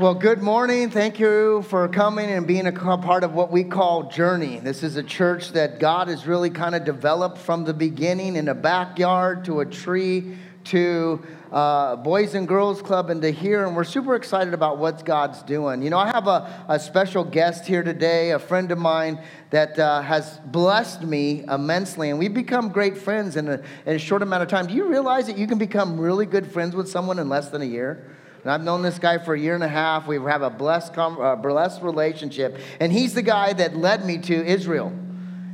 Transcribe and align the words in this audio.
Well, 0.00 0.14
good 0.14 0.40
morning. 0.40 0.88
Thank 0.88 1.20
you 1.20 1.60
for 1.68 1.86
coming 1.86 2.30
and 2.30 2.46
being 2.46 2.66
a 2.66 2.72
part 2.72 3.22
of 3.22 3.34
what 3.34 3.52
we 3.52 3.64
call 3.64 4.04
Journey. 4.04 4.58
This 4.58 4.82
is 4.82 4.96
a 4.96 5.02
church 5.02 5.52
that 5.52 5.78
God 5.78 6.08
has 6.08 6.26
really 6.26 6.48
kind 6.48 6.74
of 6.74 6.86
developed 6.86 7.36
from 7.36 7.64
the 7.64 7.74
beginning 7.74 8.36
in 8.36 8.48
a 8.48 8.54
backyard 8.54 9.44
to 9.44 9.60
a 9.60 9.66
tree 9.66 10.38
to 10.64 11.22
uh, 11.52 11.96
Boys 11.96 12.34
and 12.34 12.48
Girls 12.48 12.80
Club 12.80 13.10
and 13.10 13.20
to 13.20 13.30
here, 13.30 13.66
and 13.66 13.76
we're 13.76 13.84
super 13.84 14.14
excited 14.14 14.54
about 14.54 14.78
what 14.78 15.04
God's 15.04 15.42
doing. 15.42 15.82
You 15.82 15.90
know, 15.90 15.98
I 15.98 16.06
have 16.06 16.26
a, 16.28 16.64
a 16.66 16.80
special 16.80 17.22
guest 17.22 17.66
here 17.66 17.82
today, 17.82 18.30
a 18.30 18.38
friend 18.38 18.72
of 18.72 18.78
mine 18.78 19.20
that 19.50 19.78
uh, 19.78 20.00
has 20.00 20.38
blessed 20.46 21.02
me 21.02 21.44
immensely, 21.46 22.08
and 22.08 22.18
we've 22.18 22.32
become 22.32 22.70
great 22.70 22.96
friends 22.96 23.36
in 23.36 23.48
a, 23.48 23.62
in 23.84 23.96
a 23.96 23.98
short 23.98 24.22
amount 24.22 24.44
of 24.44 24.48
time. 24.48 24.66
Do 24.66 24.72
you 24.72 24.86
realize 24.88 25.26
that 25.26 25.36
you 25.36 25.46
can 25.46 25.58
become 25.58 26.00
really 26.00 26.24
good 26.24 26.50
friends 26.50 26.74
with 26.74 26.88
someone 26.88 27.18
in 27.18 27.28
less 27.28 27.50
than 27.50 27.60
a 27.60 27.66
year? 27.66 28.16
And 28.42 28.50
I've 28.50 28.62
known 28.62 28.82
this 28.82 28.98
guy 28.98 29.18
for 29.18 29.34
a 29.34 29.38
year 29.38 29.54
and 29.54 29.64
a 29.64 29.68
half. 29.68 30.06
We 30.06 30.16
have 30.16 30.42
a 30.42 30.50
blessed, 30.50 30.96
uh, 30.96 31.36
blessed 31.36 31.82
relationship. 31.82 32.58
And 32.80 32.92
he's 32.92 33.14
the 33.14 33.22
guy 33.22 33.52
that 33.52 33.76
led 33.76 34.04
me 34.04 34.18
to 34.18 34.44
Israel. 34.44 34.92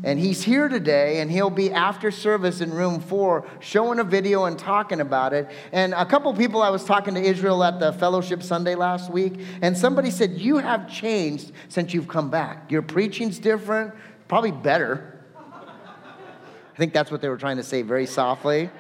And 0.05 0.21
he's 0.21 0.43
here 0.43 0.69
today, 0.69 1.21
and 1.21 1.29
he'll 1.29 1.51
be 1.51 1.73
after 1.73 2.13
service 2.13 2.61
in 2.61 2.73
room 2.73 3.01
four 3.01 3.45
showing 3.59 3.99
a 3.99 4.05
video 4.05 4.45
and 4.45 4.57
talking 4.57 5.01
about 5.01 5.33
it. 5.33 5.51
And 5.73 5.95
a 5.95 6.07
couple 6.07 6.33
people 6.33 6.63
I 6.63 6.71
was 6.71 6.85
talking 6.85 7.15
to 7.15 7.21
Israel 7.21 7.65
at 7.65 7.80
the 7.80 7.93
fellowship 7.93 8.43
Sunday 8.45 8.77
last 8.77 9.11
week, 9.11 9.41
and 9.63 9.77
somebody 9.77 10.13
said, 10.13 10.33
You 10.33 10.59
have 10.59 10.89
changed 10.89 11.51
since 11.69 11.93
you've 11.93 12.07
come 12.07 12.30
back. 12.30 12.71
Your 12.71 12.83
preaching's 12.83 13.41
different, 13.41 13.95
probably 14.29 14.53
better. 14.53 15.13
I 15.35 16.79
think 16.79 16.93
that's 16.93 17.11
what 17.11 17.21
they 17.23 17.29
were 17.29 17.39
trying 17.39 17.57
to 17.57 17.65
say 17.65 17.83
very 17.83 18.07
softly. 18.07 18.71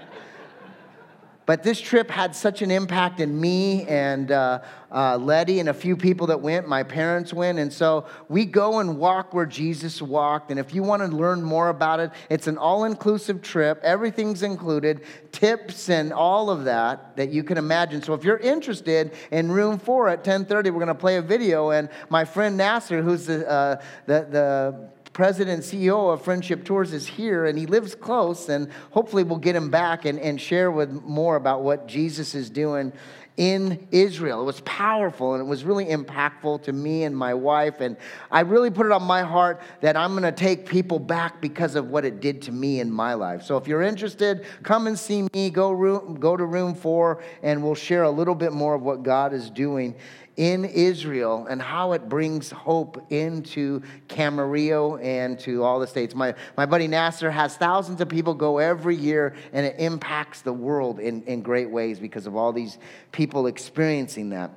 But 1.46 1.62
this 1.62 1.80
trip 1.80 2.10
had 2.10 2.34
such 2.34 2.60
an 2.60 2.72
impact 2.72 3.20
in 3.20 3.40
me 3.40 3.84
and 3.84 4.32
uh, 4.32 4.62
uh, 4.90 5.16
Letty 5.16 5.60
and 5.60 5.68
a 5.68 5.74
few 5.74 5.96
people 5.96 6.26
that 6.26 6.40
went. 6.40 6.66
My 6.66 6.82
parents 6.82 7.32
went. 7.32 7.60
And 7.60 7.72
so 7.72 8.06
we 8.28 8.44
go 8.44 8.80
and 8.80 8.98
walk 8.98 9.32
where 9.32 9.46
Jesus 9.46 10.02
walked. 10.02 10.50
And 10.50 10.58
if 10.58 10.74
you 10.74 10.82
want 10.82 11.02
to 11.02 11.08
learn 11.08 11.44
more 11.44 11.68
about 11.68 12.00
it, 12.00 12.10
it's 12.30 12.48
an 12.48 12.58
all 12.58 12.82
inclusive 12.82 13.42
trip. 13.42 13.80
Everything's 13.84 14.42
included, 14.42 15.02
tips 15.30 15.88
and 15.88 16.12
all 16.12 16.50
of 16.50 16.64
that 16.64 17.16
that 17.16 17.30
you 17.30 17.44
can 17.44 17.58
imagine. 17.58 18.02
So 18.02 18.12
if 18.14 18.24
you're 18.24 18.38
interested 18.38 19.12
in 19.30 19.52
room 19.52 19.78
four 19.78 20.08
at 20.08 20.18
1030, 20.18 20.70
we're 20.70 20.78
going 20.78 20.88
to 20.88 20.94
play 20.94 21.16
a 21.16 21.22
video. 21.22 21.70
And 21.70 21.88
my 22.08 22.24
friend 22.24 22.56
Nasser, 22.56 23.02
who's 23.02 23.26
the, 23.26 23.48
uh, 23.48 23.80
the, 24.06 24.26
the 24.28 24.95
president 25.16 25.62
CEO 25.62 26.12
of 26.12 26.20
Friendship 26.20 26.62
Tours 26.62 26.92
is 26.92 27.06
here 27.06 27.46
and 27.46 27.58
he 27.58 27.64
lives 27.64 27.94
close, 27.94 28.50
and 28.50 28.70
hopefully 28.90 29.24
we'll 29.24 29.38
get 29.38 29.56
him 29.56 29.70
back 29.70 30.04
and, 30.04 30.20
and 30.20 30.38
share 30.38 30.70
with 30.70 30.92
more 31.04 31.36
about 31.36 31.62
what 31.62 31.88
Jesus 31.88 32.34
is 32.34 32.50
doing 32.50 32.92
in 33.38 33.88
Israel. 33.92 34.42
It 34.42 34.44
was 34.44 34.60
powerful 34.60 35.32
and 35.32 35.40
it 35.40 35.46
was 35.46 35.64
really 35.64 35.86
impactful 35.86 36.64
to 36.64 36.72
me 36.72 37.04
and 37.04 37.16
my 37.16 37.32
wife. 37.32 37.80
And 37.80 37.96
I 38.30 38.40
really 38.40 38.70
put 38.70 38.84
it 38.84 38.92
on 38.92 39.04
my 39.04 39.22
heart 39.22 39.62
that 39.80 39.96
I'm 39.96 40.10
going 40.10 40.22
to 40.22 40.32
take 40.32 40.66
people 40.66 40.98
back 40.98 41.40
because 41.40 41.76
of 41.76 41.88
what 41.88 42.04
it 42.04 42.20
did 42.20 42.42
to 42.42 42.52
me 42.52 42.80
in 42.80 42.90
my 42.90 43.14
life. 43.14 43.42
So 43.42 43.56
if 43.56 43.66
you're 43.66 43.82
interested, 43.82 44.44
come 44.62 44.86
and 44.86 44.98
see 44.98 45.26
me. 45.32 45.48
Go, 45.48 45.70
room, 45.70 46.18
go 46.20 46.36
to 46.36 46.44
room 46.44 46.74
four 46.74 47.22
and 47.42 47.62
we'll 47.62 47.74
share 47.74 48.02
a 48.02 48.10
little 48.10 48.34
bit 48.34 48.52
more 48.52 48.74
of 48.74 48.82
what 48.82 49.02
God 49.02 49.32
is 49.32 49.48
doing 49.48 49.94
in 50.36 50.64
Israel 50.66 51.46
and 51.48 51.60
how 51.60 51.92
it 51.92 52.08
brings 52.08 52.50
hope 52.50 53.06
into 53.10 53.82
Camarillo 54.08 55.02
and 55.02 55.38
to 55.40 55.62
all 55.62 55.80
the 55.80 55.86
states. 55.86 56.14
My, 56.14 56.34
my 56.56 56.66
buddy 56.66 56.86
Nasser 56.86 57.30
has 57.30 57.56
thousands 57.56 58.00
of 58.00 58.08
people 58.08 58.34
go 58.34 58.58
every 58.58 58.96
year, 58.96 59.34
and 59.52 59.64
it 59.64 59.76
impacts 59.78 60.42
the 60.42 60.52
world 60.52 61.00
in, 61.00 61.22
in 61.22 61.42
great 61.42 61.70
ways 61.70 61.98
because 61.98 62.26
of 62.26 62.36
all 62.36 62.52
these 62.52 62.78
people 63.12 63.46
experiencing 63.46 64.30
that. 64.30 64.50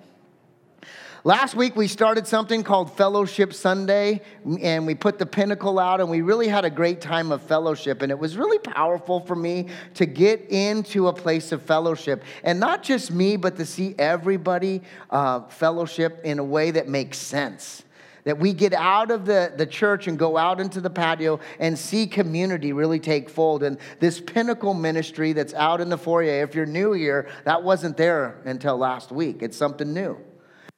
Last 1.25 1.53
week, 1.53 1.75
we 1.75 1.87
started 1.87 2.25
something 2.25 2.63
called 2.63 2.95
Fellowship 2.95 3.53
Sunday, 3.53 4.21
and 4.61 4.87
we 4.87 4.95
put 4.95 5.19
the 5.19 5.25
pinnacle 5.25 5.77
out, 5.77 5.99
and 5.99 6.09
we 6.09 6.21
really 6.21 6.47
had 6.47 6.63
a 6.63 6.69
great 6.69 7.01
time 7.01 7.33
of 7.33 7.41
fellowship. 7.41 8.01
And 8.01 8.09
it 8.09 8.17
was 8.17 8.37
really 8.37 8.57
powerful 8.59 9.19
for 9.19 9.35
me 9.35 9.67
to 9.95 10.05
get 10.05 10.45
into 10.49 11.09
a 11.09 11.13
place 11.13 11.51
of 11.51 11.61
fellowship. 11.61 12.23
And 12.45 12.57
not 12.57 12.83
just 12.83 13.11
me, 13.11 13.35
but 13.35 13.57
to 13.57 13.65
see 13.65 13.95
everybody 13.99 14.81
uh, 15.09 15.41
fellowship 15.49 16.21
in 16.23 16.39
a 16.39 16.43
way 16.43 16.71
that 16.71 16.87
makes 16.87 17.17
sense 17.17 17.83
that 18.25 18.37
we 18.37 18.53
get 18.53 18.73
out 18.73 19.11
of 19.11 19.25
the, 19.25 19.51
the 19.55 19.65
church 19.65 20.07
and 20.07 20.19
go 20.19 20.37
out 20.37 20.59
into 20.59 20.79
the 20.79 20.89
patio 20.89 21.39
and 21.57 21.79
see 21.79 22.05
community 22.05 22.73
really 22.73 22.99
take 22.99 23.29
fold. 23.29 23.63
And 23.63 23.77
this 23.99 24.19
pinnacle 24.19 24.73
ministry 24.73 25.33
that's 25.33 25.53
out 25.53 25.81
in 25.81 25.89
the 25.89 25.97
foyer, 25.97 26.43
if 26.43 26.53
you're 26.53 26.65
new 26.65 26.91
here, 26.91 27.29
that 27.45 27.63
wasn't 27.63 27.97
there 27.97 28.39
until 28.45 28.77
last 28.77 29.11
week. 29.11 29.41
It's 29.41 29.57
something 29.57 29.93
new. 29.93 30.19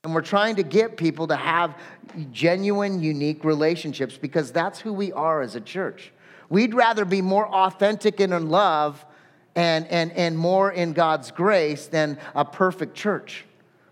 And 0.03 0.15
we're 0.15 0.21
trying 0.21 0.55
to 0.55 0.63
get 0.63 0.97
people 0.97 1.27
to 1.27 1.35
have 1.35 1.77
genuine, 2.31 3.03
unique 3.03 3.43
relationships 3.43 4.17
because 4.17 4.51
that's 4.51 4.79
who 4.79 4.93
we 4.93 5.11
are 5.11 5.41
as 5.41 5.55
a 5.55 5.61
church. 5.61 6.11
We'd 6.49 6.73
rather 6.73 7.05
be 7.05 7.21
more 7.21 7.47
authentic 7.47 8.19
and 8.19 8.33
in 8.33 8.49
love 8.49 9.05
and, 9.55 9.85
and, 9.87 10.11
and 10.13 10.35
more 10.35 10.71
in 10.71 10.93
God's 10.93 11.29
grace 11.29 11.85
than 11.85 12.17
a 12.33 12.43
perfect 12.43 12.95
church. 12.95 13.45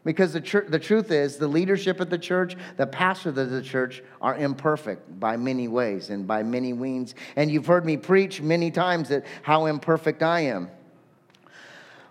Because 0.04 0.34
the, 0.34 0.42
church, 0.42 0.66
the 0.70 0.80
truth 0.80 1.12
is, 1.12 1.38
the 1.38 1.48
leadership 1.48 2.00
of 2.00 2.10
the 2.10 2.18
church, 2.18 2.56
the 2.78 2.88
pastor 2.88 3.30
of 3.30 3.36
the 3.36 3.62
church 3.62 4.02
are 4.20 4.36
imperfect 4.36 5.20
by 5.20 5.38
many 5.38 5.68
ways 5.68 6.10
and 6.10 6.26
by 6.26 6.42
many 6.42 6.74
means. 6.74 7.14
And 7.36 7.52
you've 7.52 7.68
heard 7.68 7.86
me 7.86 7.98
preach 7.98 8.42
many 8.42 8.72
times 8.72 9.10
that 9.10 9.26
how 9.44 9.68
imperfect 9.68 10.24
I 10.24 10.40
am. 10.42 10.72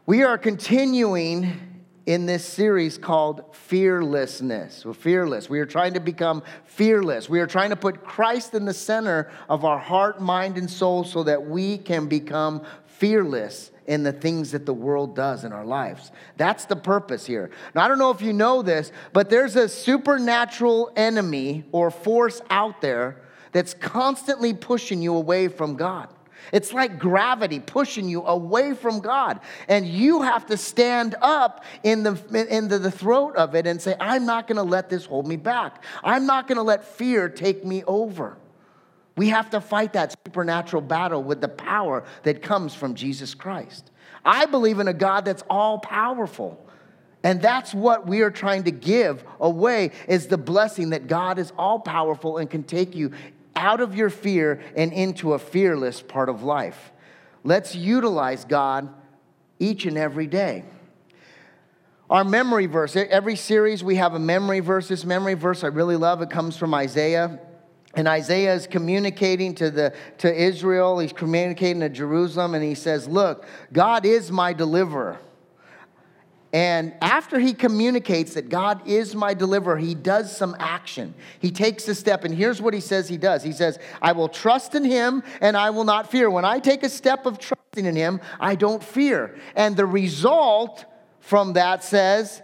We 0.07 0.23
are 0.23 0.39
continuing 0.39 1.68
in 2.09 2.25
this 2.25 2.43
series 2.43 2.97
called 2.97 3.45
Fearlessness. 3.55 4.83
We're 4.83 4.95
fearless. 4.95 5.51
We 5.51 5.61
are 5.61 5.67
trying 5.67 5.93
to 5.93 6.01
become 6.01 6.43
fearless. 6.65 7.29
We 7.29 7.39
are 7.41 7.47
trying 7.47 7.69
to 7.69 7.77
put 7.77 8.03
Christ 8.03 8.55
in 8.55 8.65
the 8.65 8.73
center 8.73 9.31
of 9.47 9.67
our 9.67 9.79
heart, 9.79 10.19
mind, 10.19 10.57
and 10.57 10.71
soul 10.71 11.05
so 11.05 11.23
that 11.25 11.47
we 11.47 11.77
can 11.77 12.07
become 12.07 12.65
fearless 12.87 13.71
in 13.87 14.05
the 14.05 14.13
things 14.13 14.53
that 14.53 14.65
the 14.65 14.73
world 14.73 15.15
does 15.15 15.45
in 15.45 15.53
our 15.53 15.67
lives. 15.67 16.11
That's 16.39 16.65
the 16.65 16.77
purpose 16.77 17.27
here. 17.27 17.51
Now, 17.75 17.85
I 17.85 17.89
don't 17.89 17.99
know 17.99 18.11
if 18.11 18.23
you 18.23 18.33
know 18.33 18.63
this, 18.63 18.91
but 19.13 19.29
there's 19.29 19.57
a 19.57 19.69
supernatural 19.69 20.91
enemy 20.97 21.67
or 21.73 21.91
force 21.91 22.41
out 22.49 22.81
there 22.81 23.21
that's 23.53 23.75
constantly 23.75 24.55
pushing 24.55 25.03
you 25.03 25.15
away 25.15 25.49
from 25.49 25.77
God. 25.77 26.09
It's 26.53 26.73
like 26.73 26.99
gravity 26.99 27.61
pushing 27.61 28.09
you 28.09 28.25
away 28.25 28.75
from 28.75 29.01
God. 29.01 29.41
And 29.69 29.87
you 29.87 30.23
have 30.23 30.47
to 30.47 30.57
stand 30.57 31.15
up 31.21 31.65
in 31.83 32.03
the, 32.03 32.47
in 32.51 32.69
the, 32.69 32.79
the 32.79 32.91
throat 32.91 33.37
of 33.37 33.55
it 33.55 33.67
and 33.67 33.81
say, 33.81 33.97
I'm 34.01 34.27
not 34.27 34.47
going 34.47 34.57
to 34.57 34.63
let 34.63 34.89
this 34.89 35.05
hold 35.05 35.27
me 35.27 35.37
back. 35.37 35.85
I'm 36.03 36.27
not 36.27 36.49
going 36.49 36.57
to 36.57 36.63
let 36.63 36.85
fear 36.85 37.29
take 37.29 37.65
me 37.65 37.85
over. 37.85 38.37
We 39.17 39.31
have 39.31 39.51
to 39.51 39.61
fight 39.61 39.95
that 39.95 40.15
supernatural 40.25 40.83
battle 40.83 41.23
with 41.25 41.41
the 41.41 41.49
power 41.49 42.05
that 42.23 42.41
comes 42.41 42.73
from 42.73 42.95
Jesus 42.95 43.35
Christ. 43.35 43.91
I 44.25 44.47
believe 44.47 44.79
in 44.79 44.87
a 44.87 44.93
God 44.93 45.25
that's 45.25 45.43
all 45.51 45.79
powerful. 45.81 46.65
And 47.25 47.43
that's 47.43 47.75
what 47.75 48.07
we 48.07 48.23
are 48.23 48.31
trying 48.31 48.65
to 48.65 48.71
give 48.71 49.25
away 49.41 49.91
is 50.07 50.29
the 50.29 50.39
blessing 50.39 50.91
that 50.91 51.09
God 51.09 51.39
is 51.39 51.53
all 51.59 51.81
powerful 51.81 52.39
and 52.39 52.49
can 52.49 52.63
take 52.63 52.95
you 52.95 53.11
out 53.59 53.81
of 53.81 53.95
your 53.95 54.09
fear 54.09 54.61
and 54.77 54.93
into 54.93 55.35
a 55.35 55.39
fearless 55.39 56.01
part 56.01 56.29
of 56.29 56.43
life. 56.43 56.93
Let's 57.43 57.75
utilize 57.75 58.45
God 58.45 58.89
each 59.59 59.85
and 59.85 59.99
every 59.99 60.27
day. 60.27 60.65
Our 62.09 62.25
memory 62.25 62.67
verse, 62.67 62.97
every 62.97 63.37
series 63.37 63.85
we 63.85 63.97
have 63.97 64.15
a 64.15 64.19
memory 64.19 64.61
verse. 64.61 64.89
This 64.89 65.05
memory 65.05 65.35
verse 65.35 65.63
I 65.63 65.67
really 65.67 65.97
love. 65.97 66.23
It 66.23 66.31
comes 66.31 66.57
from 66.57 66.73
Isaiah. 66.73 67.41
And 67.95 68.07
Isaiah 68.07 68.55
is 68.55 68.67
communicating 68.67 69.55
to, 69.57 69.71
the, 69.71 69.95
to 70.19 70.33
Israel, 70.33 70.99
he's 70.99 71.13
communicating 71.13 71.81
to 71.81 71.89
Jerusalem, 71.89 72.55
and 72.55 72.63
he 72.63 72.75
says, 72.75 73.09
Look, 73.09 73.47
God 73.73 74.07
is 74.07 74.31
my 74.31 74.53
deliverer. 74.53 75.19
And 76.53 76.95
after 77.03 77.39
he 77.39 77.53
communicates 77.53 78.35
that 78.35 78.49
God 78.49 78.87
is 78.89 79.15
my 79.15 79.35
deliverer, 79.35 79.77
he 79.77 79.95
does 79.95 80.35
some 80.35 80.57
action. 80.59 81.15
He 81.41 81.51
takes 81.51 81.87
a 81.89 81.95
step, 81.95 82.25
and 82.25 82.35
here's 82.35 82.63
what 82.63 82.73
he 82.73 82.81
says 82.81 83.09
he 83.09 83.19
does 83.19 83.43
He 83.43 83.53
says, 83.53 83.79
I 84.01 84.13
will 84.13 84.29
trust 84.29 84.75
in 84.75 84.85
him 84.85 85.23
and 85.41 85.57
I 85.57 85.71
will 85.71 85.85
not 85.85 86.11
fear. 86.11 86.31
When 86.31 86.45
I 86.45 86.59
take 86.59 86.83
a 86.83 86.89
step 86.89 87.27
of 87.27 87.39
trusting 87.39 87.85
in 87.85 87.95
him, 87.95 88.21
I 88.41 88.55
don't 88.55 88.83
fear. 88.83 89.39
And 89.57 89.77
the 89.77 89.87
result 89.87 90.87
from 91.21 91.53
that 91.53 91.85
says, 91.85 92.41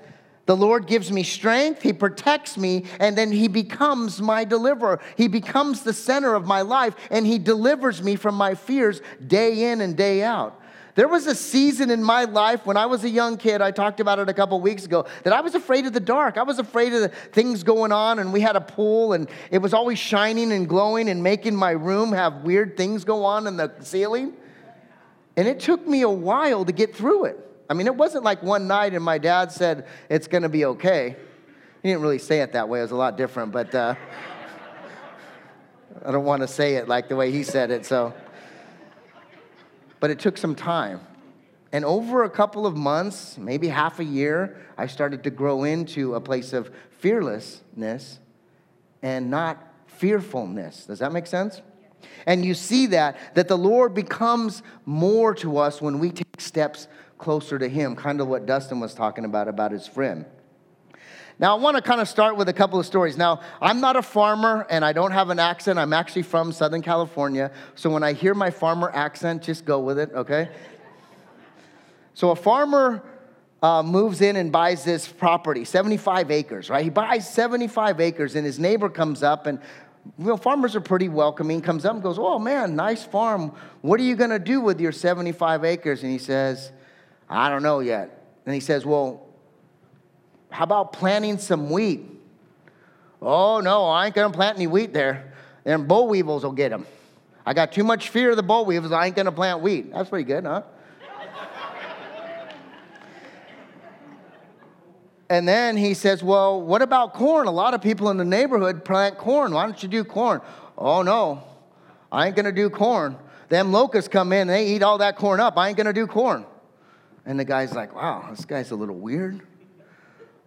the 0.46 0.56
Lord 0.56 0.86
gives 0.86 1.10
me 1.10 1.22
strength, 1.22 1.80
He 1.80 1.92
protects 1.92 2.58
me, 2.58 2.84
and 3.00 3.16
then 3.16 3.32
He 3.32 3.48
becomes 3.48 4.20
my 4.20 4.44
deliverer. 4.44 5.00
He 5.16 5.26
becomes 5.26 5.82
the 5.82 5.94
center 5.94 6.34
of 6.34 6.46
my 6.46 6.60
life, 6.60 6.94
and 7.10 7.26
He 7.26 7.38
delivers 7.38 8.02
me 8.02 8.16
from 8.16 8.34
my 8.34 8.54
fears 8.54 9.00
day 9.26 9.72
in 9.72 9.80
and 9.80 9.96
day 9.96 10.22
out. 10.22 10.60
There 10.94 11.08
was 11.08 11.26
a 11.26 11.34
season 11.34 11.90
in 11.90 12.04
my 12.04 12.24
life 12.24 12.64
when 12.66 12.76
I 12.76 12.86
was 12.86 13.02
a 13.02 13.10
young 13.10 13.36
kid, 13.36 13.60
I 13.60 13.72
talked 13.72 13.98
about 13.98 14.20
it 14.20 14.28
a 14.28 14.32
couple 14.32 14.60
weeks 14.60 14.84
ago, 14.84 15.06
that 15.24 15.32
I 15.32 15.40
was 15.40 15.56
afraid 15.56 15.86
of 15.86 15.92
the 15.92 16.00
dark. 16.00 16.36
I 16.36 16.44
was 16.44 16.60
afraid 16.60 16.92
of 16.92 17.00
the 17.00 17.08
things 17.08 17.64
going 17.64 17.90
on, 17.90 18.20
and 18.20 18.32
we 18.32 18.40
had 18.40 18.54
a 18.54 18.60
pool, 18.60 19.12
and 19.12 19.28
it 19.50 19.58
was 19.58 19.74
always 19.74 19.98
shining 19.98 20.52
and 20.52 20.68
glowing 20.68 21.08
and 21.08 21.20
making 21.20 21.56
my 21.56 21.72
room 21.72 22.12
have 22.12 22.42
weird 22.42 22.76
things 22.76 23.04
go 23.04 23.24
on 23.24 23.48
in 23.48 23.56
the 23.56 23.72
ceiling. 23.80 24.34
And 25.36 25.48
it 25.48 25.58
took 25.58 25.84
me 25.84 26.02
a 26.02 26.08
while 26.08 26.64
to 26.64 26.72
get 26.72 26.94
through 26.94 27.24
it. 27.24 27.40
I 27.68 27.74
mean, 27.74 27.88
it 27.88 27.96
wasn't 27.96 28.22
like 28.22 28.42
one 28.42 28.68
night 28.68 28.94
and 28.94 29.02
my 29.02 29.18
dad 29.18 29.50
said, 29.50 29.86
it's 30.08 30.28
gonna 30.28 30.48
be 30.48 30.64
okay. 30.66 31.16
He 31.82 31.88
didn't 31.88 32.02
really 32.02 32.20
say 32.20 32.40
it 32.40 32.52
that 32.52 32.68
way, 32.68 32.78
it 32.78 32.82
was 32.82 32.92
a 32.92 32.96
lot 32.96 33.16
different, 33.16 33.50
but 33.50 33.74
uh, 33.74 33.96
I 36.04 36.12
don't 36.12 36.24
want 36.24 36.42
to 36.42 36.48
say 36.48 36.76
it 36.76 36.86
like 36.86 37.08
the 37.08 37.16
way 37.16 37.32
he 37.32 37.42
said 37.42 37.72
it, 37.72 37.84
so. 37.84 38.14
But 40.04 40.10
it 40.10 40.18
took 40.18 40.36
some 40.36 40.54
time. 40.54 41.00
And 41.72 41.82
over 41.82 42.24
a 42.24 42.28
couple 42.28 42.66
of 42.66 42.76
months, 42.76 43.38
maybe 43.38 43.68
half 43.68 44.00
a 44.00 44.04
year, 44.04 44.60
I 44.76 44.86
started 44.86 45.24
to 45.24 45.30
grow 45.30 45.64
into 45.64 46.14
a 46.14 46.20
place 46.20 46.52
of 46.52 46.70
fearlessness 46.98 48.18
and 49.00 49.30
not 49.30 49.66
fearfulness. 49.86 50.84
Does 50.84 50.98
that 50.98 51.10
make 51.10 51.26
sense? 51.26 51.62
And 52.26 52.44
you 52.44 52.52
see 52.52 52.84
that, 52.88 53.16
that 53.34 53.48
the 53.48 53.56
Lord 53.56 53.94
becomes 53.94 54.62
more 54.84 55.34
to 55.36 55.56
us 55.56 55.80
when 55.80 55.98
we 55.98 56.10
take 56.10 56.38
steps 56.38 56.86
closer 57.16 57.58
to 57.58 57.66
Him, 57.66 57.96
kind 57.96 58.20
of 58.20 58.28
what 58.28 58.44
Dustin 58.44 58.80
was 58.80 58.92
talking 58.92 59.24
about, 59.24 59.48
about 59.48 59.72
his 59.72 59.86
friend. 59.86 60.26
Now, 61.38 61.56
I 61.56 61.60
want 61.60 61.76
to 61.76 61.82
kind 61.82 62.00
of 62.00 62.08
start 62.08 62.36
with 62.36 62.48
a 62.48 62.52
couple 62.52 62.78
of 62.78 62.86
stories. 62.86 63.16
Now, 63.16 63.40
I'm 63.60 63.80
not 63.80 63.96
a 63.96 64.02
farmer 64.02 64.66
and 64.70 64.84
I 64.84 64.92
don't 64.92 65.10
have 65.10 65.30
an 65.30 65.40
accent. 65.40 65.78
I'm 65.78 65.92
actually 65.92 66.22
from 66.22 66.52
Southern 66.52 66.80
California. 66.80 67.50
So 67.74 67.90
when 67.90 68.04
I 68.04 68.12
hear 68.12 68.34
my 68.34 68.50
farmer 68.50 68.90
accent, 68.94 69.42
just 69.42 69.64
go 69.64 69.80
with 69.80 69.98
it, 69.98 70.12
okay? 70.14 70.50
So 72.14 72.30
a 72.30 72.36
farmer 72.36 73.02
uh, 73.64 73.82
moves 73.82 74.20
in 74.20 74.36
and 74.36 74.52
buys 74.52 74.84
this 74.84 75.08
property, 75.08 75.64
75 75.64 76.30
acres, 76.30 76.70
right? 76.70 76.84
He 76.84 76.90
buys 76.90 77.28
75 77.28 78.00
acres, 78.00 78.36
and 78.36 78.44
his 78.44 78.58
neighbor 78.58 78.88
comes 78.88 79.22
up, 79.22 79.46
and 79.46 79.58
you 80.18 80.26
know, 80.26 80.36
farmers 80.36 80.76
are 80.76 80.82
pretty 80.82 81.08
welcoming. 81.08 81.62
Comes 81.62 81.86
up 81.86 81.94
and 81.94 82.02
goes, 82.02 82.18
"Oh 82.18 82.38
man, 82.38 82.76
nice 82.76 83.02
farm. 83.02 83.54
What 83.80 83.98
are 83.98 84.02
you 84.02 84.16
going 84.16 84.30
to 84.30 84.38
do 84.38 84.60
with 84.60 84.80
your 84.80 84.92
75 84.92 85.64
acres?" 85.64 86.02
And 86.02 86.12
he 86.12 86.18
says, 86.18 86.72
"I 87.28 87.48
don't 87.48 87.62
know 87.62 87.80
yet." 87.80 88.22
And 88.44 88.54
he 88.54 88.60
says, 88.60 88.84
"Well, 88.84 89.23
how 90.54 90.64
about 90.64 90.92
planting 90.92 91.38
some 91.38 91.70
wheat?" 91.70 92.14
Oh 93.20 93.60
no, 93.60 93.86
I 93.86 94.06
ain't 94.06 94.14
going 94.14 94.30
to 94.30 94.36
plant 94.36 94.56
any 94.56 94.66
wheat 94.66 94.92
there. 94.92 95.32
Then 95.64 95.86
boll 95.86 96.08
weevils 96.08 96.44
will 96.44 96.52
get 96.52 96.68
them. 96.68 96.86
I 97.46 97.54
got 97.54 97.72
too 97.72 97.84
much 97.84 98.10
fear 98.10 98.30
of 98.30 98.36
the 98.36 98.42
boll 98.42 98.66
weevils. 98.66 98.92
I 98.92 99.06
ain't 99.06 99.16
going 99.16 99.26
to 99.26 99.32
plant 99.32 99.60
wheat. 99.60 99.92
That's 99.92 100.10
pretty 100.10 100.24
good, 100.24 100.44
huh? 100.44 100.62
And 105.30 105.48
then 105.48 105.76
he 105.76 105.94
says, 105.94 106.22
Well, 106.22 106.60
what 106.60 106.82
about 106.82 107.14
corn? 107.14 107.46
A 107.46 107.50
lot 107.50 107.72
of 107.72 107.80
people 107.80 108.10
in 108.10 108.18
the 108.18 108.24
neighborhood 108.24 108.84
plant 108.84 109.16
corn. 109.16 109.54
Why 109.54 109.64
don't 109.64 109.82
you 109.82 109.88
do 109.88 110.04
corn? 110.04 110.40
Oh, 110.76 111.02
no, 111.02 111.42
I 112.12 112.26
ain't 112.26 112.36
gonna 112.36 112.52
do 112.52 112.68
corn. 112.68 113.16
Them 113.48 113.72
locusts 113.72 114.08
come 114.08 114.32
in, 114.32 114.48
they 114.48 114.68
eat 114.68 114.82
all 114.82 114.98
that 114.98 115.16
corn 115.16 115.40
up. 115.40 115.56
I 115.56 115.68
ain't 115.68 115.76
gonna 115.76 115.92
do 115.92 116.06
corn. 116.06 116.44
And 117.24 117.40
the 117.40 117.44
guy's 117.44 117.72
like, 117.72 117.94
Wow, 117.94 118.26
this 118.30 118.44
guy's 118.44 118.70
a 118.70 118.76
little 118.76 118.96
weird. 118.96 119.40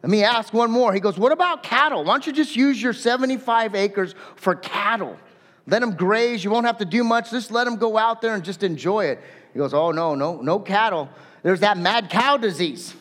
Let 0.04 0.10
me 0.12 0.24
ask 0.24 0.54
one 0.54 0.72
more. 0.72 0.94
He 0.94 1.00
goes, 1.00 1.18
What 1.18 1.32
about 1.32 1.64
cattle? 1.64 2.04
Why 2.04 2.14
don't 2.14 2.28
you 2.28 2.34
just 2.34 2.56
use 2.56 2.82
your 2.82 2.94
75 2.94 3.76
acres 3.76 4.16
for 4.36 4.56
cattle? 4.56 5.18
Let 5.66 5.82
them 5.82 5.96
graze. 5.96 6.44
You 6.44 6.52
won't 6.52 6.66
have 6.66 6.78
to 6.78 6.86
do 6.86 7.04
much. 7.04 7.32
Just 7.32 7.52
let 7.52 7.66
them 7.66 7.76
go 7.76 7.98
out 7.98 8.22
there 8.22 8.34
and 8.34 8.44
just 8.44 8.64
enjoy 8.64 9.06
it. 9.06 9.20
He 9.54 9.60
goes, 9.60 9.74
Oh, 9.74 9.92
no, 9.92 10.16
no, 10.16 10.42
no 10.42 10.60
cattle. 10.60 11.10
There's 11.44 11.62
that 11.62 11.78
mad 11.78 12.10
cow 12.10 12.38
disease. 12.38 12.94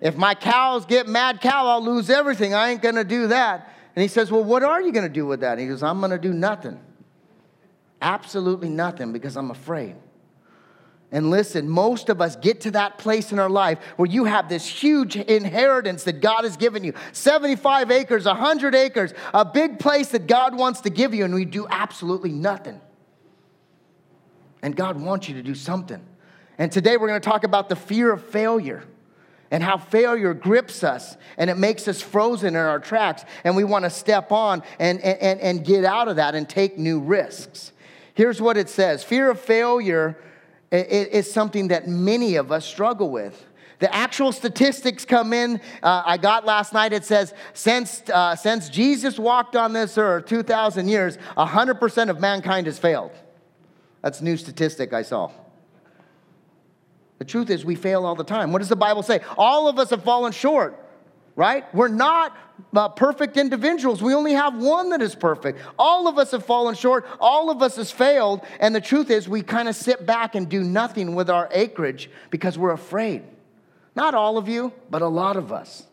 If 0.00 0.16
my 0.16 0.34
cows 0.34 0.86
get 0.86 1.06
mad 1.06 1.40
cow, 1.40 1.66
I'll 1.66 1.84
lose 1.84 2.08
everything. 2.08 2.54
I 2.54 2.70
ain't 2.70 2.80
going 2.80 2.94
to 2.94 3.04
do 3.04 3.28
that. 3.28 3.72
And 3.94 4.02
he 4.02 4.08
says, 4.08 4.30
Well, 4.30 4.44
what 4.44 4.62
are 4.62 4.80
you 4.80 4.92
going 4.92 5.06
to 5.06 5.12
do 5.12 5.26
with 5.26 5.40
that? 5.40 5.52
And 5.52 5.60
he 5.60 5.66
goes, 5.66 5.82
I'm 5.82 6.00
going 6.00 6.10
to 6.10 6.18
do 6.18 6.32
nothing. 6.32 6.80
Absolutely 8.00 8.70
nothing 8.70 9.12
because 9.12 9.36
I'm 9.36 9.50
afraid. 9.50 9.94
And 11.12 11.30
listen, 11.30 11.68
most 11.68 12.08
of 12.08 12.20
us 12.20 12.36
get 12.36 12.60
to 12.62 12.70
that 12.72 12.98
place 12.98 13.32
in 13.32 13.40
our 13.40 13.50
life 13.50 13.78
where 13.96 14.08
you 14.08 14.26
have 14.26 14.48
this 14.48 14.66
huge 14.66 15.16
inheritance 15.16 16.04
that 16.04 16.20
God 16.20 16.44
has 16.44 16.56
given 16.56 16.84
you 16.84 16.92
75 17.12 17.90
acres, 17.90 18.26
100 18.26 18.74
acres, 18.76 19.12
a 19.34 19.44
big 19.44 19.80
place 19.80 20.08
that 20.10 20.28
God 20.28 20.54
wants 20.54 20.82
to 20.82 20.90
give 20.90 21.12
you, 21.12 21.24
and 21.24 21.34
we 21.34 21.44
do 21.44 21.66
absolutely 21.68 22.30
nothing. 22.30 22.80
And 24.62 24.76
God 24.76 25.00
wants 25.00 25.28
you 25.28 25.34
to 25.34 25.42
do 25.42 25.54
something. 25.54 26.00
And 26.58 26.70
today 26.70 26.96
we're 26.96 27.08
going 27.08 27.20
to 27.20 27.28
talk 27.28 27.42
about 27.42 27.68
the 27.68 27.76
fear 27.76 28.12
of 28.12 28.24
failure 28.26 28.84
and 29.50 29.64
how 29.64 29.78
failure 29.78 30.32
grips 30.32 30.84
us 30.84 31.16
and 31.36 31.50
it 31.50 31.58
makes 31.58 31.88
us 31.88 32.00
frozen 32.00 32.50
in 32.50 32.56
our 32.56 32.78
tracks 32.78 33.24
and 33.42 33.56
we 33.56 33.64
want 33.64 33.84
to 33.84 33.90
step 33.90 34.30
on 34.30 34.62
and, 34.78 35.00
and, 35.00 35.40
and 35.40 35.64
get 35.64 35.84
out 35.84 36.06
of 36.06 36.16
that 36.16 36.36
and 36.36 36.48
take 36.48 36.78
new 36.78 37.00
risks 37.00 37.72
here's 38.14 38.40
what 38.40 38.56
it 38.56 38.68
says 38.68 39.02
fear 39.02 39.28
of 39.28 39.40
failure 39.40 40.16
is 40.70 41.32
something 41.32 41.68
that 41.68 41.88
many 41.88 42.36
of 42.36 42.52
us 42.52 42.64
struggle 42.64 43.10
with 43.10 43.46
the 43.80 43.92
actual 43.94 44.30
statistics 44.30 45.04
come 45.04 45.32
in 45.32 45.60
uh, 45.82 46.02
i 46.06 46.16
got 46.16 46.44
last 46.44 46.72
night 46.72 46.92
it 46.92 47.04
says 47.04 47.34
since, 47.54 48.02
uh, 48.10 48.36
since 48.36 48.68
jesus 48.68 49.18
walked 49.18 49.56
on 49.56 49.72
this 49.72 49.98
earth 49.98 50.26
2000 50.26 50.88
years 50.88 51.18
100% 51.36 52.10
of 52.10 52.20
mankind 52.20 52.66
has 52.66 52.78
failed 52.78 53.12
that's 54.02 54.20
a 54.20 54.24
new 54.24 54.36
statistic 54.36 54.92
i 54.92 55.02
saw 55.02 55.30
the 57.20 57.26
truth 57.26 57.50
is, 57.50 57.66
we 57.66 57.74
fail 57.74 58.06
all 58.06 58.14
the 58.14 58.24
time. 58.24 58.50
What 58.50 58.60
does 58.60 58.70
the 58.70 58.76
Bible 58.76 59.02
say? 59.02 59.20
All 59.36 59.68
of 59.68 59.78
us 59.78 59.90
have 59.90 60.02
fallen 60.02 60.32
short, 60.32 60.82
right? 61.36 61.72
We're 61.74 61.88
not 61.88 62.34
uh, 62.74 62.88
perfect 62.88 63.36
individuals. 63.36 64.02
We 64.02 64.14
only 64.14 64.32
have 64.32 64.56
one 64.56 64.90
that 64.90 65.02
is 65.02 65.14
perfect. 65.14 65.60
All 65.78 66.08
of 66.08 66.18
us 66.18 66.30
have 66.32 66.44
fallen 66.44 66.74
short. 66.74 67.06
All 67.20 67.50
of 67.50 67.62
us 67.62 67.76
has 67.76 67.90
failed. 67.90 68.42
And 68.58 68.74
the 68.74 68.80
truth 68.80 69.10
is, 69.10 69.28
we 69.28 69.42
kind 69.42 69.68
of 69.68 69.76
sit 69.76 70.06
back 70.06 70.34
and 70.34 70.48
do 70.48 70.62
nothing 70.62 71.14
with 71.14 71.30
our 71.30 71.48
acreage 71.52 72.10
because 72.30 72.58
we're 72.58 72.72
afraid. 72.72 73.22
Not 73.96 74.14
all 74.14 74.38
of 74.38 74.48
you, 74.48 74.72
but 74.88 75.02
a 75.02 75.08
lot 75.08 75.36
of 75.36 75.52
us. 75.52 75.84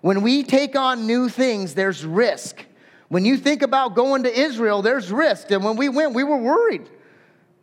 When 0.00 0.22
we 0.22 0.42
take 0.42 0.76
on 0.76 1.06
new 1.06 1.28
things, 1.28 1.74
there's 1.74 2.04
risk. 2.04 2.64
When 3.08 3.24
you 3.24 3.36
think 3.36 3.62
about 3.62 3.94
going 3.94 4.24
to 4.24 4.32
Israel, 4.32 4.82
there's 4.82 5.12
risk. 5.12 5.50
And 5.50 5.64
when 5.64 5.76
we 5.76 5.88
went, 5.88 6.14
we 6.14 6.24
were 6.24 6.38
worried. 6.38 6.88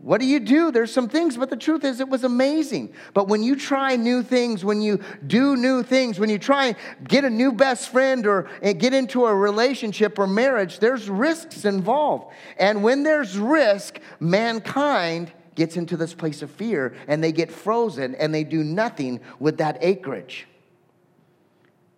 What 0.02 0.22
do 0.22 0.26
you 0.26 0.40
do? 0.40 0.72
There's 0.72 0.94
some 0.94 1.10
things, 1.10 1.36
but 1.36 1.50
the 1.50 1.58
truth 1.58 1.84
is, 1.84 2.00
it 2.00 2.08
was 2.08 2.24
amazing. 2.24 2.94
But 3.14 3.28
when 3.28 3.44
you 3.44 3.58
try 3.58 3.98
new 3.98 4.24
things, 4.24 4.64
when 4.64 4.82
you 4.82 5.02
do 5.28 5.58
new 5.58 5.84
things, 5.84 6.20
when 6.20 6.30
you 6.30 6.40
try 6.40 6.68
and 6.68 6.78
get 7.06 7.26
a 7.26 7.30
new 7.30 7.52
best 7.52 7.90
friend 7.90 8.26
or 8.26 8.50
get 8.62 8.94
into 8.94 9.26
a 9.26 9.36
relationship 9.36 10.18
or 10.18 10.26
marriage, 10.26 10.80
there's 10.80 11.10
risks 11.10 11.66
involved. 11.66 12.34
And 12.58 12.82
when 12.82 13.04
there's 13.04 13.38
risk, 13.38 14.00
mankind 14.22 15.34
gets 15.56 15.76
into 15.76 15.98
this 15.98 16.14
place 16.14 16.42
of 16.42 16.50
fear 16.50 16.96
and 17.10 17.22
they 17.22 17.34
get 17.34 17.52
frozen 17.52 18.16
and 18.16 18.34
they 18.34 18.46
do 18.46 18.64
nothing 18.64 19.20
with 19.38 19.58
that 19.58 19.80
acreage. 19.82 20.48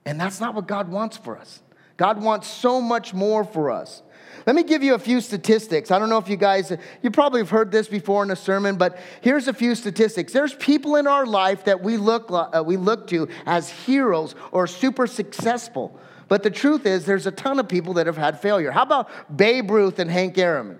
And 0.05 0.19
that's 0.19 0.39
not 0.39 0.55
what 0.55 0.67
God 0.67 0.89
wants 0.89 1.17
for 1.17 1.37
us. 1.37 1.61
God 1.97 2.23
wants 2.23 2.47
so 2.47 2.81
much 2.81 3.13
more 3.13 3.43
for 3.43 3.69
us. 3.69 4.01
Let 4.45 4.55
me 4.55 4.63
give 4.63 4.83
you 4.83 4.95
a 4.95 4.99
few 4.99 5.21
statistics. 5.21 5.91
I 5.91 5.99
don't 5.99 6.09
know 6.09 6.17
if 6.17 6.29
you 6.29 6.37
guys, 6.37 6.71
you 7.01 7.11
probably 7.11 7.41
have 7.41 7.49
heard 7.49 7.71
this 7.71 7.87
before 7.87 8.23
in 8.23 8.31
a 8.31 8.35
sermon, 8.35 8.75
but 8.77 8.97
here's 9.21 9.47
a 9.47 9.53
few 9.53 9.75
statistics. 9.75 10.33
There's 10.33 10.53
people 10.55 10.95
in 10.95 11.07
our 11.07 11.25
life 11.25 11.65
that 11.65 11.81
we 11.81 11.97
look, 11.97 12.27
uh, 12.29 12.63
we 12.65 12.77
look 12.77 13.07
to 13.07 13.27
as 13.45 13.69
heroes 13.69 14.35
or 14.51 14.67
super 14.67 15.07
successful. 15.07 15.99
But 16.27 16.43
the 16.43 16.49
truth 16.49 16.85
is, 16.85 17.05
there's 17.05 17.27
a 17.27 17.31
ton 17.31 17.59
of 17.59 17.67
people 17.67 17.95
that 17.95 18.07
have 18.07 18.17
had 18.17 18.39
failure. 18.39 18.71
How 18.71 18.83
about 18.83 19.35
Babe 19.35 19.69
Ruth 19.69 19.99
and 19.99 20.09
Hank 20.09 20.37
Aaron? 20.37 20.79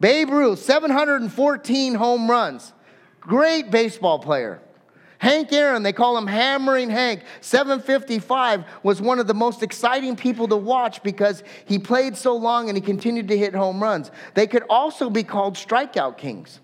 Babe 0.00 0.30
Ruth, 0.30 0.60
714 0.60 1.94
home 1.94 2.30
runs. 2.30 2.72
Great 3.20 3.70
baseball 3.70 4.18
player. 4.18 4.60
Hank 5.18 5.52
Aaron, 5.52 5.82
they 5.82 5.92
call 5.92 6.16
him 6.18 6.26
Hammering 6.26 6.90
Hank, 6.90 7.22
755, 7.40 8.64
was 8.82 9.00
one 9.00 9.18
of 9.18 9.26
the 9.26 9.34
most 9.34 9.62
exciting 9.62 10.16
people 10.16 10.46
to 10.48 10.56
watch 10.56 11.02
because 11.02 11.42
he 11.64 11.78
played 11.78 12.16
so 12.16 12.36
long 12.36 12.68
and 12.68 12.76
he 12.76 12.82
continued 12.82 13.28
to 13.28 13.38
hit 13.38 13.54
home 13.54 13.82
runs. 13.82 14.10
They 14.34 14.46
could 14.46 14.64
also 14.68 15.08
be 15.08 15.22
called 15.22 15.54
strikeout 15.54 16.18
kings. 16.18 16.60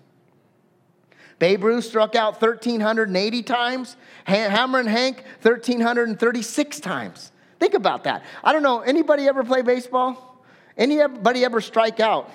Babe 1.39 1.63
Ruth 1.63 1.85
struck 1.85 2.15
out 2.15 2.41
1,380 2.41 3.43
times, 3.43 3.97
Hammering 4.25 4.87
Hank 4.87 5.23
1,336 5.41 6.79
times. 6.79 7.31
Think 7.59 7.73
about 7.73 8.03
that. 8.05 8.23
I 8.43 8.53
don't 8.53 8.63
know, 8.63 8.81
anybody 8.81 9.27
ever 9.27 9.43
play 9.43 9.61
baseball? 9.61 10.45
Anybody 10.77 11.43
ever 11.43 11.59
strike 11.61 11.99
out? 11.99 12.29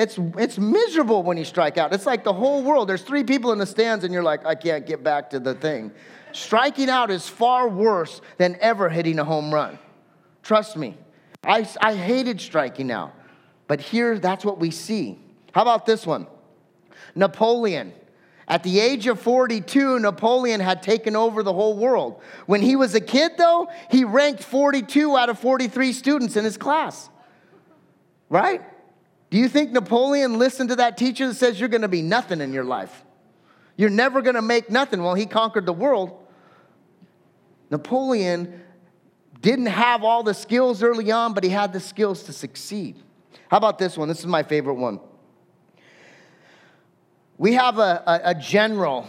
It's, 0.00 0.18
it's 0.38 0.56
miserable 0.56 1.22
when 1.22 1.36
you 1.36 1.44
strike 1.44 1.76
out. 1.76 1.92
It's 1.92 2.06
like 2.06 2.24
the 2.24 2.32
whole 2.32 2.62
world. 2.62 2.88
There's 2.88 3.02
three 3.02 3.22
people 3.22 3.52
in 3.52 3.58
the 3.58 3.66
stands, 3.66 4.02
and 4.02 4.14
you're 4.14 4.22
like, 4.22 4.46
I 4.46 4.54
can't 4.54 4.86
get 4.86 5.04
back 5.04 5.28
to 5.30 5.38
the 5.38 5.52
thing. 5.52 5.92
Striking 6.32 6.88
out 6.88 7.10
is 7.10 7.28
far 7.28 7.68
worse 7.68 8.22
than 8.38 8.56
ever 8.62 8.88
hitting 8.88 9.18
a 9.18 9.24
home 9.24 9.52
run. 9.52 9.78
Trust 10.42 10.78
me. 10.78 10.96
I, 11.44 11.68
I 11.82 11.94
hated 11.94 12.40
striking 12.40 12.90
out. 12.90 13.14
But 13.66 13.82
here, 13.82 14.18
that's 14.18 14.42
what 14.42 14.58
we 14.58 14.70
see. 14.70 15.18
How 15.52 15.60
about 15.60 15.84
this 15.84 16.06
one? 16.06 16.26
Napoleon. 17.14 17.92
At 18.48 18.62
the 18.62 18.80
age 18.80 19.06
of 19.06 19.20
42, 19.20 19.98
Napoleon 19.98 20.60
had 20.60 20.82
taken 20.82 21.14
over 21.14 21.42
the 21.42 21.52
whole 21.52 21.76
world. 21.76 22.22
When 22.46 22.62
he 22.62 22.74
was 22.74 22.94
a 22.94 23.02
kid, 23.02 23.32
though, 23.36 23.68
he 23.90 24.04
ranked 24.04 24.44
42 24.44 25.14
out 25.14 25.28
of 25.28 25.38
43 25.38 25.92
students 25.92 26.36
in 26.36 26.44
his 26.44 26.56
class. 26.56 27.10
Right? 28.30 28.62
Do 29.30 29.38
you 29.38 29.48
think 29.48 29.70
Napoleon 29.70 30.38
listened 30.38 30.70
to 30.70 30.76
that 30.76 30.98
teacher 30.98 31.28
that 31.28 31.34
says 31.34 31.58
you're 31.58 31.68
going 31.68 31.82
to 31.82 31.88
be 31.88 32.02
nothing 32.02 32.40
in 32.40 32.52
your 32.52 32.64
life? 32.64 33.04
You're 33.76 33.88
never 33.88 34.20
going 34.22 34.34
to 34.34 34.42
make 34.42 34.68
nothing. 34.68 35.02
Well, 35.02 35.14
he 35.14 35.24
conquered 35.24 35.66
the 35.66 35.72
world. 35.72 36.16
Napoleon 37.70 38.60
didn't 39.40 39.66
have 39.66 40.02
all 40.02 40.22
the 40.22 40.34
skills 40.34 40.82
early 40.82 41.10
on, 41.12 41.32
but 41.32 41.44
he 41.44 41.50
had 41.50 41.72
the 41.72 41.80
skills 41.80 42.24
to 42.24 42.32
succeed. 42.32 42.96
How 43.48 43.56
about 43.56 43.78
this 43.78 43.96
one? 43.96 44.08
This 44.08 44.18
is 44.18 44.26
my 44.26 44.42
favorite 44.42 44.74
one. 44.74 45.00
We 47.38 47.54
have 47.54 47.78
a, 47.78 48.02
a, 48.06 48.30
a 48.30 48.34
general 48.34 49.06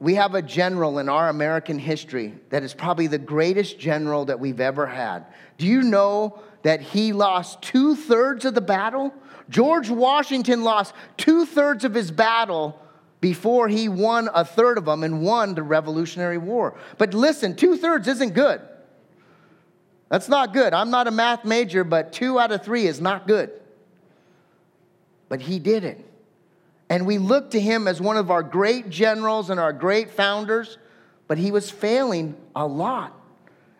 we 0.00 0.14
have 0.14 0.34
a 0.34 0.40
general 0.40 0.98
in 0.98 1.10
our 1.10 1.28
American 1.28 1.78
history 1.78 2.34
that 2.48 2.62
is 2.62 2.72
probably 2.72 3.06
the 3.06 3.18
greatest 3.18 3.78
general 3.78 4.24
that 4.24 4.40
we've 4.40 4.60
ever 4.60 4.86
had. 4.86 5.26
Do 5.58 5.66
you 5.66 5.82
know 5.82 6.40
that 6.62 6.80
he 6.80 7.12
lost 7.12 7.60
two 7.60 7.94
thirds 7.94 8.46
of 8.46 8.54
the 8.54 8.62
battle? 8.62 9.12
George 9.50 9.90
Washington 9.90 10.64
lost 10.64 10.94
two 11.18 11.44
thirds 11.44 11.84
of 11.84 11.92
his 11.92 12.10
battle 12.10 12.80
before 13.20 13.68
he 13.68 13.90
won 13.90 14.30
a 14.32 14.42
third 14.42 14.78
of 14.78 14.86
them 14.86 15.04
and 15.04 15.22
won 15.22 15.54
the 15.54 15.62
Revolutionary 15.62 16.38
War. 16.38 16.78
But 16.96 17.12
listen, 17.12 17.54
two 17.54 17.76
thirds 17.76 18.08
isn't 18.08 18.32
good. 18.32 18.62
That's 20.08 20.30
not 20.30 20.54
good. 20.54 20.72
I'm 20.72 20.90
not 20.90 21.08
a 21.08 21.10
math 21.10 21.44
major, 21.44 21.84
but 21.84 22.12
two 22.12 22.40
out 22.40 22.52
of 22.52 22.64
three 22.64 22.86
is 22.86 23.02
not 23.02 23.26
good. 23.26 23.50
But 25.28 25.42
he 25.42 25.58
did 25.58 25.84
it. 25.84 26.09
And 26.90 27.06
we 27.06 27.18
look 27.18 27.52
to 27.52 27.60
him 27.60 27.86
as 27.86 28.00
one 28.00 28.16
of 28.16 28.32
our 28.32 28.42
great 28.42 28.90
generals 28.90 29.48
and 29.48 29.60
our 29.60 29.72
great 29.72 30.10
founders, 30.10 30.76
but 31.28 31.38
he 31.38 31.52
was 31.52 31.70
failing 31.70 32.36
a 32.56 32.66
lot. 32.66 33.16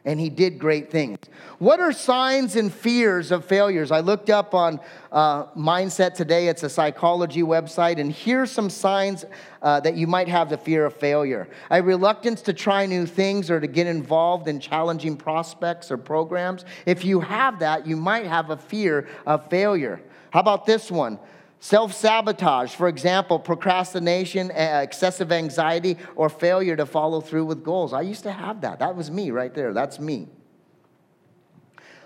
And 0.04 0.18
he 0.18 0.30
did 0.30 0.58
great 0.58 0.90
things. 0.90 1.18
What 1.58 1.78
are 1.78 1.92
signs 1.92 2.56
and 2.56 2.72
fears 2.72 3.30
of 3.30 3.44
failures? 3.44 3.90
I 3.90 4.00
looked 4.00 4.30
up 4.30 4.54
on 4.54 4.80
uh, 5.12 5.46
Mindset 5.48 6.14
today. 6.14 6.48
It's 6.48 6.62
a 6.62 6.70
psychology 6.70 7.42
website. 7.42 8.00
And 8.00 8.10
here's 8.10 8.50
some 8.50 8.70
signs 8.70 9.26
uh, 9.60 9.80
that 9.80 9.96
you 9.96 10.06
might 10.06 10.28
have 10.28 10.48
the 10.48 10.56
fear 10.56 10.86
of 10.86 10.94
failure 10.94 11.50
a 11.70 11.82
reluctance 11.82 12.40
to 12.42 12.54
try 12.54 12.86
new 12.86 13.04
things 13.04 13.50
or 13.50 13.60
to 13.60 13.66
get 13.66 13.86
involved 13.86 14.48
in 14.48 14.58
challenging 14.58 15.18
prospects 15.18 15.90
or 15.90 15.98
programs. 15.98 16.64
If 16.86 17.04
you 17.04 17.20
have 17.20 17.58
that, 17.58 17.86
you 17.86 17.96
might 17.96 18.24
have 18.24 18.48
a 18.48 18.56
fear 18.56 19.06
of 19.26 19.50
failure. 19.50 20.00
How 20.30 20.40
about 20.40 20.64
this 20.64 20.90
one? 20.90 21.18
Self 21.62 21.92
sabotage, 21.92 22.74
for 22.74 22.88
example, 22.88 23.38
procrastination, 23.38 24.50
excessive 24.50 25.30
anxiety, 25.30 25.98
or 26.16 26.30
failure 26.30 26.74
to 26.74 26.86
follow 26.86 27.20
through 27.20 27.44
with 27.44 27.62
goals. 27.62 27.92
I 27.92 28.00
used 28.00 28.22
to 28.22 28.32
have 28.32 28.62
that. 28.62 28.78
That 28.78 28.96
was 28.96 29.10
me 29.10 29.30
right 29.30 29.54
there. 29.54 29.74
That's 29.74 30.00
me. 30.00 30.28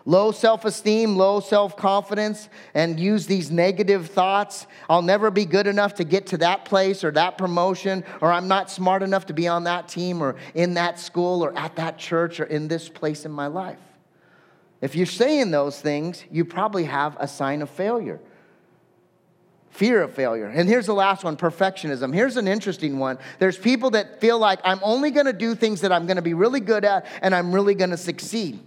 Low 0.06 0.32
self 0.32 0.64
esteem, 0.64 1.14
low 1.14 1.38
self 1.38 1.76
confidence, 1.76 2.48
and 2.74 2.98
use 2.98 3.26
these 3.26 3.52
negative 3.52 4.08
thoughts. 4.08 4.66
I'll 4.90 5.02
never 5.02 5.30
be 5.30 5.44
good 5.44 5.68
enough 5.68 5.94
to 5.94 6.04
get 6.04 6.26
to 6.26 6.38
that 6.38 6.64
place 6.64 7.04
or 7.04 7.12
that 7.12 7.38
promotion, 7.38 8.02
or 8.20 8.32
I'm 8.32 8.48
not 8.48 8.72
smart 8.72 9.04
enough 9.04 9.26
to 9.26 9.32
be 9.32 9.46
on 9.46 9.62
that 9.64 9.86
team 9.86 10.20
or 10.20 10.34
in 10.54 10.74
that 10.74 10.98
school 10.98 11.44
or 11.44 11.56
at 11.56 11.76
that 11.76 11.96
church 11.96 12.40
or 12.40 12.44
in 12.44 12.66
this 12.66 12.88
place 12.88 13.24
in 13.24 13.30
my 13.30 13.46
life. 13.46 13.78
If 14.80 14.96
you're 14.96 15.06
saying 15.06 15.52
those 15.52 15.80
things, 15.80 16.24
you 16.28 16.44
probably 16.44 16.84
have 16.84 17.16
a 17.20 17.28
sign 17.28 17.62
of 17.62 17.70
failure 17.70 18.20
fear 19.74 20.02
of 20.02 20.14
failure. 20.14 20.46
And 20.46 20.68
here's 20.68 20.86
the 20.86 20.94
last 20.94 21.24
one 21.24 21.36
perfectionism. 21.36 22.14
Here's 22.14 22.36
an 22.36 22.46
interesting 22.46 23.00
one. 23.00 23.18
There's 23.40 23.58
people 23.58 23.90
that 23.90 24.20
feel 24.20 24.38
like 24.38 24.60
I'm 24.62 24.78
only 24.84 25.10
going 25.10 25.26
to 25.26 25.32
do 25.32 25.56
things 25.56 25.80
that 25.80 25.90
I'm 25.90 26.06
going 26.06 26.16
to 26.16 26.22
be 26.22 26.32
really 26.32 26.60
good 26.60 26.84
at 26.84 27.06
and 27.22 27.34
I'm 27.34 27.52
really 27.52 27.74
going 27.74 27.90
to 27.90 27.96
succeed. 27.96 28.60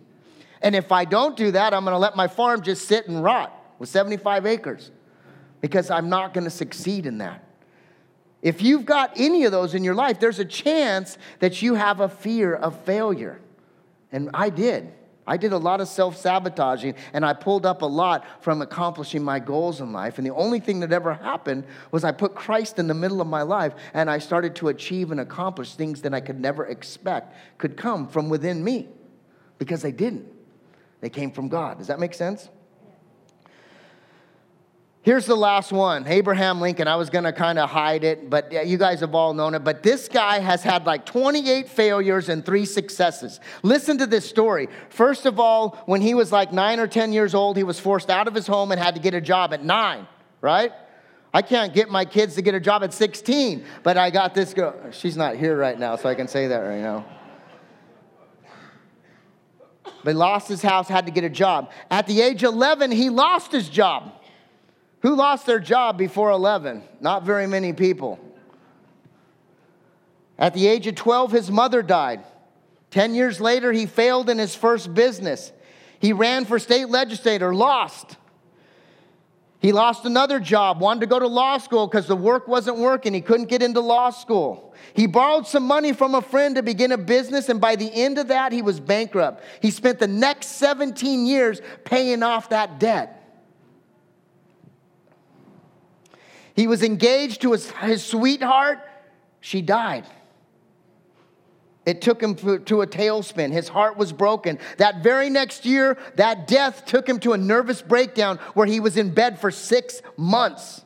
And 0.62 0.76
if 0.76 0.92
I 0.92 1.06
don't 1.06 1.38
do 1.38 1.52
that, 1.52 1.74
I'm 1.74 1.86
going 1.86 1.94
to 1.94 1.98
let 1.98 2.18
my 2.18 2.28
farm 2.28 2.62
just 2.62 2.90
sit 2.90 3.08
and 3.08 3.24
rot 3.24 3.54
with 3.80 3.88
75 3.88 4.46
acres 4.46 4.92
because 5.62 5.90
I'm 5.90 6.10
not 6.10 6.34
going 6.34 6.44
to 6.44 6.50
succeed 6.50 7.06
in 7.06 7.20
that. 7.20 7.42
If 8.42 8.62
you've 8.62 8.86
got 8.86 9.14
any 9.16 9.46
of 9.46 9.54
those 9.54 9.76
in 9.76 9.86
your 9.86 9.96
life, 9.96 10.20
there's 10.20 10.40
a 10.40 10.46
chance 10.46 11.18
that 11.40 11.62
you 11.62 11.76
have 11.76 12.02
a 12.02 12.10
fear 12.10 12.54
of 12.54 12.78
failure. 12.84 13.40
And 14.12 14.30
I 14.34 14.50
did. 14.50 14.92
I 15.28 15.36
did 15.36 15.52
a 15.52 15.58
lot 15.58 15.82
of 15.82 15.90
self 15.90 16.16
sabotaging 16.16 16.96
and 17.14 17.26
I 17.26 17.34
pulled 17.34 17.66
up 17.66 17.82
a 17.82 17.86
lot 17.86 18.26
from 18.42 18.62
accomplishing 18.62 19.22
my 19.22 19.40
goals 19.40 19.82
in 19.82 19.92
life. 19.92 20.18
And 20.18 20.26
the 20.26 20.34
only 20.34 20.62
thing 20.62 20.80
that 20.80 20.94
ever 20.94 21.14
happened 21.14 21.66
was 21.92 22.06
I 22.06 22.14
put 22.14 22.34
Christ 22.34 22.80
in 22.80 22.88
the 22.88 22.94
middle 22.94 23.20
of 23.20 23.28
my 23.28 23.42
life 23.42 23.74
and 23.94 24.10
I 24.10 24.20
started 24.20 24.56
to 24.56 24.70
achieve 24.70 25.12
and 25.12 25.20
accomplish 25.20 25.76
things 25.76 26.02
that 26.04 26.14
I 26.14 26.22
could 26.22 26.40
never 26.40 26.66
expect 26.66 27.36
could 27.58 27.76
come 27.76 28.08
from 28.08 28.30
within 28.30 28.64
me 28.64 28.88
because 29.60 29.82
they 29.82 29.92
didn't. 29.92 30.26
They 31.02 31.10
came 31.10 31.32
from 31.32 31.50
God. 31.50 31.78
Does 31.78 31.88
that 31.88 32.00
make 32.00 32.14
sense? 32.14 32.50
Here's 35.08 35.26
the 35.26 35.38
last 35.38 35.72
one 35.72 36.06
Abraham 36.06 36.60
Lincoln. 36.60 36.86
I 36.90 36.98
was 36.98 37.10
going 37.10 37.24
to 37.24 37.32
kind 37.32 37.58
of 37.58 37.70
hide 37.70 38.04
it, 38.04 38.30
but 38.30 38.68
you 38.68 38.78
guys 38.78 39.00
have 39.00 39.16
all 39.16 39.34
known 39.34 39.56
it. 39.56 39.64
But 39.64 39.82
this 39.82 40.10
guy 40.10 40.40
has 40.40 40.64
had 40.64 40.86
like 40.86 41.06
28 41.06 41.70
failures 41.70 42.28
and 42.28 42.46
three 42.46 42.66
successes. 42.66 43.40
Listen 43.64 43.98
to 44.00 44.06
this 44.06 44.28
story. 44.28 44.68
First 44.90 45.26
of 45.26 45.40
all, 45.40 45.82
when 45.86 46.02
he 46.02 46.14
was 46.14 46.34
like 46.34 46.52
nine 46.52 46.82
or 46.82 46.88
10 46.88 47.14
years 47.14 47.34
old, 47.34 47.56
he 47.56 47.64
was 47.64 47.80
forced 47.80 48.10
out 48.10 48.28
of 48.28 48.34
his 48.34 48.48
home 48.48 48.74
and 48.74 48.82
had 48.82 48.96
to 48.96 49.02
get 49.02 49.14
a 49.14 49.22
job 49.22 49.54
at 49.54 49.64
nine, 49.64 50.10
right? 50.42 50.74
I 51.34 51.42
can't 51.42 51.74
get 51.74 51.90
my 51.90 52.04
kids 52.04 52.36
to 52.36 52.42
get 52.42 52.54
a 52.54 52.60
job 52.60 52.84
at 52.84 52.94
16, 52.94 53.64
but 53.84 53.98
I 53.98 54.10
got 54.10 54.36
this 54.36 54.54
girl. 54.54 54.76
She's 54.92 55.16
not 55.16 55.38
here 55.38 55.56
right 55.56 55.80
now, 55.80 55.96
so 55.96 56.10
I 56.10 56.16
can 56.16 56.28
say 56.28 56.48
that 56.48 56.60
right 56.60 56.82
now. 56.82 57.06
But 60.04 60.12
he 60.12 60.18
lost 60.18 60.50
his 60.50 60.62
house, 60.62 60.90
had 60.90 61.06
to 61.06 61.14
get 61.14 61.24
a 61.24 61.30
job. 61.30 61.72
At 61.90 62.08
the 62.08 62.20
age 62.20 62.44
of 62.44 62.54
11, 62.54 62.92
he 62.92 63.10
lost 63.10 63.54
his 63.54 63.70
job. 63.70 64.12
Who 65.02 65.16
lost 65.16 65.46
their 65.46 65.60
job 65.60 65.98
before 65.98 66.32
11? 66.32 66.84
Not 67.00 67.24
very 67.24 67.48
many 67.48 67.74
people. 67.74 68.20
At 70.38 70.54
the 70.54 70.68
age 70.68 70.88
of 70.88 70.96
12, 70.96 71.32
his 71.32 71.52
mother 71.52 71.82
died. 71.82 72.24
10 72.92 73.16
years 73.16 73.42
later, 73.42 73.72
he 73.72 73.86
failed 73.86 74.30
in 74.30 74.38
his 74.38 74.56
first 74.56 74.94
business. 74.94 75.52
He 76.00 76.14
ran 76.14 76.46
for 76.46 76.60
state 76.60 76.90
legislator, 76.90 77.54
lost. 77.54 78.18
He 79.60 79.72
lost 79.72 80.06
another 80.06 80.40
job, 80.40 80.80
wanted 80.80 81.02
to 81.02 81.06
go 81.08 81.20
to 81.20 81.28
law 81.28 81.58
school 81.58 81.88
because 81.88 82.08
the 82.08 82.16
work 82.16 82.48
wasn't 82.48 82.78
working. 82.78 83.14
He 83.14 83.22
couldn't 83.22 83.50
get 83.50 83.64
into 83.64 83.82
law 83.82 84.12
school. 84.12 84.76
He 84.94 85.08
borrowed 85.08 85.48
some 85.48 85.64
money 85.64 85.94
from 85.94 86.14
a 86.14 86.22
friend 86.22 86.56
to 86.56 86.64
begin 86.64 86.92
a 86.92 86.98
business, 86.98 87.50
and 87.50 87.60
by 87.60 87.76
the 87.76 87.92
end 87.92 88.20
of 88.20 88.28
that, 88.28 88.52
he 88.52 88.62
was 88.62 88.80
bankrupt. 88.80 89.44
He 89.62 89.72
spent 89.72 89.98
the 89.98 90.08
next 90.08 90.48
17 90.58 91.26
years 91.26 91.62
paying 91.84 92.22
off 92.22 92.50
that 92.50 92.80
debt. 92.80 93.17
He 96.58 96.66
was 96.66 96.82
engaged 96.82 97.44
to 97.44 97.52
his, 97.52 97.70
his 97.70 98.04
sweetheart. 98.04 98.80
She 99.40 99.62
died. 99.62 100.06
It 101.86 102.02
took 102.02 102.22
him 102.22 102.36
to 102.36 102.82
a 102.82 102.88
tailspin. 102.88 103.54
His 103.54 103.70
heart 103.70 103.96
was 103.96 104.12
broken. 104.12 104.58
That 104.78 105.04
very 105.04 105.30
next 105.30 105.66
year, 105.66 105.98
that 106.16 106.48
death 106.48 106.84
took 106.86 107.08
him 107.08 107.20
to 107.20 107.34
a 107.34 107.38
nervous 107.38 107.82
breakdown 107.84 108.40
where 108.56 108.66
he 108.66 108.80
was 108.80 108.98
in 108.98 109.14
bed 109.14 109.40
for 109.40 109.52
six 109.52 110.02
months. 110.18 110.84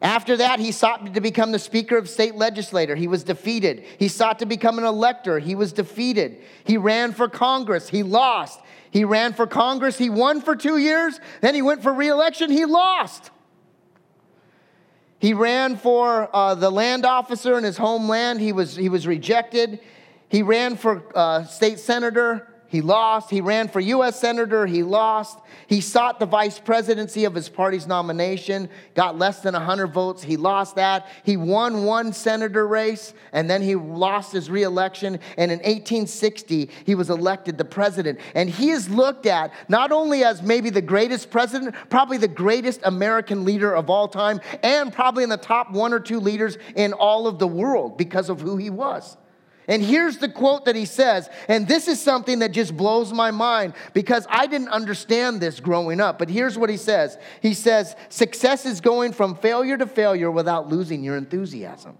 After 0.00 0.38
that, 0.38 0.58
he 0.58 0.72
sought 0.72 1.14
to 1.14 1.20
become 1.20 1.52
the 1.52 1.58
Speaker 1.58 1.96
of 1.96 2.08
State 2.08 2.36
Legislature. 2.36 2.96
He 2.96 3.06
was 3.06 3.22
defeated. 3.22 3.84
He 3.98 4.08
sought 4.08 4.38
to 4.38 4.46
become 4.46 4.78
an 4.78 4.84
elector. 4.84 5.38
He 5.38 5.54
was 5.54 5.72
defeated. 5.72 6.42
He 6.64 6.78
ran 6.78 7.12
for 7.12 7.28
Congress. 7.28 7.88
He 7.88 8.02
lost. 8.02 8.60
He 8.96 9.04
ran 9.04 9.34
for 9.34 9.46
Congress. 9.46 9.98
He 9.98 10.08
won 10.08 10.40
for 10.40 10.56
two 10.56 10.78
years. 10.78 11.20
Then 11.42 11.54
he 11.54 11.60
went 11.60 11.82
for 11.82 11.92
reelection. 11.92 12.50
He 12.50 12.64
lost. 12.64 13.30
He 15.18 15.34
ran 15.34 15.76
for 15.76 16.34
uh, 16.34 16.54
the 16.54 16.70
land 16.70 17.04
officer 17.04 17.58
in 17.58 17.64
his 17.64 17.76
homeland. 17.76 18.40
He 18.40 18.52
was, 18.54 18.74
he 18.74 18.88
was 18.88 19.06
rejected. 19.06 19.80
He 20.30 20.42
ran 20.42 20.78
for 20.78 21.02
uh, 21.14 21.44
state 21.44 21.78
senator. 21.78 22.48
He 22.76 22.82
lost. 22.82 23.30
He 23.30 23.40
ran 23.40 23.68
for 23.68 23.80
U.S. 23.80 24.20
Senator. 24.20 24.66
He 24.66 24.82
lost. 24.82 25.38
He 25.66 25.80
sought 25.80 26.20
the 26.20 26.26
vice 26.26 26.58
presidency 26.58 27.24
of 27.24 27.34
his 27.34 27.48
party's 27.48 27.86
nomination, 27.86 28.68
got 28.92 29.16
less 29.16 29.40
than 29.40 29.54
100 29.54 29.86
votes. 29.86 30.22
He 30.22 30.36
lost 30.36 30.76
that. 30.76 31.08
He 31.22 31.38
won 31.38 31.84
one 31.84 32.12
senator 32.12 32.68
race, 32.68 33.14
and 33.32 33.48
then 33.48 33.62
he 33.62 33.76
lost 33.76 34.30
his 34.30 34.50
reelection. 34.50 35.20
And 35.38 35.50
in 35.50 35.60
1860, 35.60 36.68
he 36.84 36.94
was 36.94 37.08
elected 37.08 37.56
the 37.56 37.64
president. 37.64 38.20
And 38.34 38.50
he 38.50 38.68
is 38.68 38.90
looked 38.90 39.24
at 39.24 39.54
not 39.70 39.90
only 39.90 40.22
as 40.22 40.42
maybe 40.42 40.68
the 40.68 40.82
greatest 40.82 41.30
president, 41.30 41.74
probably 41.88 42.18
the 42.18 42.28
greatest 42.28 42.80
American 42.84 43.46
leader 43.46 43.74
of 43.74 43.88
all 43.88 44.06
time, 44.06 44.38
and 44.62 44.92
probably 44.92 45.24
in 45.24 45.30
the 45.30 45.38
top 45.38 45.70
one 45.70 45.94
or 45.94 46.00
two 46.00 46.20
leaders 46.20 46.58
in 46.74 46.92
all 46.92 47.26
of 47.26 47.38
the 47.38 47.48
world 47.48 47.96
because 47.96 48.28
of 48.28 48.42
who 48.42 48.58
he 48.58 48.68
was. 48.68 49.16
And 49.68 49.82
here's 49.82 50.18
the 50.18 50.28
quote 50.28 50.66
that 50.66 50.76
he 50.76 50.84
says, 50.84 51.28
and 51.48 51.66
this 51.66 51.88
is 51.88 52.00
something 52.00 52.38
that 52.38 52.52
just 52.52 52.76
blows 52.76 53.12
my 53.12 53.32
mind 53.32 53.74
because 53.94 54.26
I 54.30 54.46
didn't 54.46 54.68
understand 54.68 55.40
this 55.40 55.58
growing 55.58 56.00
up. 56.00 56.18
But 56.18 56.28
here's 56.28 56.56
what 56.56 56.70
he 56.70 56.76
says 56.76 57.18
He 57.42 57.54
says, 57.54 57.96
Success 58.08 58.64
is 58.64 58.80
going 58.80 59.12
from 59.12 59.34
failure 59.34 59.76
to 59.76 59.86
failure 59.86 60.30
without 60.30 60.68
losing 60.68 61.02
your 61.02 61.16
enthusiasm. 61.16 61.96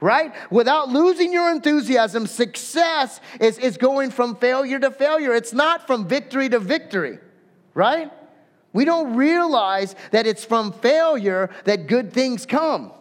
Right? 0.00 0.32
Without 0.50 0.90
losing 0.90 1.32
your 1.32 1.50
enthusiasm, 1.50 2.28
success 2.28 3.20
is, 3.40 3.58
is 3.58 3.76
going 3.76 4.12
from 4.12 4.36
failure 4.36 4.78
to 4.78 4.92
failure. 4.92 5.34
It's 5.34 5.52
not 5.52 5.88
from 5.88 6.06
victory 6.06 6.48
to 6.48 6.60
victory. 6.60 7.18
Right? 7.74 8.12
We 8.72 8.84
don't 8.84 9.16
realize 9.16 9.96
that 10.12 10.26
it's 10.26 10.44
from 10.44 10.72
failure 10.72 11.50
that 11.64 11.86
good 11.88 12.12
things 12.12 12.46
come. 12.46 12.92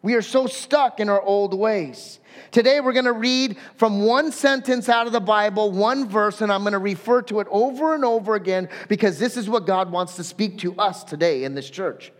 We 0.00 0.14
are 0.14 0.22
so 0.22 0.48
stuck 0.48 0.98
in 0.98 1.08
our 1.08 1.22
old 1.22 1.54
ways. 1.54 2.18
Today, 2.52 2.80
we're 2.80 2.92
going 2.92 3.06
to 3.06 3.14
read 3.14 3.56
from 3.76 4.02
one 4.02 4.30
sentence 4.30 4.90
out 4.90 5.06
of 5.06 5.14
the 5.14 5.20
Bible, 5.20 5.72
one 5.72 6.06
verse, 6.06 6.42
and 6.42 6.52
I'm 6.52 6.60
going 6.60 6.74
to 6.74 6.78
refer 6.78 7.22
to 7.22 7.40
it 7.40 7.46
over 7.50 7.94
and 7.94 8.04
over 8.04 8.34
again 8.34 8.68
because 8.88 9.18
this 9.18 9.38
is 9.38 9.48
what 9.48 9.66
God 9.66 9.90
wants 9.90 10.16
to 10.16 10.24
speak 10.24 10.58
to 10.58 10.76
us 10.76 11.02
today 11.02 11.44
in 11.44 11.54
this 11.54 11.70
church. 11.70 12.12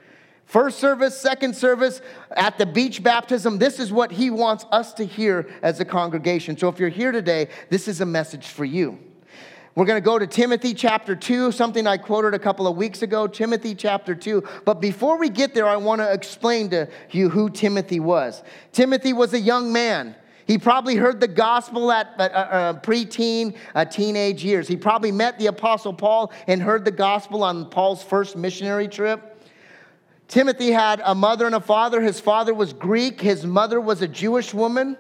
First 0.47 0.79
service, 0.79 1.21
second 1.21 1.55
service, 1.55 2.01
at 2.35 2.57
the 2.57 2.65
beach 2.65 3.03
baptism, 3.03 3.59
this 3.59 3.79
is 3.79 3.93
what 3.93 4.11
He 4.11 4.31
wants 4.31 4.65
us 4.73 4.95
to 4.95 5.05
hear 5.05 5.51
as 5.61 5.81
a 5.81 5.85
congregation. 5.85 6.57
So 6.57 6.71
if 6.71 6.79
you're 6.79 6.89
here 6.89 7.13
today, 7.13 7.49
this 7.69 7.87
is 7.87 8.01
a 8.01 8.07
message 8.07 8.47
for 8.47 8.65
you. 8.65 8.99
We're 9.75 9.87
going 9.87 10.03
to 10.03 10.05
go 10.05 10.19
to 10.19 10.27
Timothy 10.27 10.73
chapter 10.73 11.15
2, 11.15 11.53
something 11.53 11.87
I 11.87 11.99
quoted 11.99 12.33
a 12.33 12.39
couple 12.39 12.67
of 12.67 12.77
weeks 12.77 13.03
ago, 13.03 13.27
Timothy 13.27 13.75
chapter 13.75 14.15
2. 14.15 14.43
But 14.65 14.81
before 14.81 15.19
we 15.19 15.29
get 15.29 15.53
there, 15.53 15.67
I 15.67 15.77
want 15.77 16.01
to 16.01 16.11
explain 16.11 16.71
to 16.71 16.89
you 17.11 17.29
who 17.29 17.51
Timothy 17.51 18.01
was. 18.01 18.43
Timothy 18.73 19.13
was 19.13 19.35
a 19.35 19.41
young 19.41 19.75
man. 19.75 20.17
He 20.47 20.59
probably 20.59 20.97
heard 20.97 21.21
the 21.21 21.29
gospel 21.29 21.93
at 21.93 22.15
uh, 22.19 22.23
uh, 22.23 22.81
preteen, 22.81 23.57
uh, 23.75 23.85
teenage 23.85 24.45
years. 24.45 24.69
He 24.69 24.77
probably 24.77 25.13
met 25.13 25.39
the 25.39 25.47
Apostle 25.47 25.93
Paul 25.93 26.33
and 26.47 26.61
heard 26.63 26.85
the 26.85 26.91
gospel 26.91 27.45
on 27.45 27.71
Paul's 27.71 28.03
first 28.03 28.37
missionary 28.37 28.89
trip. 28.89 29.41
Timothy 30.29 30.71
had 30.71 31.01
a 31.05 31.15
mother 31.15 31.47
and 31.47 31.55
a 31.55 31.61
father. 31.61 32.01
His 32.01 32.19
father 32.19 32.55
was 32.55 32.73
Greek, 32.73 33.21
his 33.21 33.45
mother 33.45 33.81
was 33.81 34.03
a 34.03 34.09
Jewish 34.09 34.55
woman. 34.55 34.97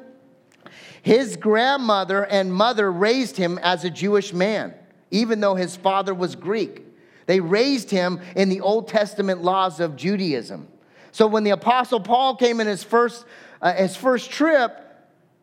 His 1.02 1.36
grandmother 1.36 2.24
and 2.24 2.52
mother 2.52 2.90
raised 2.92 3.36
him 3.36 3.58
as 3.62 3.84
a 3.84 3.90
Jewish 3.90 4.32
man, 4.32 4.72
even 5.10 5.40
though 5.40 5.56
his 5.56 5.74
father 5.74 6.14
was 6.14 6.36
Greek. 6.36 6.84
They 7.26 7.40
raised 7.40 7.90
him 7.90 8.20
in 8.36 8.48
the 8.48 8.60
Old 8.60 8.88
Testament 8.88 9.42
laws 9.42 9.80
of 9.80 9.96
Judaism. 9.96 10.68
So 11.10 11.26
when 11.26 11.44
the 11.44 11.50
Apostle 11.50 12.00
Paul 12.00 12.36
came 12.36 12.60
in 12.60 12.66
his 12.66 12.84
first, 12.84 13.24
uh, 13.60 13.72
his 13.72 13.96
first 13.96 14.30
trip, 14.30 14.81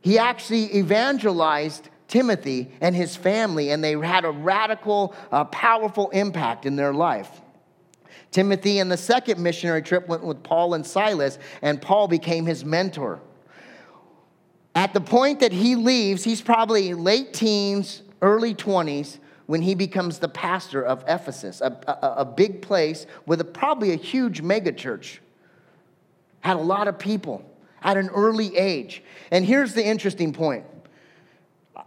he 0.02 0.18
actually 0.18 0.76
evangelized 0.78 1.90
Timothy 2.08 2.72
and 2.82 2.96
his 2.96 3.16
family, 3.16 3.72
and 3.72 3.84
they 3.84 3.92
had 3.98 4.26
a 4.26 4.32
radical, 4.32 5.14
uh, 5.32 5.46
powerful 5.46 6.10
impact 6.10 6.66
in 6.66 6.76
their 6.76 6.94
life. 6.94 7.42
Timothy, 8.32 8.80
and 8.80 8.92
the 8.92 8.98
second 8.98 9.42
missionary 9.42 9.82
trip, 9.82 10.08
went 10.08 10.24
with 10.24 10.42
Paul 10.44 10.74
and 10.74 10.86
Silas, 10.86 11.40
and 11.62 11.82
Paul 11.82 12.08
became 12.08 12.46
his 12.46 12.64
mentor. 12.64 13.20
At 14.76 14.94
the 14.94 15.02
point 15.02 15.40
that 15.40 15.52
he 15.52 15.76
leaves, 15.76 16.24
he's 16.24 16.42
probably 16.42 16.94
late 16.94 17.34
teens, 17.34 18.04
early 18.22 18.54
20s, 18.54 19.18
when 19.48 19.64
he 19.64 19.74
becomes 19.74 20.20
the 20.20 20.30
pastor 20.30 20.84
of 20.84 21.04
Ephesus, 21.08 21.60
a, 21.62 21.76
a, 21.88 22.22
a 22.22 22.26
big 22.26 22.62
place 22.62 23.08
with 23.26 23.42
a, 23.42 23.46
probably 23.46 23.94
a 23.94 23.96
huge 23.96 24.44
megachurch. 24.44 25.18
Had 26.42 26.58
a 26.58 26.62
lot 26.62 26.88
of 26.88 27.00
people 27.00 27.44
at 27.82 27.98
an 27.98 28.10
early 28.10 28.58
age. 28.58 29.04
And 29.32 29.46
here's 29.46 29.74
the 29.74 29.86
interesting 29.86 30.34
point 30.34 30.66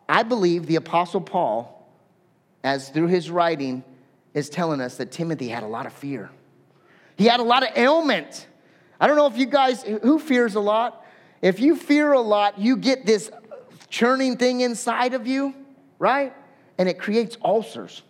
I 0.09 0.23
believe 0.23 0.67
the 0.67 0.77
Apostle 0.77 1.21
Paul, 1.21 1.89
as 2.65 2.89
through 2.89 3.09
his 3.09 3.31
writing, 3.31 3.85
is 4.35 4.49
telling 4.49 4.81
us 4.81 4.97
that 4.97 5.13
Timothy 5.13 5.49
had 5.49 5.63
a 5.63 5.67
lot 5.67 5.87
of 5.87 5.93
fear. 5.93 6.31
He 7.17 7.27
had 7.27 7.41
a 7.41 7.45
lot 7.45 7.63
of 7.63 7.77
ailment. 7.77 8.47
I 9.01 9.07
don't 9.07 9.17
know 9.17 9.27
if 9.27 9.37
you 9.37 9.47
guys, 9.47 9.83
who 9.83 10.19
fears 10.19 10.55
a 10.55 10.61
lot? 10.61 11.05
If 11.41 11.61
you 11.61 11.77
fear 11.77 12.13
a 12.13 12.21
lot, 12.21 12.59
you 12.59 12.77
get 12.77 13.05
this 13.05 13.31
churning 13.89 14.37
thing 14.37 14.61
inside 14.61 15.13
of 15.13 15.27
you, 15.27 15.55
right? 15.99 16.33
And 16.79 16.89
it 16.89 16.99
creates 16.99 17.37
ulcers. 17.45 18.03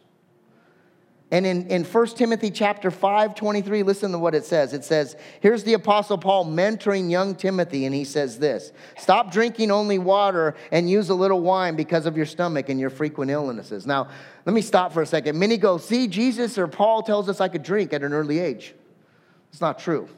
And 1.32 1.46
in, 1.46 1.66
in 1.68 1.84
1 1.84 2.06
Timothy 2.08 2.50
chapter 2.50 2.90
5, 2.90 3.34
23, 3.34 3.82
listen 3.84 4.12
to 4.12 4.18
what 4.18 4.34
it 4.34 4.44
says. 4.44 4.74
It 4.74 4.84
says, 4.84 5.16
here's 5.40 5.64
the 5.64 5.72
Apostle 5.72 6.18
Paul 6.18 6.44
mentoring 6.44 7.10
young 7.10 7.34
Timothy, 7.34 7.86
and 7.86 7.94
he 7.94 8.04
says 8.04 8.38
this 8.38 8.70
Stop 8.98 9.32
drinking 9.32 9.70
only 9.70 9.98
water 9.98 10.54
and 10.70 10.90
use 10.90 11.08
a 11.08 11.14
little 11.14 11.40
wine 11.40 11.74
because 11.74 12.04
of 12.04 12.18
your 12.18 12.26
stomach 12.26 12.68
and 12.68 12.78
your 12.78 12.90
frequent 12.90 13.30
illnesses. 13.30 13.86
Now, 13.86 14.08
let 14.44 14.52
me 14.52 14.60
stop 14.60 14.92
for 14.92 15.00
a 15.00 15.06
second. 15.06 15.38
Many 15.38 15.56
go, 15.56 15.78
see, 15.78 16.06
Jesus 16.06 16.58
or 16.58 16.68
Paul 16.68 17.02
tells 17.02 17.30
us 17.30 17.40
I 17.40 17.48
could 17.48 17.62
drink 17.62 17.94
at 17.94 18.02
an 18.02 18.12
early 18.12 18.38
age. 18.38 18.74
It's 19.50 19.62
not 19.62 19.78
true. 19.78 20.10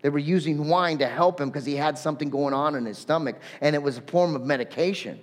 They 0.00 0.08
were 0.08 0.18
using 0.18 0.66
wine 0.66 0.96
to 0.98 1.06
help 1.08 1.42
him 1.42 1.50
because 1.50 1.66
he 1.66 1.76
had 1.76 1.98
something 1.98 2.30
going 2.30 2.54
on 2.54 2.74
in 2.74 2.86
his 2.86 2.96
stomach, 2.96 3.36
and 3.60 3.76
it 3.76 3.82
was 3.82 3.98
a 3.98 4.02
form 4.02 4.34
of 4.34 4.46
medication. 4.46 5.20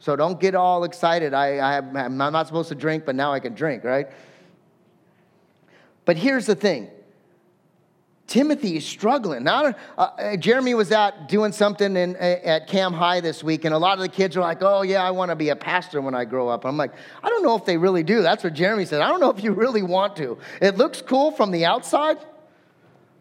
So 0.00 0.14
don't 0.16 0.40
get 0.40 0.54
all 0.54 0.84
excited. 0.84 1.34
I, 1.34 1.58
I 1.58 1.76
am 1.78 2.16
not 2.16 2.46
supposed 2.46 2.68
to 2.68 2.74
drink, 2.74 3.04
but 3.04 3.14
now 3.14 3.32
I 3.32 3.40
can 3.40 3.54
drink, 3.54 3.84
right? 3.84 4.08
But 6.04 6.16
here's 6.16 6.46
the 6.46 6.54
thing 6.54 6.88
Timothy 8.28 8.76
is 8.76 8.86
struggling. 8.86 9.42
Now, 9.42 9.74
uh, 9.96 10.00
uh, 10.00 10.36
Jeremy 10.36 10.74
was 10.74 10.92
out 10.92 11.28
doing 11.28 11.50
something 11.50 11.96
in, 11.96 12.14
at 12.16 12.68
Cam 12.68 12.92
High 12.92 13.20
this 13.20 13.42
week, 13.42 13.64
and 13.64 13.74
a 13.74 13.78
lot 13.78 13.94
of 13.94 14.00
the 14.00 14.08
kids 14.08 14.36
are 14.36 14.40
like, 14.40 14.58
oh, 14.60 14.82
yeah, 14.82 15.02
I 15.02 15.10
want 15.10 15.30
to 15.30 15.36
be 15.36 15.48
a 15.48 15.56
pastor 15.56 16.02
when 16.02 16.14
I 16.14 16.26
grow 16.26 16.48
up. 16.48 16.66
I'm 16.66 16.76
like, 16.76 16.92
I 17.24 17.28
don't 17.30 17.42
know 17.42 17.56
if 17.56 17.64
they 17.64 17.78
really 17.78 18.02
do. 18.02 18.20
That's 18.20 18.44
what 18.44 18.52
Jeremy 18.52 18.84
said. 18.84 19.00
I 19.00 19.08
don't 19.08 19.20
know 19.20 19.30
if 19.30 19.42
you 19.42 19.52
really 19.52 19.82
want 19.82 20.14
to. 20.16 20.38
It 20.60 20.76
looks 20.76 21.00
cool 21.00 21.30
from 21.30 21.50
the 21.50 21.64
outside, 21.64 22.18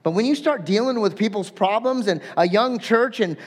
but 0.03 0.11
when 0.11 0.25
you 0.25 0.35
start 0.35 0.65
dealing 0.65 0.99
with 0.99 1.17
people's 1.17 1.49
problems 1.49 2.07
and 2.07 2.21
a 2.35 2.47
young 2.47 2.77
church 2.77 3.21
and 3.21 3.37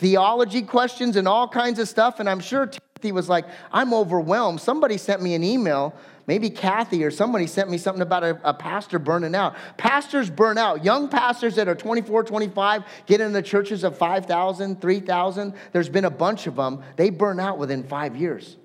theology 0.00 0.62
questions 0.62 1.16
and 1.16 1.28
all 1.28 1.46
kinds 1.46 1.78
of 1.78 1.86
stuff. 1.86 2.20
And 2.20 2.28
I'm 2.28 2.40
sure 2.40 2.66
Timothy 2.66 3.12
was 3.12 3.28
like, 3.28 3.44
I'm 3.70 3.92
overwhelmed. 3.92 4.58
Somebody 4.60 4.96
sent 4.96 5.20
me 5.20 5.34
an 5.34 5.44
email, 5.44 5.94
maybe 6.26 6.48
Kathy 6.48 7.04
or 7.04 7.10
somebody 7.10 7.46
sent 7.46 7.70
me 7.70 7.76
something 7.76 8.00
about 8.00 8.24
a, 8.24 8.40
a, 8.42 8.54
pastor 8.54 8.98
burning 8.98 9.34
out. 9.34 9.56
Pastors 9.76 10.30
burn 10.30 10.56
out. 10.56 10.82
Young 10.82 11.10
pastors 11.10 11.54
that 11.56 11.68
are 11.68 11.74
24, 11.74 12.24
25 12.24 12.82
get 13.04 13.20
in 13.20 13.34
the 13.34 13.42
churches 13.42 13.84
of 13.84 13.96
5,000, 13.98 14.80
3,000. 14.80 15.54
There's 15.72 15.90
been 15.90 16.06
a 16.06 16.10
bunch 16.10 16.46
of 16.46 16.56
them. 16.56 16.82
They 16.96 17.10
burn 17.10 17.38
out 17.38 17.58
within 17.58 17.84
five 17.84 18.16
years 18.16 18.56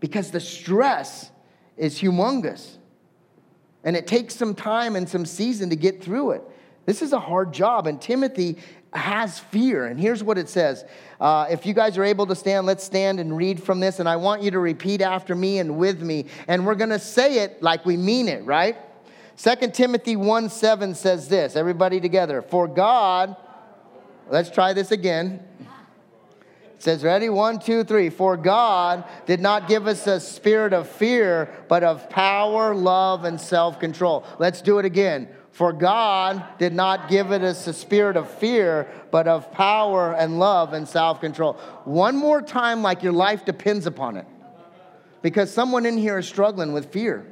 because 0.00 0.32
the 0.32 0.40
stress 0.40 1.30
is 1.76 2.00
humongous. 2.00 2.78
And 3.84 3.96
it 3.96 4.08
takes 4.08 4.34
some 4.34 4.56
time 4.56 4.96
and 4.96 5.08
some 5.08 5.24
season 5.24 5.70
to 5.70 5.76
get 5.76 6.02
through 6.02 6.32
it. 6.32 6.42
This 6.86 7.02
is 7.02 7.12
a 7.12 7.20
hard 7.20 7.52
job, 7.52 7.86
and 7.86 8.00
Timothy 8.00 8.58
has 8.92 9.38
fear. 9.38 9.86
And 9.86 9.98
here's 10.00 10.22
what 10.22 10.38
it 10.38 10.48
says. 10.48 10.84
Uh, 11.20 11.46
if 11.50 11.64
you 11.64 11.74
guys 11.74 11.96
are 11.96 12.04
able 12.04 12.26
to 12.26 12.34
stand, 12.34 12.66
let's 12.66 12.82
stand 12.82 13.20
and 13.20 13.36
read 13.36 13.62
from 13.62 13.80
this. 13.80 14.00
And 14.00 14.08
I 14.08 14.16
want 14.16 14.42
you 14.42 14.50
to 14.52 14.58
repeat 14.58 15.00
after 15.00 15.34
me 15.34 15.58
and 15.58 15.78
with 15.78 16.02
me. 16.02 16.26
And 16.48 16.66
we're 16.66 16.74
going 16.74 16.90
to 16.90 16.98
say 16.98 17.40
it 17.40 17.62
like 17.62 17.84
we 17.86 17.96
mean 17.96 18.28
it, 18.28 18.44
right? 18.44 18.76
2 19.36 19.70
Timothy 19.70 20.16
1 20.16 20.48
7 20.48 20.94
says 20.94 21.28
this. 21.28 21.56
Everybody 21.56 22.00
together. 22.00 22.42
For 22.42 22.66
God, 22.66 23.36
let's 24.28 24.50
try 24.50 24.72
this 24.72 24.90
again. 24.90 25.44
It 26.74 26.84
says, 26.84 27.04
ready? 27.04 27.28
One, 27.28 27.58
two, 27.58 27.84
three. 27.84 28.08
For 28.08 28.38
God 28.38 29.04
did 29.26 29.38
not 29.38 29.68
give 29.68 29.86
us 29.86 30.06
a 30.06 30.18
spirit 30.18 30.72
of 30.72 30.88
fear, 30.88 31.50
but 31.68 31.84
of 31.84 32.08
power, 32.08 32.74
love, 32.74 33.24
and 33.24 33.38
self 33.38 33.78
control. 33.78 34.24
Let's 34.38 34.62
do 34.62 34.78
it 34.78 34.86
again. 34.86 35.28
For 35.52 35.72
God 35.72 36.58
did 36.58 36.72
not 36.72 37.08
give 37.08 37.32
it 37.32 37.42
us 37.42 37.66
a 37.66 37.72
spirit 37.72 38.16
of 38.16 38.30
fear, 38.30 38.88
but 39.10 39.26
of 39.26 39.50
power 39.52 40.14
and 40.14 40.38
love 40.38 40.72
and 40.72 40.86
self 40.86 41.20
control. 41.20 41.54
One 41.84 42.16
more 42.16 42.40
time, 42.40 42.82
like 42.82 43.02
your 43.02 43.12
life 43.12 43.44
depends 43.44 43.86
upon 43.86 44.16
it. 44.16 44.26
Because 45.22 45.52
someone 45.52 45.86
in 45.86 45.98
here 45.98 46.18
is 46.18 46.26
struggling 46.26 46.72
with 46.72 46.92
fear. 46.92 47.26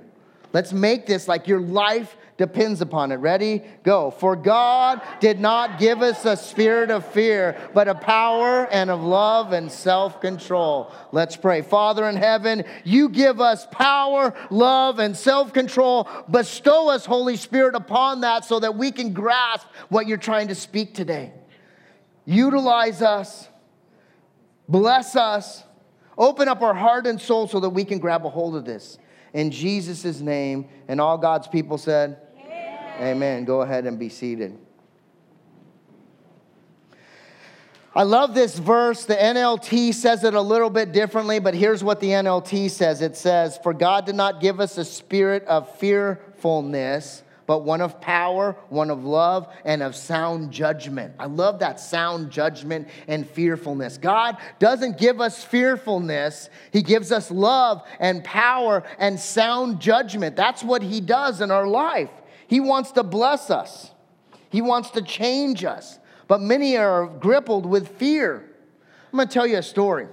Let's 0.52 0.72
make 0.72 1.06
this 1.06 1.28
like 1.28 1.46
your 1.46 1.60
life 1.60 2.16
depends 2.38 2.80
upon 2.80 3.10
it. 3.10 3.16
Ready? 3.16 3.62
Go. 3.82 4.12
For 4.12 4.36
God 4.36 5.02
did 5.20 5.40
not 5.40 5.78
give 5.78 6.00
us 6.00 6.24
a 6.24 6.36
spirit 6.36 6.90
of 6.90 7.04
fear, 7.04 7.58
but 7.74 7.88
a 7.88 7.94
power 7.94 8.66
and 8.70 8.88
of 8.88 9.02
love 9.02 9.52
and 9.52 9.70
self 9.70 10.20
control. 10.20 10.92
Let's 11.12 11.36
pray. 11.36 11.62
Father 11.62 12.08
in 12.08 12.16
heaven, 12.16 12.64
you 12.84 13.08
give 13.08 13.40
us 13.40 13.66
power, 13.72 14.34
love, 14.50 15.00
and 15.00 15.16
self 15.16 15.52
control. 15.52 16.08
Bestow 16.30 16.88
us, 16.90 17.04
Holy 17.04 17.36
Spirit, 17.36 17.74
upon 17.74 18.22
that 18.22 18.44
so 18.44 18.60
that 18.60 18.76
we 18.76 18.92
can 18.92 19.12
grasp 19.12 19.66
what 19.88 20.06
you're 20.06 20.16
trying 20.16 20.48
to 20.48 20.54
speak 20.54 20.94
today. 20.94 21.32
Utilize 22.24 23.02
us, 23.02 23.48
bless 24.68 25.16
us, 25.16 25.64
open 26.16 26.46
up 26.46 26.62
our 26.62 26.74
heart 26.74 27.06
and 27.06 27.20
soul 27.20 27.48
so 27.48 27.58
that 27.58 27.70
we 27.70 27.84
can 27.84 27.98
grab 27.98 28.24
a 28.24 28.28
hold 28.30 28.54
of 28.54 28.64
this. 28.64 28.98
In 29.32 29.50
Jesus' 29.50 30.20
name, 30.20 30.68
and 30.86 31.00
all 31.00 31.18
God's 31.18 31.48
people 31.48 31.78
said, 31.78 32.18
Amen. 32.98 33.44
Go 33.44 33.62
ahead 33.62 33.86
and 33.86 33.98
be 33.98 34.08
seated. 34.08 34.58
I 37.94 38.02
love 38.02 38.34
this 38.34 38.58
verse. 38.58 39.06
The 39.06 39.16
NLT 39.16 39.94
says 39.94 40.22
it 40.22 40.34
a 40.34 40.40
little 40.40 40.70
bit 40.70 40.92
differently, 40.92 41.38
but 41.38 41.54
here's 41.54 41.82
what 41.82 42.00
the 42.00 42.10
NLT 42.10 42.70
says 42.70 43.02
it 43.02 43.16
says, 43.16 43.58
For 43.62 43.72
God 43.72 44.06
did 44.06 44.14
not 44.14 44.40
give 44.40 44.60
us 44.60 44.78
a 44.78 44.84
spirit 44.84 45.44
of 45.44 45.74
fearfulness, 45.78 47.22
but 47.46 47.64
one 47.64 47.80
of 47.80 48.00
power, 48.00 48.56
one 48.68 48.90
of 48.90 49.04
love, 49.04 49.52
and 49.64 49.82
of 49.82 49.96
sound 49.96 50.52
judgment. 50.52 51.14
I 51.18 51.26
love 51.26 51.60
that 51.60 51.80
sound 51.80 52.30
judgment 52.30 52.88
and 53.08 53.28
fearfulness. 53.28 53.96
God 53.96 54.36
doesn't 54.58 54.98
give 54.98 55.20
us 55.20 55.42
fearfulness, 55.42 56.50
He 56.72 56.82
gives 56.82 57.10
us 57.10 57.30
love 57.30 57.82
and 57.98 58.22
power 58.22 58.84
and 58.98 59.18
sound 59.18 59.80
judgment. 59.80 60.36
That's 60.36 60.62
what 60.62 60.82
He 60.82 61.00
does 61.00 61.40
in 61.40 61.50
our 61.50 61.66
life. 61.66 62.10
He 62.48 62.58
wants 62.58 62.90
to 62.92 63.04
bless 63.04 63.50
us, 63.50 63.92
He 64.50 64.60
wants 64.60 64.90
to 64.90 65.02
change 65.02 65.64
us. 65.64 66.00
But 66.26 66.42
many 66.42 66.76
are 66.76 67.08
crippled 67.20 67.64
with 67.64 67.88
fear. 67.96 68.44
I'm 69.10 69.16
going 69.16 69.28
to 69.28 69.32
tell 69.32 69.46
you 69.46 69.56
a 69.56 69.62
story. 69.62 70.08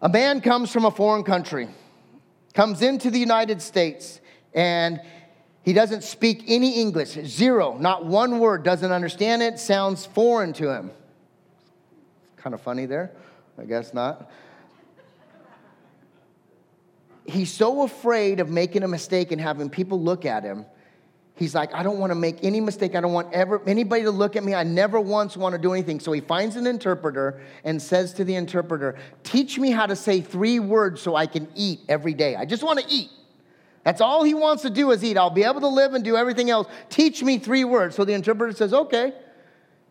A 0.00 0.08
man 0.08 0.40
comes 0.40 0.70
from 0.70 0.84
a 0.84 0.92
foreign 0.92 1.24
country, 1.24 1.68
comes 2.54 2.82
into 2.82 3.10
the 3.10 3.18
United 3.18 3.60
States, 3.60 4.20
and 4.54 5.00
he 5.64 5.72
doesn't 5.72 6.02
speak 6.02 6.44
any 6.46 6.80
English, 6.80 7.10
zero, 7.24 7.76
not 7.78 8.04
one 8.04 8.38
word, 8.38 8.62
doesn't 8.64 8.90
understand 8.90 9.42
it, 9.42 9.58
sounds 9.58 10.06
foreign 10.06 10.52
to 10.54 10.72
him. 10.72 10.90
Kind 12.36 12.54
of 12.54 12.60
funny 12.60 12.86
there, 12.86 13.12
I 13.58 13.64
guess 13.64 13.94
not. 13.94 14.30
He's 17.24 17.52
so 17.52 17.82
afraid 17.82 18.40
of 18.40 18.50
making 18.50 18.82
a 18.82 18.88
mistake 18.88 19.32
and 19.32 19.40
having 19.40 19.70
people 19.70 20.00
look 20.00 20.24
at 20.24 20.42
him 20.42 20.66
He's 21.34 21.54
like, 21.54 21.74
I 21.74 21.82
don't 21.82 21.98
want 21.98 22.10
to 22.10 22.14
make 22.14 22.44
any 22.44 22.60
mistake. 22.60 22.94
I 22.94 23.00
don't 23.00 23.12
want 23.12 23.32
ever 23.32 23.62
anybody 23.66 24.02
to 24.02 24.10
look 24.10 24.36
at 24.36 24.44
me. 24.44 24.54
I 24.54 24.64
never 24.64 25.00
once 25.00 25.36
want 25.36 25.54
to 25.54 25.58
do 25.60 25.72
anything. 25.72 25.98
So 25.98 26.12
he 26.12 26.20
finds 26.20 26.56
an 26.56 26.66
interpreter 26.66 27.40
and 27.64 27.80
says 27.80 28.12
to 28.14 28.24
the 28.24 28.34
interpreter, 28.34 28.96
Teach 29.24 29.58
me 29.58 29.70
how 29.70 29.86
to 29.86 29.96
say 29.96 30.20
three 30.20 30.58
words 30.58 31.00
so 31.00 31.16
I 31.16 31.26
can 31.26 31.48
eat 31.54 31.80
every 31.88 32.12
day. 32.14 32.36
I 32.36 32.44
just 32.44 32.62
want 32.62 32.80
to 32.80 32.86
eat. 32.88 33.10
That's 33.82 34.00
all 34.00 34.22
he 34.22 34.34
wants 34.34 34.62
to 34.62 34.70
do 34.70 34.90
is 34.92 35.02
eat. 35.02 35.16
I'll 35.16 35.30
be 35.30 35.42
able 35.42 35.62
to 35.62 35.68
live 35.68 35.94
and 35.94 36.04
do 36.04 36.16
everything 36.16 36.50
else. 36.50 36.68
Teach 36.90 37.22
me 37.22 37.38
three 37.38 37.64
words. 37.64 37.96
So 37.96 38.04
the 38.04 38.12
interpreter 38.12 38.52
says, 38.52 38.74
Okay, 38.74 39.12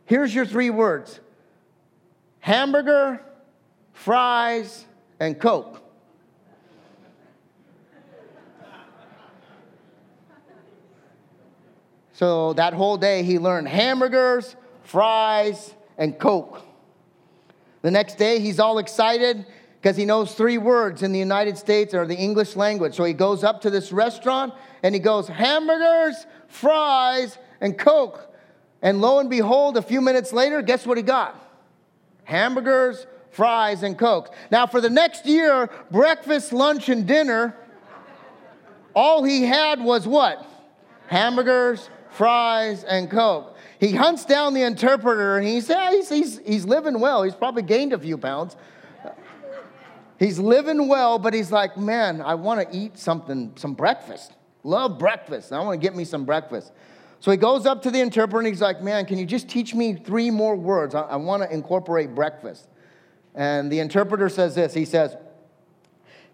here's 0.05 0.33
your 0.33 0.45
three 0.45 0.69
words 0.69 1.19
hamburger, 2.39 3.19
fries, 3.93 4.85
and 5.19 5.39
Coke. 5.39 5.83
So 12.21 12.53
that 12.53 12.75
whole 12.75 12.97
day, 12.97 13.23
he 13.23 13.39
learned 13.39 13.67
hamburgers, 13.67 14.55
fries, 14.83 15.73
and 15.97 16.19
Coke. 16.19 16.61
The 17.81 17.89
next 17.89 18.19
day, 18.19 18.39
he's 18.39 18.59
all 18.59 18.77
excited 18.77 19.43
because 19.81 19.97
he 19.97 20.05
knows 20.05 20.35
three 20.35 20.59
words 20.59 21.01
in 21.01 21.13
the 21.13 21.17
United 21.17 21.57
States 21.57 21.95
or 21.95 22.05
the 22.05 22.15
English 22.15 22.55
language. 22.55 22.93
So 22.93 23.05
he 23.05 23.13
goes 23.13 23.43
up 23.43 23.61
to 23.61 23.71
this 23.71 23.91
restaurant 23.91 24.53
and 24.83 24.93
he 24.93 24.99
goes, 24.99 25.29
hamburgers, 25.29 26.27
fries, 26.47 27.39
and 27.59 27.75
Coke. 27.75 28.31
And 28.83 29.01
lo 29.01 29.17
and 29.17 29.27
behold, 29.27 29.75
a 29.75 29.81
few 29.81 29.99
minutes 29.99 30.31
later, 30.31 30.61
guess 30.61 30.85
what 30.85 30.97
he 30.97 31.03
got? 31.03 31.35
Hamburgers, 32.25 33.07
fries, 33.31 33.81
and 33.81 33.97
Coke. 33.97 34.31
Now, 34.51 34.67
for 34.67 34.79
the 34.79 34.91
next 34.91 35.25
year, 35.25 35.71
breakfast, 35.89 36.53
lunch, 36.53 36.87
and 36.87 37.07
dinner, 37.07 37.57
all 38.93 39.23
he 39.23 39.41
had 39.41 39.83
was 39.83 40.07
what? 40.07 40.45
Hamburgers, 41.07 41.89
fries, 42.11 42.83
and 42.83 43.09
Coke. 43.09 43.57
He 43.79 43.93
hunts 43.93 44.25
down 44.25 44.53
the 44.53 44.61
interpreter 44.61 45.37
and 45.37 45.47
he 45.47 45.59
says, 45.59 45.91
he's, 45.91 46.09
he's, 46.09 46.39
he's 46.45 46.65
living 46.65 46.99
well. 46.99 47.23
He's 47.23 47.33
probably 47.33 47.63
gained 47.63 47.93
a 47.93 47.97
few 47.97 48.17
pounds. 48.17 48.55
He's 50.19 50.37
living 50.37 50.87
well, 50.87 51.17
but 51.17 51.33
he's 51.33 51.51
like, 51.51 51.77
man, 51.77 52.21
I 52.21 52.35
want 52.35 52.61
to 52.61 52.77
eat 52.77 52.99
something, 52.99 53.53
some 53.55 53.73
breakfast. 53.73 54.33
Love 54.63 54.99
breakfast. 54.99 55.51
I 55.51 55.59
want 55.61 55.81
to 55.81 55.83
get 55.83 55.95
me 55.95 56.05
some 56.05 56.25
breakfast. 56.25 56.71
So 57.21 57.31
he 57.31 57.37
goes 57.37 57.65
up 57.65 57.81
to 57.83 57.91
the 57.91 57.99
interpreter 57.99 58.37
and 58.37 58.47
he's 58.47 58.61
like, 58.61 58.83
man, 58.83 59.07
can 59.07 59.17
you 59.17 59.25
just 59.25 59.49
teach 59.49 59.73
me 59.73 59.95
three 59.95 60.29
more 60.29 60.55
words? 60.55 60.93
I, 60.93 61.01
I 61.01 61.15
want 61.15 61.41
to 61.41 61.51
incorporate 61.51 62.13
breakfast. 62.13 62.67
And 63.33 63.71
the 63.71 63.79
interpreter 63.79 64.29
says 64.29 64.53
this 64.53 64.75
he 64.75 64.85
says, 64.85 65.15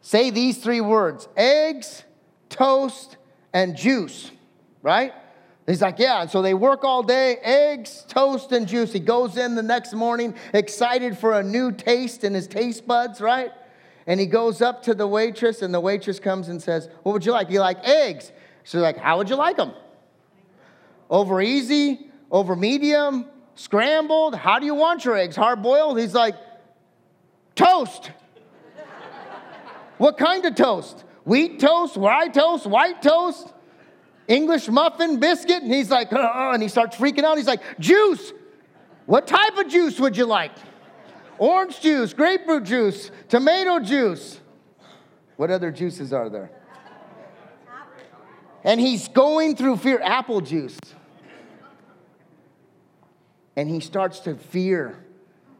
say 0.02 0.32
these 0.32 0.58
three 0.58 0.82
words 0.82 1.30
eggs, 1.38 2.04
toast, 2.50 3.16
and 3.54 3.78
juice, 3.78 4.32
right? 4.82 5.14
He's 5.68 5.82
like, 5.82 6.00
yeah. 6.00 6.22
And 6.22 6.32
so 6.32 6.42
they 6.42 6.54
work 6.54 6.86
all 6.86 7.04
day, 7.04 7.38
eggs, 7.42 8.06
toast, 8.08 8.54
and 8.54 8.68
juice. 8.68 8.94
He 8.94 9.02
goes 9.02 9.36
in 9.36 9.54
the 9.56 9.62
next 9.62 9.94
morning, 9.94 10.34
excited 10.54 11.18
for 11.18 11.34
a 11.38 11.44
new 11.44 11.74
taste 11.74 12.24
in 12.24 12.34
his 12.34 12.48
taste 12.48 12.88
buds, 12.88 13.20
right? 13.20 13.52
And 14.08 14.18
he 14.18 14.26
goes 14.26 14.62
up 14.62 14.84
to 14.84 14.94
the 14.94 15.06
waitress, 15.06 15.62
and 15.62 15.74
the 15.74 15.82
waitress 15.82 16.20
comes 16.22 16.48
and 16.48 16.64
says, 16.64 16.90
What 17.04 17.12
would 17.12 17.26
you 17.26 17.34
like? 17.34 17.50
You 17.50 17.60
like 17.60 17.86
eggs? 17.86 18.32
She's 18.64 18.76
like, 18.76 18.98
How 18.98 19.18
would 19.18 19.30
you 19.30 19.36
like 19.36 19.58
them? 19.58 19.74
Over 21.10 21.42
easy, 21.42 22.10
over 22.32 22.56
medium, 22.56 23.26
scrambled? 23.56 24.36
How 24.36 24.60
do 24.60 24.66
you 24.66 24.76
want 24.76 25.04
your 25.04 25.18
eggs? 25.18 25.36
Hard 25.36 25.62
boiled? 25.62 26.00
He's 26.00 26.14
like, 26.14 26.36
Toast. 27.56 28.12
what 29.98 30.18
kind 30.18 30.46
of 30.46 30.56
toast? 30.56 31.04
Wheat 31.26 31.60
toast, 31.60 31.98
rye 31.98 32.30
toast, 32.30 32.66
white 32.66 33.02
toast? 33.02 33.52
English 34.28 34.68
muffin 34.68 35.20
biscuit? 35.20 35.64
And 35.64 35.74
he's 35.74 35.90
like, 35.90 36.12
uh, 36.12 36.52
and 36.54 36.62
he 36.62 36.70
starts 36.70 36.96
freaking 36.98 37.24
out. 37.24 37.38
He's 37.38 37.48
like, 37.48 37.80
juice. 37.80 38.34
What 39.06 39.26
type 39.26 39.58
of 39.58 39.70
juice 39.70 40.00
would 40.00 40.18
you 40.18 40.26
like? 40.26 40.52
Orange 41.38 41.80
juice, 41.80 42.14
grapefruit 42.14 42.64
juice, 42.64 43.12
tomato 43.30 43.80
juice. 43.80 44.40
What 45.38 45.52
other 45.52 45.72
juices 45.72 46.12
are 46.12 46.30
there? 46.30 46.52
And 48.64 48.82
he's 48.82 49.08
going 49.08 49.56
through 49.56 49.78
fear, 49.78 50.02
apple 50.02 50.42
juice. 50.42 50.78
And 53.56 53.70
he 53.70 53.80
starts 53.80 54.20
to 54.22 54.36
fear. 54.36 54.98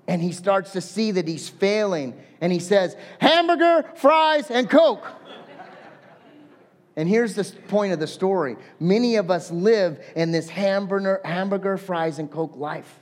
And 0.08 0.22
he 0.22 0.32
starts 0.32 0.72
to 0.74 0.82
see 0.82 1.12
that 1.12 1.28
he's 1.28 1.48
failing. 1.48 2.20
And 2.42 2.52
he 2.52 2.60
says, 2.60 2.96
hamburger, 3.20 3.90
fries, 3.96 4.52
and 4.52 4.70
Coke. 4.70 5.06
And 6.98 7.08
here's 7.08 7.36
the 7.36 7.44
point 7.68 7.94
of 7.94 8.00
the 8.00 8.08
story 8.08 8.58
many 8.80 9.16
of 9.16 9.32
us 9.32 9.52
live 9.52 10.04
in 10.16 10.32
this 10.32 10.50
hamburger, 10.50 11.22
hamburger, 11.24 11.78
fries, 11.78 12.20
and 12.20 12.30
Coke 12.30 12.58
life. 12.58 13.00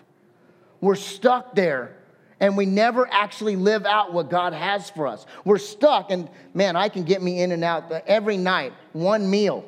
We're 0.82 0.96
stuck 0.96 1.56
there 1.56 1.96
and 2.40 2.58
we 2.58 2.66
never 2.66 3.08
actually 3.12 3.56
live 3.56 3.86
out 3.86 4.14
what 4.14 4.30
God 4.30 4.54
has 4.54 4.90
for 4.90 5.08
us. 5.08 5.26
We're 5.46 5.58
stuck, 5.58 6.12
and 6.12 6.30
man, 6.54 6.76
I 6.76 6.90
can 6.90 7.04
get 7.04 7.22
me 7.22 7.42
In-N-Out 7.42 7.92
every 8.06 8.36
night, 8.36 8.74
one 8.92 9.30
meal. 9.30 9.68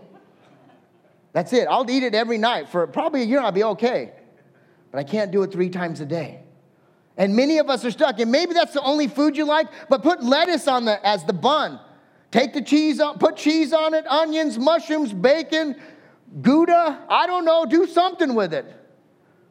That's 1.31 1.53
it. 1.53 1.67
I'll 1.69 1.89
eat 1.89 2.03
it 2.03 2.13
every 2.13 2.37
night 2.37 2.67
for 2.67 2.85
probably 2.87 3.21
a 3.21 3.25
year, 3.25 3.39
I'll 3.39 3.51
be 3.53 3.63
okay. 3.63 4.11
But 4.91 4.99
I 4.99 5.03
can't 5.03 5.31
do 5.31 5.43
it 5.43 5.51
three 5.51 5.69
times 5.69 6.01
a 6.01 6.05
day. 6.05 6.41
And 7.15 7.35
many 7.35 7.57
of 7.57 7.69
us 7.69 7.85
are 7.85 7.91
stuck, 7.91 8.19
and 8.19 8.31
maybe 8.31 8.53
that's 8.53 8.73
the 8.73 8.81
only 8.81 9.07
food 9.07 9.37
you 9.37 9.45
like, 9.45 9.67
but 9.89 10.03
put 10.03 10.21
lettuce 10.21 10.67
on 10.67 10.85
the 10.85 11.03
as 11.07 11.23
the 11.23 11.33
bun. 11.33 11.79
Take 12.31 12.53
the 12.53 12.61
cheese 12.61 12.99
on, 12.99 13.17
put 13.17 13.37
cheese 13.37 13.73
on 13.73 13.93
it, 13.93 14.05
onions, 14.07 14.57
mushrooms, 14.57 15.13
bacon, 15.13 15.75
Gouda. 16.41 17.05
I 17.09 17.25
don't 17.25 17.45
know, 17.45 17.65
do 17.65 17.87
something 17.87 18.35
with 18.35 18.53
it. 18.53 18.65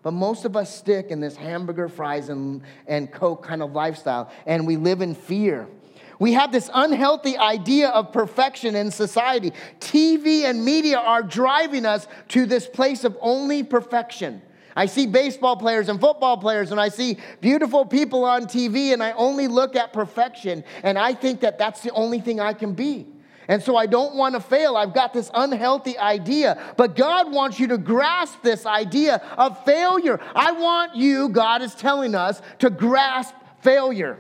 But 0.03 0.12
most 0.12 0.45
of 0.45 0.57
us 0.57 0.73
stick 0.75 1.07
in 1.11 1.21
this 1.21 1.35
hamburger, 1.35 1.89
fries, 1.89 2.29
and, 2.29 2.62
and 2.87 3.11
Coke 3.11 3.43
kind 3.43 3.62
of 3.62 3.73
lifestyle, 3.73 4.31
and 4.47 4.67
we 4.67 4.77
live 4.77 5.01
in 5.01 5.15
fear. 5.15 5.67
We 6.19 6.33
have 6.35 6.53
this 6.53 6.71
unhealthy 6.73 7.37
idea 7.37 7.89
of 7.89 8.12
perfection 8.12 8.75
in 8.75 8.91
society. 8.91 9.53
TV 9.81 10.45
and 10.45 10.65
media 10.65 10.99
are 10.99 11.23
driving 11.23 11.85
us 11.85 12.07
to 12.29 12.47
this 12.47 12.67
place 12.67 13.05
of 13.05 13.17
only 13.21 13.62
perfection. 13.62 14.43
I 14.77 14.87
see 14.87 15.07
baseball 15.07 15.57
players 15.57 15.89
and 15.89 15.99
football 15.99 16.37
players, 16.37 16.71
and 16.71 16.79
I 16.79 16.91
see 16.91 17.19
beautiful 17.41 17.87
people 17.87 18.25
on 18.25 18.45
TV, 18.45 18.93
and 18.93 19.03
I 19.03 19.12
only 19.12 19.49
look 19.49 19.75
at 19.75 19.93
perfection, 19.93 20.62
and 20.83 20.99
I 20.99 21.15
think 21.15 21.41
that 21.41 21.59
that's 21.59 21.81
the 21.81 21.91
only 21.93 22.21
thing 22.21 22.39
I 22.39 22.53
can 22.53 22.75
be. 22.75 23.07
And 23.49 23.62
so 23.62 23.77
I 23.77 23.87
don't 23.87 24.17
want 24.17 24.35
to 24.35 24.41
fail. 24.41 24.77
I've 24.77 24.93
got 24.93 25.12
this 25.12 25.31
unhealthy 25.33 25.97
idea. 25.99 26.61
But 26.77 26.97
God 26.97 27.33
wants 27.33 27.61
you 27.61 27.69
to 27.69 27.79
grasp 27.79 28.43
this 28.43 28.67
idea 28.67 29.23
of 29.39 29.65
failure. 29.65 30.21
I 30.35 30.51
want 30.51 30.97
you, 30.97 31.29
God 31.29 31.62
is 31.62 31.75
telling 31.75 32.17
us, 32.17 32.43
to 32.59 32.71
grasp 32.71 33.35
failure 33.61 34.19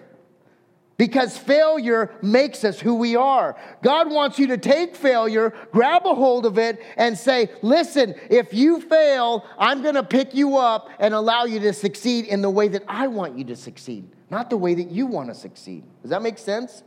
because 0.96 1.36
failure 1.36 2.10
makes 2.22 2.64
us 2.64 2.80
who 2.80 2.94
we 2.94 3.16
are. 3.16 3.56
God 3.82 4.10
wants 4.10 4.38
you 4.38 4.46
to 4.48 4.58
take 4.58 4.96
failure, 4.96 5.52
grab 5.70 6.06
a 6.06 6.14
hold 6.14 6.46
of 6.46 6.58
it, 6.58 6.82
and 6.96 7.16
say, 7.16 7.50
Listen, 7.62 8.14
if 8.30 8.54
you 8.54 8.80
fail, 8.80 9.44
I'm 9.58 9.82
going 9.82 9.94
to 9.94 10.02
pick 10.02 10.34
you 10.34 10.56
up 10.56 10.88
and 10.98 11.12
allow 11.12 11.44
you 11.44 11.60
to 11.60 11.72
succeed 11.72 12.26
in 12.26 12.40
the 12.40 12.50
way 12.50 12.68
that 12.68 12.82
I 12.88 13.08
want 13.08 13.36
you 13.36 13.44
to 13.44 13.56
succeed, 13.56 14.08
not 14.30 14.48
the 14.48 14.56
way 14.56 14.74
that 14.74 14.90
you 14.90 15.06
want 15.06 15.28
to 15.28 15.34
succeed. 15.34 15.84
Does 16.02 16.10
that 16.10 16.22
make 16.22 16.38
sense? 16.38 16.82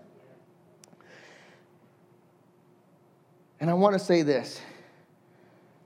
And 3.60 3.70
I 3.70 3.74
want 3.74 3.94
to 3.94 4.00
say 4.00 4.22
this 4.22 4.60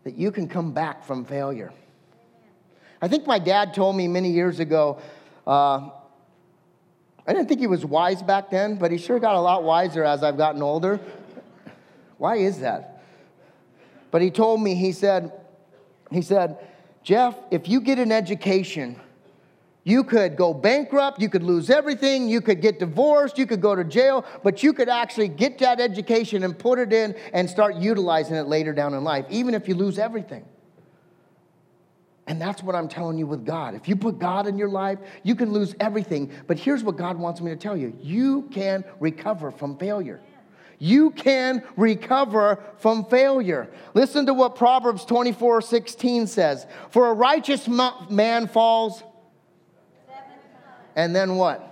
that 0.03 0.15
you 0.17 0.31
can 0.31 0.49
come 0.49 0.73
back 0.73 1.05
from 1.05 1.23
failure. 1.23 1.71
I 3.01 3.07
think 3.07 3.25
my 3.25 3.39
dad 3.39 3.73
told 3.73 3.95
me 3.95 4.07
many 4.07 4.31
years 4.31 4.59
ago. 4.59 4.99
Uh, 5.47 5.89
I 7.25 7.33
didn't 7.33 7.47
think 7.47 7.61
he 7.61 7.67
was 7.67 7.85
wise 7.85 8.21
back 8.21 8.49
then, 8.49 8.75
but 8.75 8.91
he 8.91 8.97
sure 8.97 9.19
got 9.19 9.35
a 9.35 9.39
lot 9.39 9.63
wiser 9.63 10.03
as 10.03 10.23
I've 10.23 10.37
gotten 10.37 10.61
older. 10.61 10.99
Why 12.17 12.37
is 12.37 12.59
that? 12.59 13.03
But 14.11 14.21
he 14.21 14.29
told 14.29 14.61
me, 14.61 14.75
he 14.75 14.91
said, 14.91 15.31
he 16.11 16.21
said, 16.21 16.57
Jeff, 17.01 17.35
if 17.49 17.67
you 17.67 17.81
get 17.81 17.97
an 17.99 18.11
education, 18.11 18.99
you 19.83 20.03
could 20.03 20.35
go 20.35 20.53
bankrupt, 20.53 21.19
you 21.19 21.29
could 21.29 21.43
lose 21.43 21.69
everything, 21.69 22.29
you 22.29 22.39
could 22.39 22.61
get 22.61 22.79
divorced, 22.79 23.37
you 23.37 23.45
could 23.45 23.61
go 23.61 23.75
to 23.75 23.83
jail, 23.83 24.25
but 24.43 24.63
you 24.63 24.71
could 24.71 24.87
actually 24.87 25.27
get 25.27 25.59
that 25.59 25.81
education 25.81 26.43
and 26.43 26.57
put 26.57 26.79
it 26.79 26.93
in 26.93 27.15
and 27.33 27.49
start 27.49 27.75
utilizing 27.75 28.35
it 28.35 28.47
later 28.47 28.73
down 28.73 28.93
in 28.93 29.03
life, 29.03 29.25
even 29.29 29.53
if 29.53 29.67
you 29.67 29.75
lose 29.75 29.99
everything. 29.99 30.45
And 32.27 32.41
that's 32.41 32.63
what 32.63 32.75
I'm 32.75 32.87
telling 32.87 33.17
you 33.17 33.27
with 33.27 33.45
God. 33.45 33.75
If 33.75 33.87
you 33.87 33.95
put 33.95 34.17
God 34.17 34.47
in 34.47 34.57
your 34.57 34.69
life, 34.69 34.99
you 35.23 35.35
can 35.35 35.51
lose 35.51 35.75
everything. 35.79 36.31
But 36.47 36.57
here's 36.57 36.83
what 36.83 36.95
God 36.95 37.17
wants 37.17 37.41
me 37.41 37.51
to 37.51 37.57
tell 37.57 37.75
you 37.75 37.97
you 38.01 38.43
can 38.51 38.85
recover 38.99 39.51
from 39.51 39.77
failure. 39.77 40.21
You 40.79 41.11
can 41.11 41.63
recover 41.77 42.61
from 42.77 43.05
failure. 43.05 43.69
Listen 43.93 44.25
to 44.25 44.33
what 44.33 44.55
Proverbs 44.55 45.05
24 45.05 45.61
16 45.61 46.27
says 46.27 46.65
For 46.91 47.07
a 47.07 47.13
righteous 47.13 47.67
man 47.67 48.47
falls, 48.47 49.03
and 50.95 51.15
then 51.15 51.35
what? 51.35 51.69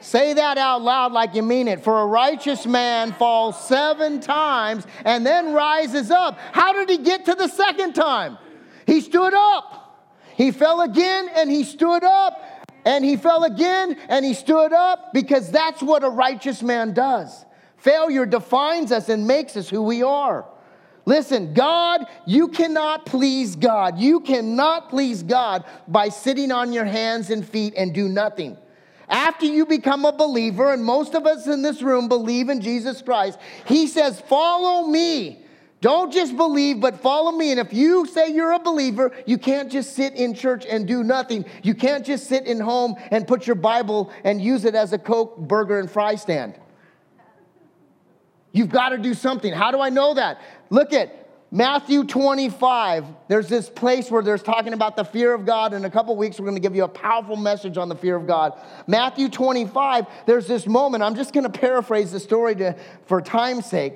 Say 0.00 0.32
that 0.32 0.56
out 0.56 0.82
loud 0.82 1.12
like 1.12 1.34
you 1.34 1.42
mean 1.42 1.68
it. 1.68 1.84
For 1.84 2.00
a 2.00 2.06
righteous 2.06 2.66
man 2.66 3.12
falls 3.12 3.62
seven 3.68 4.20
times 4.20 4.86
and 5.04 5.26
then 5.26 5.52
rises 5.52 6.10
up. 6.10 6.38
How 6.52 6.72
did 6.72 6.88
he 6.88 6.98
get 6.98 7.26
to 7.26 7.34
the 7.34 7.48
second 7.48 7.92
time? 7.92 8.38
He 8.90 9.00
stood 9.00 9.34
up. 9.34 10.04
He 10.34 10.50
fell 10.50 10.80
again 10.80 11.28
and 11.36 11.48
he 11.48 11.62
stood 11.62 12.02
up. 12.02 12.66
And 12.84 13.04
he 13.04 13.16
fell 13.16 13.44
again 13.44 13.96
and 14.08 14.24
he 14.24 14.34
stood 14.34 14.72
up 14.72 15.12
because 15.14 15.48
that's 15.52 15.80
what 15.80 16.02
a 16.02 16.08
righteous 16.08 16.60
man 16.60 16.92
does. 16.92 17.44
Failure 17.76 18.26
defines 18.26 18.90
us 18.90 19.08
and 19.08 19.28
makes 19.28 19.56
us 19.56 19.70
who 19.70 19.80
we 19.80 20.02
are. 20.02 20.44
Listen, 21.04 21.54
God, 21.54 22.04
you 22.26 22.48
cannot 22.48 23.06
please 23.06 23.54
God. 23.54 24.00
You 24.00 24.18
cannot 24.18 24.90
please 24.90 25.22
God 25.22 25.64
by 25.86 26.08
sitting 26.08 26.50
on 26.50 26.72
your 26.72 26.84
hands 26.84 27.30
and 27.30 27.46
feet 27.46 27.74
and 27.76 27.94
do 27.94 28.08
nothing. 28.08 28.58
After 29.08 29.46
you 29.46 29.66
become 29.66 30.04
a 30.04 30.12
believer, 30.12 30.72
and 30.72 30.84
most 30.84 31.14
of 31.14 31.26
us 31.26 31.46
in 31.46 31.62
this 31.62 31.80
room 31.80 32.08
believe 32.08 32.48
in 32.48 32.60
Jesus 32.60 33.02
Christ, 33.02 33.38
He 33.66 33.86
says, 33.86 34.20
Follow 34.20 34.88
me. 34.88 35.44
Don't 35.80 36.12
just 36.12 36.36
believe, 36.36 36.80
but 36.80 37.00
follow 37.00 37.32
me. 37.32 37.52
And 37.52 37.60
if 37.60 37.72
you 37.72 38.06
say 38.06 38.28
you're 38.28 38.52
a 38.52 38.58
believer, 38.58 39.12
you 39.24 39.38
can't 39.38 39.72
just 39.72 39.94
sit 39.96 40.14
in 40.14 40.34
church 40.34 40.66
and 40.68 40.86
do 40.86 41.02
nothing. 41.02 41.46
You 41.62 41.74
can't 41.74 42.04
just 42.04 42.26
sit 42.26 42.46
in 42.46 42.60
home 42.60 42.96
and 43.10 43.26
put 43.26 43.46
your 43.46 43.56
Bible 43.56 44.12
and 44.22 44.42
use 44.42 44.66
it 44.66 44.74
as 44.74 44.92
a 44.92 44.98
Coke, 44.98 45.38
burger, 45.38 45.78
and 45.78 45.90
fry 45.90 46.16
stand. 46.16 46.54
You've 48.52 48.68
got 48.68 48.90
to 48.90 48.98
do 48.98 49.14
something. 49.14 49.52
How 49.52 49.70
do 49.70 49.80
I 49.80 49.88
know 49.88 50.14
that? 50.14 50.40
Look 50.68 50.92
at 50.92 51.16
Matthew 51.52 52.04
25, 52.04 53.06
there's 53.26 53.48
this 53.48 53.68
place 53.68 54.08
where 54.08 54.22
there's 54.22 54.42
talking 54.42 54.72
about 54.72 54.94
the 54.94 55.04
fear 55.04 55.34
of 55.34 55.44
God. 55.44 55.74
In 55.74 55.84
a 55.84 55.90
couple 55.90 56.14
weeks, 56.14 56.38
we're 56.38 56.44
going 56.44 56.54
to 56.54 56.60
give 56.60 56.76
you 56.76 56.84
a 56.84 56.88
powerful 56.88 57.34
message 57.34 57.76
on 57.76 57.88
the 57.88 57.96
fear 57.96 58.14
of 58.14 58.24
God. 58.24 58.52
Matthew 58.86 59.28
25, 59.28 60.06
there's 60.26 60.46
this 60.46 60.68
moment. 60.68 61.02
I'm 61.02 61.16
just 61.16 61.32
going 61.32 61.50
to 61.50 61.58
paraphrase 61.58 62.12
the 62.12 62.20
story 62.20 62.54
to, 62.56 62.76
for 63.06 63.20
time's 63.20 63.66
sake. 63.66 63.94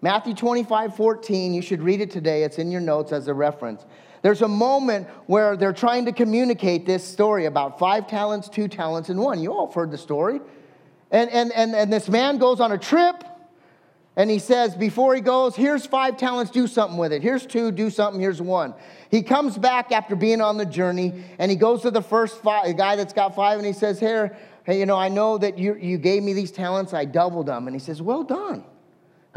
Matthew 0.00 0.34
25, 0.34 0.94
14, 0.94 1.54
you 1.54 1.62
should 1.62 1.82
read 1.82 2.00
it 2.00 2.10
today. 2.10 2.44
It's 2.44 2.58
in 2.58 2.70
your 2.70 2.80
notes 2.80 3.10
as 3.10 3.26
a 3.26 3.34
reference. 3.34 3.84
There's 4.22 4.42
a 4.42 4.48
moment 4.48 5.08
where 5.26 5.56
they're 5.56 5.72
trying 5.72 6.04
to 6.06 6.12
communicate 6.12 6.86
this 6.86 7.04
story 7.04 7.46
about 7.46 7.78
five 7.78 8.06
talents, 8.06 8.48
two 8.48 8.68
talents, 8.68 9.08
and 9.08 9.18
one. 9.18 9.40
You 9.40 9.52
all 9.52 9.66
have 9.66 9.74
heard 9.74 9.90
the 9.90 9.98
story. 9.98 10.40
And, 11.10 11.30
and, 11.30 11.52
and, 11.52 11.74
and 11.74 11.92
this 11.92 12.08
man 12.08 12.38
goes 12.38 12.60
on 12.60 12.72
a 12.72 12.78
trip 12.78 13.24
and 14.16 14.28
he 14.28 14.38
says, 14.40 14.74
before 14.74 15.14
he 15.14 15.20
goes, 15.20 15.54
here's 15.54 15.86
five 15.86 16.16
talents, 16.16 16.50
do 16.50 16.66
something 16.66 16.98
with 16.98 17.12
it. 17.12 17.22
Here's 17.22 17.46
two, 17.46 17.70
do 17.70 17.88
something, 17.88 18.20
here's 18.20 18.42
one. 18.42 18.74
He 19.10 19.22
comes 19.22 19.56
back 19.56 19.92
after 19.92 20.16
being 20.16 20.40
on 20.40 20.58
the 20.58 20.66
journey 20.66 21.24
and 21.38 21.50
he 21.50 21.56
goes 21.56 21.82
to 21.82 21.90
the 21.90 22.02
first 22.02 22.42
five, 22.42 22.76
guy 22.76 22.96
that's 22.96 23.12
got 23.12 23.34
five, 23.34 23.58
and 23.58 23.66
he 23.66 23.72
says, 23.72 24.00
Here, 24.00 24.36
hey, 24.64 24.78
you 24.78 24.86
know, 24.86 24.96
I 24.96 25.08
know 25.08 25.38
that 25.38 25.56
you, 25.56 25.76
you 25.76 25.98
gave 25.98 26.22
me 26.22 26.32
these 26.32 26.50
talents, 26.50 26.92
I 26.92 27.04
doubled 27.04 27.46
them. 27.46 27.68
And 27.68 27.76
he 27.76 27.80
says, 27.80 28.02
Well 28.02 28.24
done. 28.24 28.64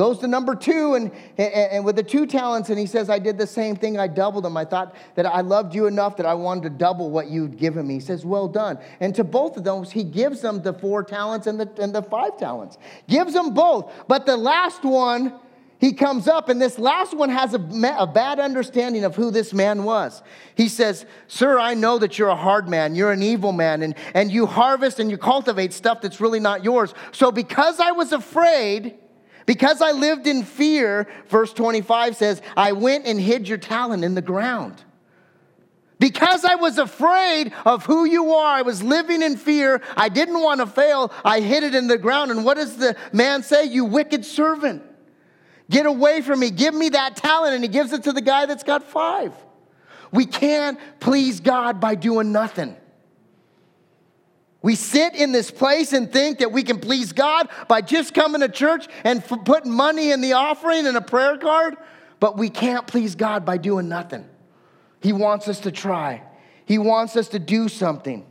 Goes 0.01 0.17
to 0.17 0.27
number 0.27 0.55
two 0.55 0.95
and, 0.95 1.11
and, 1.37 1.53
and, 1.53 1.85
with 1.85 1.95
the 1.95 2.01
two 2.01 2.25
talents, 2.25 2.71
and 2.71 2.79
he 2.79 2.87
says, 2.87 3.07
I 3.07 3.19
did 3.19 3.37
the 3.37 3.45
same 3.45 3.75
thing. 3.75 3.99
I 3.99 4.07
doubled 4.07 4.45
them. 4.45 4.57
I 4.57 4.65
thought 4.65 4.95
that 5.13 5.27
I 5.27 5.41
loved 5.41 5.75
you 5.75 5.85
enough 5.85 6.17
that 6.17 6.25
I 6.25 6.33
wanted 6.33 6.63
to 6.63 6.69
double 6.71 7.11
what 7.11 7.29
you'd 7.29 7.55
given 7.55 7.85
me. 7.85 7.93
He 7.93 7.99
says, 7.99 8.25
Well 8.25 8.47
done. 8.47 8.79
And 8.99 9.13
to 9.13 9.23
both 9.23 9.57
of 9.57 9.63
those, 9.63 9.91
he 9.91 10.03
gives 10.03 10.41
them 10.41 10.63
the 10.63 10.73
four 10.73 11.03
talents 11.03 11.45
and 11.45 11.59
the, 11.59 11.69
and 11.79 11.93
the 11.93 12.01
five 12.01 12.35
talents. 12.35 12.79
Gives 13.07 13.33
them 13.33 13.53
both. 13.53 13.93
But 14.07 14.25
the 14.25 14.37
last 14.37 14.83
one, 14.83 15.35
he 15.77 15.93
comes 15.93 16.27
up, 16.27 16.49
and 16.49 16.59
this 16.59 16.79
last 16.79 17.15
one 17.15 17.29
has 17.29 17.53
a, 17.53 17.59
a, 17.99 18.07
bad 18.07 18.39
understanding 18.39 19.03
of 19.03 19.15
who 19.15 19.29
this 19.29 19.53
man 19.53 19.83
was. 19.83 20.23
He 20.55 20.67
says, 20.67 21.05
Sir, 21.27 21.59
I 21.59 21.75
know 21.75 21.99
that 21.99 22.17
you're 22.17 22.29
a 22.29 22.35
hard 22.35 22.67
man, 22.67 22.95
you're 22.95 23.11
an 23.11 23.21
evil 23.21 23.51
man, 23.51 23.83
and, 23.83 23.93
and 24.15 24.31
you 24.31 24.47
harvest 24.47 24.99
and 24.99 25.11
you 25.11 25.19
cultivate 25.19 25.73
stuff 25.73 26.01
that's 26.01 26.19
really 26.19 26.39
not 26.39 26.63
yours. 26.63 26.95
So, 27.11 27.31
because 27.31 27.79
I 27.79 27.91
was 27.91 28.11
afraid, 28.13 28.97
because 29.45 29.81
I 29.81 29.91
lived 29.91 30.27
in 30.27 30.43
fear, 30.43 31.07
verse 31.27 31.53
25 31.53 32.15
says, 32.15 32.41
I 32.55 32.71
went 32.73 33.05
and 33.05 33.19
hid 33.19 33.47
your 33.47 33.57
talent 33.57 34.03
in 34.03 34.15
the 34.15 34.21
ground. 34.21 34.83
Because 35.99 36.43
I 36.45 36.55
was 36.55 36.79
afraid 36.79 37.53
of 37.63 37.85
who 37.85 38.05
you 38.05 38.33
are, 38.33 38.55
I 38.55 38.63
was 38.63 38.81
living 38.81 39.21
in 39.21 39.37
fear, 39.37 39.83
I 39.95 40.09
didn't 40.09 40.41
want 40.41 40.59
to 40.59 40.65
fail, 40.65 41.13
I 41.23 41.41
hid 41.41 41.63
it 41.63 41.75
in 41.75 41.87
the 41.87 41.97
ground. 41.97 42.31
And 42.31 42.43
what 42.43 42.57
does 42.57 42.77
the 42.77 42.95
man 43.13 43.43
say? 43.43 43.65
You 43.65 43.85
wicked 43.85 44.25
servant. 44.25 44.81
Get 45.69 45.85
away 45.85 46.21
from 46.21 46.39
me, 46.39 46.49
give 46.49 46.73
me 46.73 46.89
that 46.89 47.17
talent. 47.17 47.53
And 47.53 47.63
he 47.63 47.67
gives 47.67 47.93
it 47.93 48.03
to 48.03 48.13
the 48.13 48.21
guy 48.21 48.47
that's 48.47 48.63
got 48.63 48.83
five. 48.83 49.33
We 50.11 50.25
can't 50.25 50.79
please 50.99 51.39
God 51.39 51.79
by 51.79 51.95
doing 51.95 52.31
nothing. 52.31 52.75
We 54.61 54.75
sit 54.75 55.15
in 55.15 55.31
this 55.31 55.49
place 55.49 55.91
and 55.91 56.11
think 56.11 56.39
that 56.39 56.51
we 56.51 56.63
can 56.63 56.79
please 56.79 57.13
God 57.13 57.49
by 57.67 57.81
just 57.81 58.13
coming 58.13 58.41
to 58.41 58.49
church 58.49 58.87
and 59.03 59.23
f- 59.23 59.43
putting 59.43 59.71
money 59.71 60.11
in 60.11 60.21
the 60.21 60.33
offering 60.33 60.85
and 60.85 60.95
a 60.95 61.01
prayer 61.01 61.37
card, 61.37 61.77
but 62.19 62.37
we 62.37 62.49
can't 62.49 62.85
please 62.85 63.15
God 63.15 63.43
by 63.43 63.57
doing 63.57 63.89
nothing. 63.89 64.27
He 65.01 65.13
wants 65.13 65.47
us 65.47 65.61
to 65.61 65.71
try, 65.71 66.21
He 66.65 66.77
wants 66.77 67.15
us 67.15 67.29
to 67.29 67.39
do 67.39 67.69
something. 67.69 68.27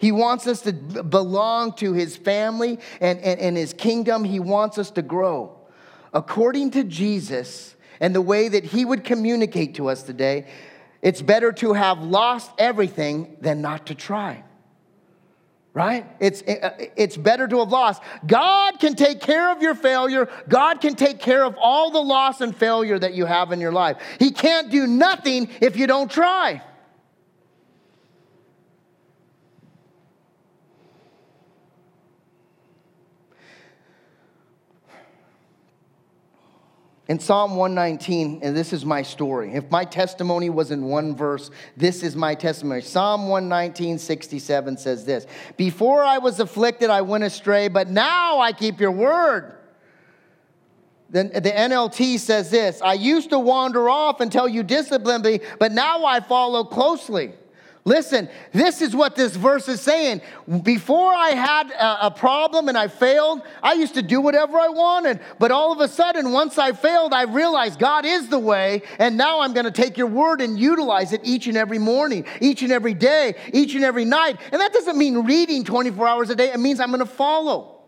He 0.00 0.12
wants 0.12 0.46
us 0.46 0.60
to 0.62 0.72
belong 0.72 1.72
to 1.74 1.92
His 1.92 2.16
family 2.16 2.78
and, 3.00 3.18
and, 3.20 3.40
and 3.40 3.56
His 3.56 3.72
kingdom. 3.72 4.22
He 4.22 4.38
wants 4.38 4.78
us 4.78 4.92
to 4.92 5.02
grow. 5.02 5.58
According 6.12 6.70
to 6.72 6.84
Jesus 6.84 7.74
and 7.98 8.14
the 8.14 8.20
way 8.20 8.48
that 8.48 8.64
He 8.64 8.84
would 8.84 9.02
communicate 9.02 9.74
to 9.76 9.88
us 9.88 10.04
today, 10.04 10.46
it's 11.02 11.22
better 11.22 11.52
to 11.52 11.72
have 11.72 12.00
lost 12.00 12.50
everything 12.58 13.36
than 13.40 13.60
not 13.60 13.86
to 13.86 13.94
try 13.94 14.44
right? 15.74 16.06
It's, 16.18 16.42
uh, 16.42 16.70
it's 16.96 17.16
better 17.16 17.46
to 17.46 17.58
have 17.58 17.68
lost. 17.68 18.02
God 18.26 18.80
can 18.80 18.94
take 18.94 19.20
care 19.20 19.52
of 19.52 19.62
your 19.62 19.74
failure. 19.74 20.28
God 20.48 20.80
can 20.80 20.94
take 20.96 21.20
care 21.20 21.44
of 21.44 21.56
all 21.60 21.90
the 21.90 22.00
loss 22.00 22.40
and 22.40 22.56
failure 22.56 22.98
that 22.98 23.14
you 23.14 23.26
have 23.26 23.52
in 23.52 23.60
your 23.60 23.72
life. 23.72 23.98
He 24.18 24.30
can't 24.30 24.70
do 24.70 24.86
nothing 24.86 25.48
if 25.60 25.76
you 25.76 25.86
don't 25.86 26.10
try. 26.10 26.62
In 37.08 37.18
Psalm 37.18 37.56
119, 37.56 38.40
and 38.42 38.54
this 38.54 38.74
is 38.74 38.84
my 38.84 39.00
story. 39.00 39.54
If 39.54 39.70
my 39.70 39.84
testimony 39.84 40.50
was 40.50 40.70
in 40.70 40.84
one 40.84 41.16
verse, 41.16 41.50
this 41.74 42.02
is 42.02 42.14
my 42.14 42.34
testimony. 42.34 42.82
Psalm 42.82 43.28
119, 43.28 43.98
67 43.98 44.76
says 44.76 45.06
this 45.06 45.26
Before 45.56 46.04
I 46.04 46.18
was 46.18 46.38
afflicted, 46.38 46.90
I 46.90 47.00
went 47.00 47.24
astray, 47.24 47.68
but 47.68 47.88
now 47.88 48.40
I 48.40 48.52
keep 48.52 48.78
your 48.78 48.90
word. 48.90 49.54
Then 51.08 51.28
the 51.28 51.40
NLT 51.50 52.18
says 52.18 52.50
this 52.50 52.82
I 52.82 52.92
used 52.92 53.30
to 53.30 53.38
wander 53.38 53.88
off 53.88 54.20
until 54.20 54.46
you 54.46 54.62
disciplined 54.62 55.24
me, 55.24 55.40
but 55.58 55.72
now 55.72 56.04
I 56.04 56.20
follow 56.20 56.62
closely. 56.62 57.32
Listen, 57.88 58.28
this 58.52 58.82
is 58.82 58.94
what 58.94 59.16
this 59.16 59.34
verse 59.34 59.66
is 59.66 59.80
saying. 59.80 60.20
Before 60.62 61.10
I 61.10 61.30
had 61.30 61.70
a, 61.70 62.10
problem 62.10 62.68
and 62.68 62.76
I 62.76 62.86
failed, 62.86 63.40
I 63.62 63.72
used 63.72 63.94
to 63.94 64.02
do 64.02 64.20
whatever 64.20 64.58
I 64.58 64.68
wanted. 64.68 65.20
But 65.38 65.52
all 65.52 65.72
of 65.72 65.80
a 65.80 65.88
sudden, 65.88 66.32
once 66.32 66.58
I 66.58 66.72
failed, 66.72 67.14
I 67.14 67.22
realized 67.22 67.78
God 67.78 68.04
is 68.04 68.28
the 68.28 68.38
way. 68.38 68.82
And 68.98 69.16
now 69.16 69.40
I'm 69.40 69.54
going 69.54 69.64
to 69.64 69.70
take 69.70 69.96
your 69.96 70.06
word 70.06 70.42
and 70.42 70.58
utilize 70.58 71.14
it 71.14 71.22
each 71.24 71.46
and 71.46 71.56
every 71.56 71.78
morning, 71.78 72.26
each 72.42 72.60
and 72.60 72.72
every 72.72 72.92
day, 72.92 73.36
each 73.54 73.74
and 73.74 73.82
every 73.82 74.04
night. 74.04 74.38
And 74.52 74.60
that 74.60 74.74
doesn't 74.74 74.98
mean 74.98 75.24
reading 75.24 75.64
24 75.64 76.06
hours 76.06 76.28
a 76.28 76.34
day, 76.34 76.52
it 76.52 76.60
means 76.60 76.80
I'm 76.80 76.90
going 76.90 76.98
to 76.98 77.06
follow. 77.06 77.80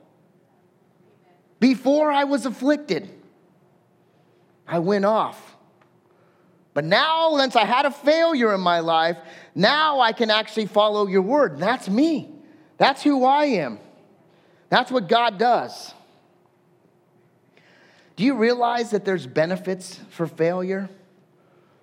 Before 1.58 2.10
I 2.10 2.24
was 2.24 2.46
afflicted, 2.46 3.10
I 4.66 4.78
went 4.78 5.04
off. 5.04 5.49
But 6.72 6.84
now, 6.84 7.36
since 7.38 7.56
I 7.56 7.64
had 7.64 7.84
a 7.84 7.90
failure 7.90 8.54
in 8.54 8.60
my 8.60 8.80
life, 8.80 9.18
now 9.54 10.00
I 10.00 10.12
can 10.12 10.30
actually 10.30 10.66
follow 10.66 11.06
your 11.06 11.22
word. 11.22 11.58
That's 11.58 11.88
me. 11.88 12.30
That's 12.78 13.02
who 13.02 13.24
I 13.24 13.46
am. 13.46 13.78
That's 14.68 14.90
what 14.90 15.08
God 15.08 15.38
does. 15.38 15.92
Do 18.14 18.24
you 18.24 18.36
realize 18.36 18.90
that 18.90 19.04
there's 19.04 19.26
benefits 19.26 19.98
for 20.10 20.26
failure? 20.26 20.88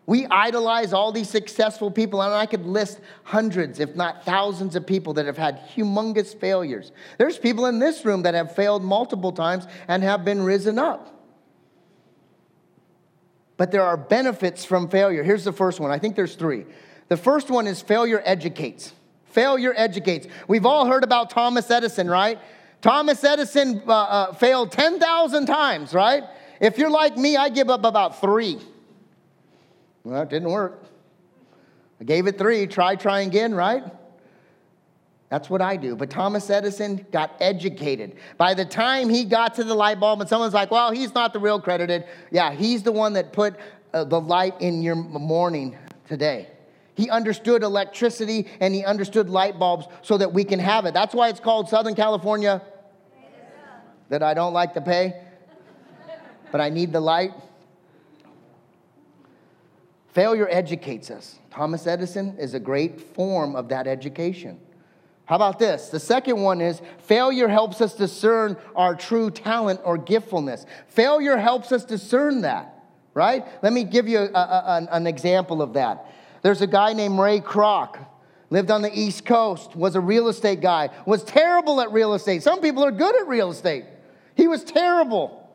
We 0.05 0.25
idolize 0.27 0.93
all 0.93 1.11
these 1.11 1.29
successful 1.29 1.91
people, 1.91 2.21
and 2.21 2.33
I 2.33 2.45
could 2.45 2.65
list 2.65 3.01
hundreds, 3.23 3.81
if 3.81 3.93
not 3.93 4.23
thousands, 4.23 4.77
of 4.77 4.87
people 4.87 5.13
that 5.15 5.25
have 5.25 5.37
had 5.37 5.59
humongous 5.75 6.33
failures. 6.33 6.93
There's 7.17 7.37
people 7.37 7.65
in 7.65 7.79
this 7.79 8.05
room 8.05 8.21
that 8.21 8.33
have 8.33 8.55
failed 8.55 8.83
multiple 8.83 9.33
times 9.33 9.67
and 9.89 10.01
have 10.03 10.23
been 10.23 10.41
risen 10.41 10.79
up. 10.79 11.16
But 13.57 13.71
there 13.71 13.83
are 13.83 13.97
benefits 13.97 14.63
from 14.63 14.87
failure. 14.87 15.23
Here's 15.23 15.43
the 15.43 15.51
first 15.51 15.79
one. 15.79 15.91
I 15.91 15.99
think 15.99 16.15
there's 16.15 16.35
three. 16.35 16.65
The 17.09 17.17
first 17.17 17.49
one 17.49 17.67
is 17.67 17.81
failure 17.81 18.21
educates. 18.23 18.93
Failure 19.25 19.73
educates. 19.75 20.27
We've 20.47 20.65
all 20.65 20.85
heard 20.85 21.03
about 21.03 21.29
Thomas 21.29 21.69
Edison, 21.69 22.09
right? 22.09 22.39
Thomas 22.81 23.23
Edison 23.23 23.81
uh, 23.87 23.91
uh, 23.91 24.33
failed 24.33 24.71
10,000 24.71 25.45
times, 25.45 25.93
right? 25.93 26.23
If 26.59 26.77
you're 26.77 26.89
like 26.89 27.17
me, 27.17 27.35
I 27.35 27.49
give 27.49 27.69
up 27.69 27.83
about 27.83 28.21
three. 28.21 28.59
Well, 30.03 30.21
it 30.21 30.29
didn't 30.29 30.49
work. 30.49 30.83
I 31.99 32.03
gave 32.03 32.27
it 32.27 32.37
three. 32.37 32.67
Try, 32.67 32.95
try 32.95 33.21
again, 33.21 33.55
right? 33.55 33.83
That's 35.29 35.49
what 35.49 35.61
I 35.61 35.75
do. 35.75 35.95
But 35.95 36.09
Thomas 36.09 36.49
Edison 36.49 37.05
got 37.11 37.35
educated. 37.41 38.15
By 38.37 38.53
the 38.53 38.63
time 38.63 39.09
he 39.09 39.25
got 39.25 39.55
to 39.55 39.63
the 39.63 39.75
light 39.75 39.99
bulb, 39.99 40.21
and 40.21 40.29
someone's 40.29 40.53
like, 40.53 40.71
well, 40.71 40.91
he's 40.91 41.13
not 41.13 41.33
the 41.33 41.39
real 41.39 41.59
credited. 41.59 42.05
Yeah, 42.31 42.53
he's 42.53 42.83
the 42.83 42.93
one 42.93 43.13
that 43.13 43.33
put 43.33 43.55
uh, 43.93 44.05
the 44.05 44.21
light 44.21 44.55
in 44.61 44.81
your 44.81 44.95
morning 44.95 45.77
today. 46.07 46.47
He 46.95 47.09
understood 47.09 47.61
electricity 47.61 48.47
and 48.59 48.73
he 48.73 48.83
understood 48.83 49.29
light 49.29 49.59
bulbs 49.59 49.87
so 50.01 50.17
that 50.17 50.33
we 50.33 50.43
can 50.43 50.59
have 50.59 50.85
it. 50.85 50.93
That's 50.93 51.13
why 51.13 51.29
it's 51.29 51.39
called 51.39 51.69
Southern 51.69 51.93
California. 51.93 52.61
That 54.09 54.23
I 54.23 54.33
don't 54.33 54.53
like 54.53 54.73
to 54.75 54.81
pay, 54.81 55.21
but 56.51 56.61
I 56.61 56.69
need 56.69 56.93
the 56.93 57.01
light. 57.01 57.33
Failure 60.13 60.47
educates 60.49 61.11
us. 61.11 61.37
Thomas 61.51 61.85
Edison 61.85 62.37
is 62.39 62.53
a 62.53 62.59
great 62.59 62.99
form 62.99 63.55
of 63.55 63.67
that 63.69 63.85
education. 63.85 64.59
How 65.27 65.35
about 65.35 65.59
this? 65.59 65.89
The 65.89 65.99
second 65.99 66.41
one 66.41 66.61
is 66.61 66.81
failure 66.99 67.49
helps 67.49 67.81
us 67.81 67.93
discern 67.93 68.55
our 68.75 68.95
true 68.95 69.29
talent 69.29 69.81
or 69.83 69.97
giftfulness. 69.97 70.65
Failure 70.87 71.35
helps 71.35 71.73
us 71.73 71.83
discern 71.83 72.41
that, 72.41 72.81
right? 73.13 73.45
Let 73.61 73.73
me 73.73 73.83
give 73.83 74.07
you 74.07 74.19
a, 74.19 74.31
a, 74.33 74.87
an 74.89 75.05
example 75.05 75.61
of 75.61 75.73
that. 75.73 76.05
There's 76.43 76.61
a 76.61 76.67
guy 76.67 76.93
named 76.93 77.19
Ray 77.19 77.41
Kroc, 77.41 77.97
lived 78.49 78.71
on 78.71 78.81
the 78.81 78.97
East 78.97 79.25
Coast, 79.25 79.75
was 79.75 79.95
a 79.95 79.99
real 79.99 80.29
estate 80.29 80.61
guy, 80.61 80.91
was 81.05 81.25
terrible 81.25 81.81
at 81.81 81.91
real 81.91 82.13
estate. 82.13 82.41
Some 82.41 82.61
people 82.61 82.85
are 82.85 82.91
good 82.91 83.19
at 83.19 83.27
real 83.27 83.51
estate. 83.51 83.83
He 84.35 84.47
was 84.47 84.63
terrible. 84.63 85.51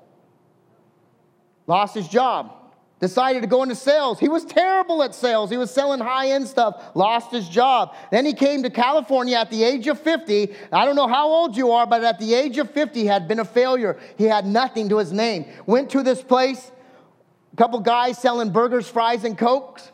Lost 1.66 1.94
his 1.94 2.08
job 2.08 2.61
decided 3.02 3.42
to 3.42 3.48
go 3.48 3.64
into 3.64 3.74
sales. 3.74 4.20
He 4.20 4.28
was 4.28 4.44
terrible 4.44 5.02
at 5.02 5.12
sales. 5.12 5.50
He 5.50 5.56
was 5.56 5.72
selling 5.72 5.98
high 5.98 6.30
end 6.30 6.46
stuff, 6.46 6.80
lost 6.94 7.32
his 7.32 7.48
job. 7.48 7.96
Then 8.12 8.24
he 8.24 8.32
came 8.32 8.62
to 8.62 8.70
California 8.70 9.36
at 9.36 9.50
the 9.50 9.64
age 9.64 9.88
of 9.88 10.00
50. 10.00 10.54
I 10.72 10.84
don't 10.84 10.94
know 10.94 11.08
how 11.08 11.26
old 11.26 11.56
you 11.56 11.72
are, 11.72 11.84
but 11.84 12.04
at 12.04 12.20
the 12.20 12.32
age 12.32 12.58
of 12.58 12.70
50, 12.70 13.04
had 13.04 13.26
been 13.26 13.40
a 13.40 13.44
failure. 13.44 13.98
He 14.16 14.24
had 14.24 14.46
nothing 14.46 14.88
to 14.90 14.98
his 14.98 15.12
name. 15.12 15.46
Went 15.66 15.90
to 15.90 16.04
this 16.04 16.22
place, 16.22 16.70
a 17.52 17.56
couple 17.56 17.80
guys 17.80 18.18
selling 18.18 18.50
burgers, 18.50 18.88
fries, 18.88 19.24
and 19.24 19.36
cokes 19.36 19.90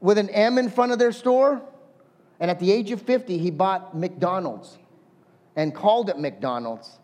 with 0.00 0.16
an 0.16 0.30
M 0.30 0.56
in 0.56 0.70
front 0.70 0.92
of 0.92 0.98
their 0.98 1.12
store. 1.12 1.60
And 2.40 2.50
at 2.50 2.58
the 2.60 2.72
age 2.72 2.90
of 2.92 3.02
50, 3.02 3.36
he 3.36 3.50
bought 3.50 3.94
McDonald's 3.94 4.78
and 5.54 5.74
called 5.74 6.08
it 6.08 6.18
McDonald's. 6.18 6.98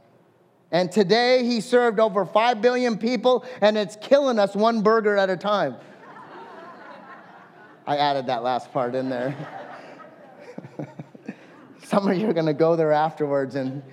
And 0.74 0.90
today 0.90 1.44
he 1.44 1.60
served 1.60 2.00
over 2.00 2.26
5 2.26 2.60
billion 2.60 2.98
people, 2.98 3.44
and 3.60 3.78
it's 3.78 3.94
killing 3.94 4.40
us 4.40 4.56
one 4.56 4.82
burger 4.82 5.16
at 5.16 5.30
a 5.30 5.36
time. 5.36 5.76
I 7.86 7.96
added 7.96 8.26
that 8.26 8.42
last 8.42 8.72
part 8.72 8.96
in 8.96 9.08
there. 9.08 9.36
Some 11.84 12.08
of 12.08 12.18
you 12.18 12.28
are 12.28 12.32
going 12.32 12.46
to 12.46 12.52
go 12.52 12.74
there 12.74 12.90
afterwards 12.90 13.54
and 13.54 13.84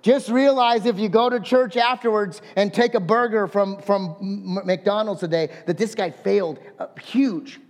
just 0.00 0.30
realize 0.30 0.86
if 0.86 0.98
you 0.98 1.10
go 1.10 1.28
to 1.28 1.40
church 1.40 1.76
afterwards 1.76 2.40
and 2.56 2.72
take 2.72 2.94
a 2.94 3.00
burger 3.00 3.46
from, 3.46 3.82
from 3.82 4.16
McDonald's 4.64 5.20
today, 5.20 5.50
that 5.66 5.76
this 5.76 5.94
guy 5.94 6.10
failed 6.10 6.58
uh, 6.78 6.86
huge. 7.02 7.60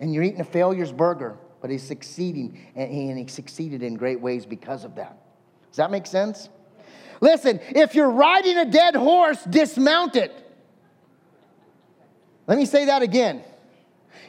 And 0.00 0.14
you're 0.14 0.24
eating 0.24 0.40
a 0.40 0.44
failure's 0.44 0.92
burger, 0.92 1.36
but 1.60 1.68
he's 1.68 1.82
succeeding, 1.82 2.58
and 2.74 2.90
he, 2.90 3.10
and 3.10 3.18
he 3.18 3.26
succeeded 3.26 3.82
in 3.82 3.96
great 3.96 4.18
ways 4.18 4.46
because 4.46 4.84
of 4.84 4.94
that. 4.94 5.27
Does 5.68 5.76
that 5.76 5.90
make 5.90 6.06
sense? 6.06 6.48
Listen, 7.20 7.60
if 7.70 7.94
you're 7.94 8.10
riding 8.10 8.56
a 8.56 8.64
dead 8.64 8.94
horse, 8.94 9.42
dismount 9.44 10.16
it. 10.16 10.32
Let 12.46 12.58
me 12.58 12.64
say 12.64 12.86
that 12.86 13.02
again. 13.02 13.42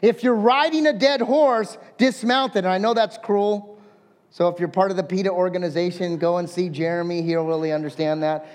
If 0.02 0.24
you're 0.24 0.36
riding 0.36 0.88
a 0.88 0.94
dead 0.94 1.22
horse, 1.22 1.78
dismount 1.98 2.56
it. 2.56 2.60
And 2.60 2.68
I 2.68 2.78
know 2.78 2.94
that's 2.94 3.18
cruel. 3.18 3.80
So 4.32 4.48
if 4.48 4.60
you're 4.60 4.70
part 4.70 4.92
of 4.92 4.98
the 4.98 5.04
PETA 5.04 5.32
organization, 5.32 6.18
go 6.18 6.38
and 6.38 6.50
see 6.50 6.70
Jeremy. 6.70 7.22
He'll 7.22 7.46
really 7.46 7.72
understand 7.72 8.24
that. 8.24 8.48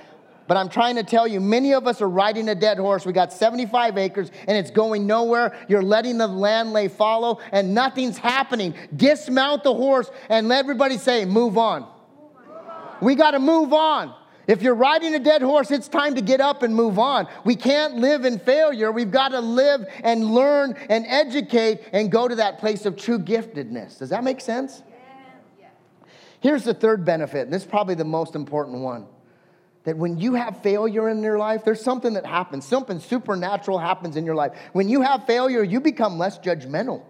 But 0.47 0.59
I'm 0.59 0.69
trying 0.69 0.97
to 0.97 1.03
tell 1.03 1.27
you, 1.27 1.41
many 1.41 1.73
of 1.73 1.87
us 1.87 2.03
are 2.03 2.09
riding 2.09 2.49
a 2.51 2.55
dead 2.55 2.79
horse. 2.79 3.07
We 3.07 3.15
got 3.15 3.33
75 3.33 3.97
acres 3.97 4.31
and 4.47 4.57
it's 4.59 4.71
going 4.71 5.07
nowhere. 5.07 5.57
You're 5.69 5.83
letting 5.83 6.19
the 6.19 6.27
land 6.27 6.73
lay 6.73 6.89
fallow 6.89 7.41
and 7.51 7.75
nothing's 7.75 8.19
happening. 8.19 8.75
Dismount 8.95 9.65
the 9.65 9.73
horse 9.73 10.11
and 10.29 10.49
let 10.49 10.59
everybody 10.59 10.99
say, 10.99 11.25
move 11.25 11.57
on. 11.57 11.89
We 13.05 13.15
got 13.15 13.33
to 13.33 13.39
move 13.39 13.73
on. 13.73 14.15
If 14.47 14.61
you're 14.63 14.75
riding 14.75 15.15
a 15.15 15.19
dead 15.19 15.43
horse, 15.43 15.71
it's 15.71 15.89
time 15.89 16.17
to 16.17 16.21
get 16.21 16.41
up 16.41 16.63
and 16.63 16.75
move 16.75 16.99
on. 16.99 17.29
We 17.45 17.57
can't 17.57 17.97
live 17.97 18.25
in 18.25 18.39
failure. 18.39 18.93
We've 18.93 19.11
got 19.11 19.29
to 19.29 19.41
live 19.41 19.87
and 20.03 20.35
learn 20.35 20.77
and 20.91 21.07
educate 21.07 21.81
and 21.93 22.11
go 22.11 22.29
to 22.29 22.35
that 22.37 22.59
place 22.59 22.85
of 22.85 22.97
true 22.97 23.19
giftedness. 23.19 23.99
Does 23.99 24.11
that 24.11 24.23
make 24.23 24.41
sense? 24.41 24.83
Yeah. 25.59 25.69
Here's 26.41 26.65
the 26.65 26.75
third 26.75 27.07
benefit, 27.07 27.43
and 27.43 27.53
this 27.53 27.63
is 27.63 27.69
probably 27.69 27.95
the 27.95 28.05
most 28.05 28.35
important 28.35 28.81
one. 28.81 29.07
That 29.85 29.97
when 29.97 30.19
you 30.19 30.35
have 30.35 30.63
failure 30.63 31.09
in 31.09 31.23
your 31.23 31.39
life, 31.39 31.65
there's 31.65 31.83
something 31.83 32.15
that 32.15 32.27
happens. 32.27 32.67
Something 32.67 33.01
supernatural 33.01 33.79
happens 33.79 34.17
in 34.17 34.27
your 34.27 34.35
life. 34.35 34.53
When 34.73 34.89
you 34.91 35.03
have 35.03 35.27
failure, 35.27 35.63
you 35.63 35.81
become 35.81 36.19
less 36.19 36.39
judgmental. 36.39 37.03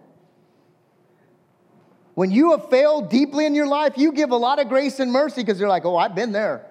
When 2.15 2.31
you 2.31 2.53
have 2.53 2.71
failed 2.71 3.11
deeply 3.11 3.45
in 3.45 3.55
your 3.55 3.67
life, 3.67 3.95
you 3.97 4.13
give 4.13 4.31
a 4.31 4.37
lot 4.37 4.61
of 4.61 4.69
grace 4.69 5.01
and 5.01 5.11
mercy 5.11 5.43
because 5.43 5.59
you're 5.59 5.69
like, 5.69 5.85
oh, 5.85 5.97
I've 5.97 6.15
been 6.15 6.33
there, 6.33 6.65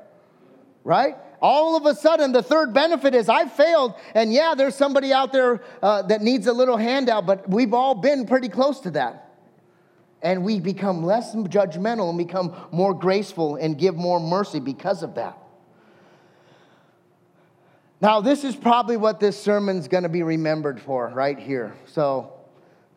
right? 0.84 1.16
All 1.42 1.76
of 1.76 1.86
a 1.86 1.94
sudden, 1.94 2.32
the 2.32 2.42
third 2.42 2.74
benefit 2.74 3.14
is 3.14 3.28
I've 3.28 3.52
failed, 3.52 3.96
and 4.16 4.32
yeah, 4.32 4.56
there's 4.56 4.76
somebody 4.76 5.12
out 5.12 5.34
there 5.34 5.62
uh, 5.82 6.04
that 6.04 6.22
needs 6.22 6.48
a 6.48 6.54
little 6.54 6.78
handout, 6.78 7.26
but 7.26 7.50
we've 7.50 7.74
all 7.74 7.96
been 7.96 8.26
pretty 8.26 8.48
close 8.48 8.80
to 8.82 8.92
that. 8.92 9.32
And 10.22 10.46
we 10.46 10.62
become 10.62 11.04
less 11.04 11.36
judgmental 11.36 12.08
and 12.08 12.18
become 12.18 12.56
more 12.72 12.94
graceful 12.94 13.58
and 13.58 13.78
give 13.78 13.96
more 13.96 14.22
mercy 14.22 14.62
because 14.62 15.04
of 15.04 15.16
that. 15.16 15.38
Now, 18.00 18.22
this 18.22 18.46
is 18.46 18.56
probably 18.56 18.96
what 18.96 19.20
this 19.20 19.42
sermon's 19.42 19.90
gonna 19.90 20.08
be 20.08 20.24
remembered 20.24 20.80
for 20.82 21.10
right 21.10 21.38
here. 21.38 21.74
So, 21.88 22.32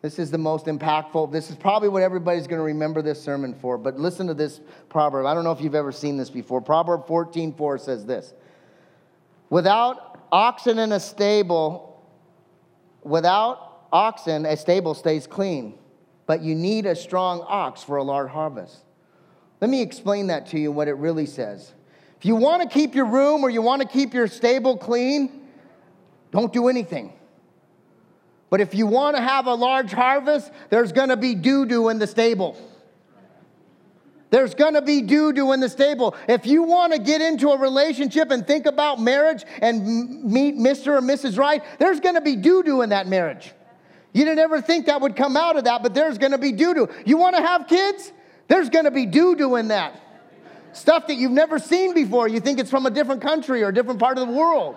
this 0.07 0.19
is 0.19 0.31
the 0.31 0.37
most 0.37 0.67
impactful. 0.67 1.33
This 1.33 1.49
is 1.49 1.57
probably 1.57 1.89
what 1.89 2.01
everybody's 2.01 2.47
going 2.47 2.59
to 2.59 2.63
remember 2.63 3.01
this 3.01 3.21
sermon 3.21 3.53
for. 3.53 3.77
But 3.77 3.99
listen 3.99 4.25
to 4.27 4.33
this 4.33 4.61
proverb. 4.87 5.25
I 5.25 5.33
don't 5.33 5.43
know 5.43 5.51
if 5.51 5.59
you've 5.59 5.75
ever 5.75 5.91
seen 5.91 6.15
this 6.15 6.29
before. 6.29 6.61
Proverb 6.61 7.05
14 7.07 7.53
4 7.53 7.77
says 7.77 8.05
this 8.05 8.33
Without 9.49 10.17
oxen 10.31 10.79
in 10.79 10.93
a 10.93 10.99
stable, 11.01 12.01
without 13.03 13.81
oxen, 13.91 14.45
a 14.45 14.55
stable 14.55 14.93
stays 14.93 15.27
clean, 15.27 15.77
but 16.25 16.41
you 16.41 16.55
need 16.55 16.85
a 16.85 16.95
strong 16.95 17.43
ox 17.45 17.83
for 17.83 17.97
a 17.97 18.03
large 18.03 18.29
harvest. 18.29 18.77
Let 19.59 19.69
me 19.69 19.81
explain 19.81 20.27
that 20.27 20.47
to 20.51 20.57
you, 20.57 20.71
what 20.71 20.87
it 20.87 20.93
really 20.93 21.25
says. 21.25 21.73
If 22.17 22.25
you 22.25 22.37
want 22.37 22.61
to 22.61 22.69
keep 22.69 22.95
your 22.95 23.07
room 23.07 23.43
or 23.43 23.49
you 23.49 23.61
want 23.61 23.81
to 23.81 23.87
keep 23.89 24.13
your 24.13 24.27
stable 24.29 24.77
clean, 24.77 25.49
don't 26.31 26.53
do 26.53 26.69
anything. 26.69 27.11
But 28.49 28.61
if 28.61 28.73
you 28.73 28.87
want 28.87 29.15
to 29.17 29.21
have 29.21 29.47
a 29.47 29.53
large 29.53 29.91
harvest, 29.91 30.51
there's 30.69 30.91
going 30.91 31.09
to 31.09 31.17
be 31.17 31.35
doo 31.35 31.65
doo 31.65 31.89
in 31.89 31.99
the 31.99 32.07
stable. 32.07 32.57
There's 34.29 34.55
going 34.55 34.73
to 34.73 34.81
be 34.81 35.01
doo 35.01 35.31
doo 35.31 35.53
in 35.53 35.59
the 35.59 35.69
stable. 35.69 36.15
If 36.27 36.45
you 36.45 36.63
want 36.63 36.93
to 36.93 36.99
get 36.99 37.21
into 37.21 37.49
a 37.49 37.57
relationship 37.57 38.29
and 38.31 38.45
think 38.45 38.65
about 38.65 38.99
marriage 38.99 39.43
and 39.61 40.23
meet 40.23 40.57
Mr. 40.57 40.97
or 40.97 41.01
Mrs. 41.01 41.37
Right, 41.37 41.63
there's 41.79 41.99
going 41.99 42.15
to 42.15 42.21
be 42.21 42.35
doo 42.35 42.63
doo 42.63 42.81
in 42.81 42.89
that 42.89 43.07
marriage. 43.07 43.53
You 44.13 44.25
didn't 44.25 44.39
ever 44.39 44.61
think 44.61 44.87
that 44.87 44.99
would 44.99 45.15
come 45.15 45.37
out 45.37 45.57
of 45.57 45.65
that, 45.65 45.83
but 45.83 45.93
there's 45.93 46.17
going 46.17 46.31
to 46.31 46.37
be 46.37 46.51
doo 46.51 46.73
doo. 46.73 46.89
You 47.05 47.17
want 47.17 47.35
to 47.35 47.41
have 47.41 47.67
kids? 47.67 48.11
There's 48.47 48.69
going 48.69 48.85
to 48.85 48.91
be 48.91 49.05
doo 49.05 49.35
doo 49.35 49.55
in 49.55 49.69
that. 49.69 50.01
Stuff 50.73 51.07
that 51.07 51.15
you've 51.15 51.31
never 51.31 51.59
seen 51.59 51.93
before. 51.93 52.27
You 52.27 52.39
think 52.39 52.59
it's 52.59 52.69
from 52.69 52.85
a 52.85 52.91
different 52.91 53.21
country 53.21 53.63
or 53.63 53.69
a 53.69 53.73
different 53.73 53.99
part 53.99 54.17
of 54.17 54.27
the 54.27 54.33
world. 54.33 54.75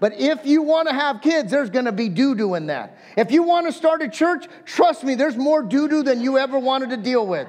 But 0.00 0.18
if 0.18 0.46
you 0.46 0.62
want 0.62 0.88
to 0.88 0.94
have 0.94 1.20
kids, 1.20 1.50
there's 1.50 1.68
going 1.68 1.84
to 1.84 1.92
be 1.92 2.08
doo 2.08 2.34
doo 2.34 2.54
in 2.54 2.66
that. 2.66 2.98
If 3.18 3.30
you 3.30 3.42
want 3.42 3.66
to 3.66 3.72
start 3.72 4.00
a 4.00 4.08
church, 4.08 4.46
trust 4.64 5.04
me, 5.04 5.14
there's 5.14 5.36
more 5.36 5.62
doo 5.62 5.88
doo 5.88 6.02
than 6.02 6.22
you 6.22 6.38
ever 6.38 6.58
wanted 6.58 6.90
to 6.90 6.96
deal 6.96 7.26
with. 7.26 7.46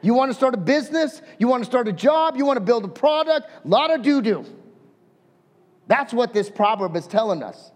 You 0.00 0.14
want 0.14 0.30
to 0.30 0.34
start 0.34 0.54
a 0.54 0.58
business, 0.58 1.20
you 1.38 1.48
want 1.48 1.64
to 1.64 1.68
start 1.68 1.88
a 1.88 1.92
job, 1.92 2.36
you 2.36 2.46
want 2.46 2.58
to 2.58 2.64
build 2.64 2.84
a 2.84 2.88
product, 2.88 3.50
a 3.64 3.68
lot 3.68 3.92
of 3.92 4.02
doo 4.02 4.22
doo. 4.22 4.44
That's 5.88 6.12
what 6.12 6.32
this 6.32 6.48
proverb 6.48 6.94
is 6.94 7.08
telling 7.08 7.42
us. 7.42 7.72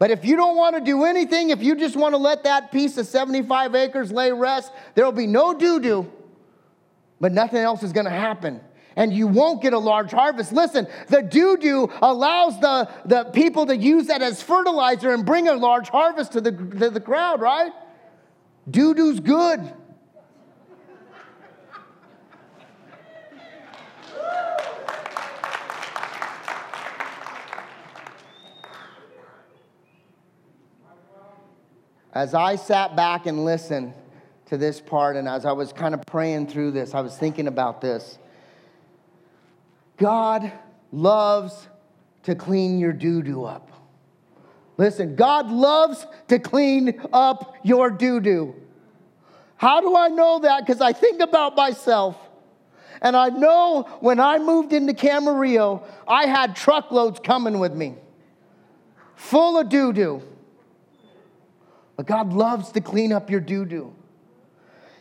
But 0.00 0.10
if 0.10 0.24
you 0.24 0.34
don't 0.34 0.56
want 0.56 0.74
to 0.74 0.82
do 0.82 1.04
anything, 1.04 1.50
if 1.50 1.62
you 1.62 1.76
just 1.76 1.94
want 1.94 2.14
to 2.14 2.18
let 2.18 2.42
that 2.44 2.72
piece 2.72 2.98
of 2.98 3.06
75 3.06 3.76
acres 3.76 4.10
lay 4.10 4.32
rest, 4.32 4.72
there 4.96 5.04
will 5.04 5.12
be 5.12 5.28
no 5.28 5.54
doo 5.54 5.78
doo, 5.78 6.10
but 7.20 7.30
nothing 7.30 7.60
else 7.60 7.84
is 7.84 7.92
going 7.92 8.06
to 8.06 8.10
happen. 8.10 8.60
And 8.96 9.12
you 9.12 9.26
won't 9.26 9.62
get 9.62 9.72
a 9.72 9.78
large 9.78 10.10
harvest. 10.10 10.52
Listen, 10.52 10.86
the 11.08 11.22
doo 11.22 11.56
doo 11.56 11.90
allows 12.00 12.58
the, 12.60 12.88
the 13.04 13.24
people 13.24 13.66
to 13.66 13.76
use 13.76 14.06
that 14.06 14.22
as 14.22 14.42
fertilizer 14.42 15.12
and 15.12 15.24
bring 15.24 15.48
a 15.48 15.54
large 15.54 15.88
harvest 15.88 16.32
to 16.32 16.40
the, 16.40 16.52
to 16.52 16.90
the 16.90 17.00
crowd, 17.00 17.40
right? 17.40 17.72
Doo 18.70 18.94
doo's 18.94 19.20
good. 19.20 19.72
As 32.14 32.32
I 32.32 32.54
sat 32.54 32.94
back 32.94 33.26
and 33.26 33.44
listened 33.44 33.92
to 34.46 34.56
this 34.56 34.80
part, 34.80 35.16
and 35.16 35.28
as 35.28 35.44
I 35.44 35.50
was 35.50 35.72
kind 35.72 35.94
of 35.94 36.02
praying 36.06 36.46
through 36.46 36.70
this, 36.70 36.94
I 36.94 37.00
was 37.00 37.16
thinking 37.16 37.48
about 37.48 37.80
this. 37.80 38.20
God 39.96 40.52
loves 40.92 41.68
to 42.24 42.34
clean 42.34 42.78
your 42.78 42.92
doo 42.92 43.22
doo 43.22 43.44
up. 43.44 43.70
Listen, 44.76 45.14
God 45.14 45.50
loves 45.50 46.06
to 46.28 46.38
clean 46.38 47.00
up 47.12 47.56
your 47.62 47.90
doo 47.90 48.20
doo. 48.20 48.54
How 49.56 49.80
do 49.80 49.96
I 49.96 50.08
know 50.08 50.40
that? 50.40 50.66
Because 50.66 50.80
I 50.80 50.92
think 50.92 51.20
about 51.20 51.56
myself. 51.56 52.16
And 53.00 53.16
I 53.16 53.28
know 53.28 53.82
when 54.00 54.18
I 54.18 54.38
moved 54.38 54.72
into 54.72 54.92
Camarillo, 54.92 55.84
I 56.08 56.26
had 56.26 56.56
truckloads 56.56 57.20
coming 57.22 57.58
with 57.58 57.74
me, 57.74 57.94
full 59.14 59.58
of 59.58 59.68
doo 59.68 59.92
doo. 59.92 60.22
But 61.96 62.06
God 62.06 62.32
loves 62.32 62.72
to 62.72 62.80
clean 62.80 63.12
up 63.12 63.30
your 63.30 63.40
doo 63.40 63.64
doo. 63.64 63.94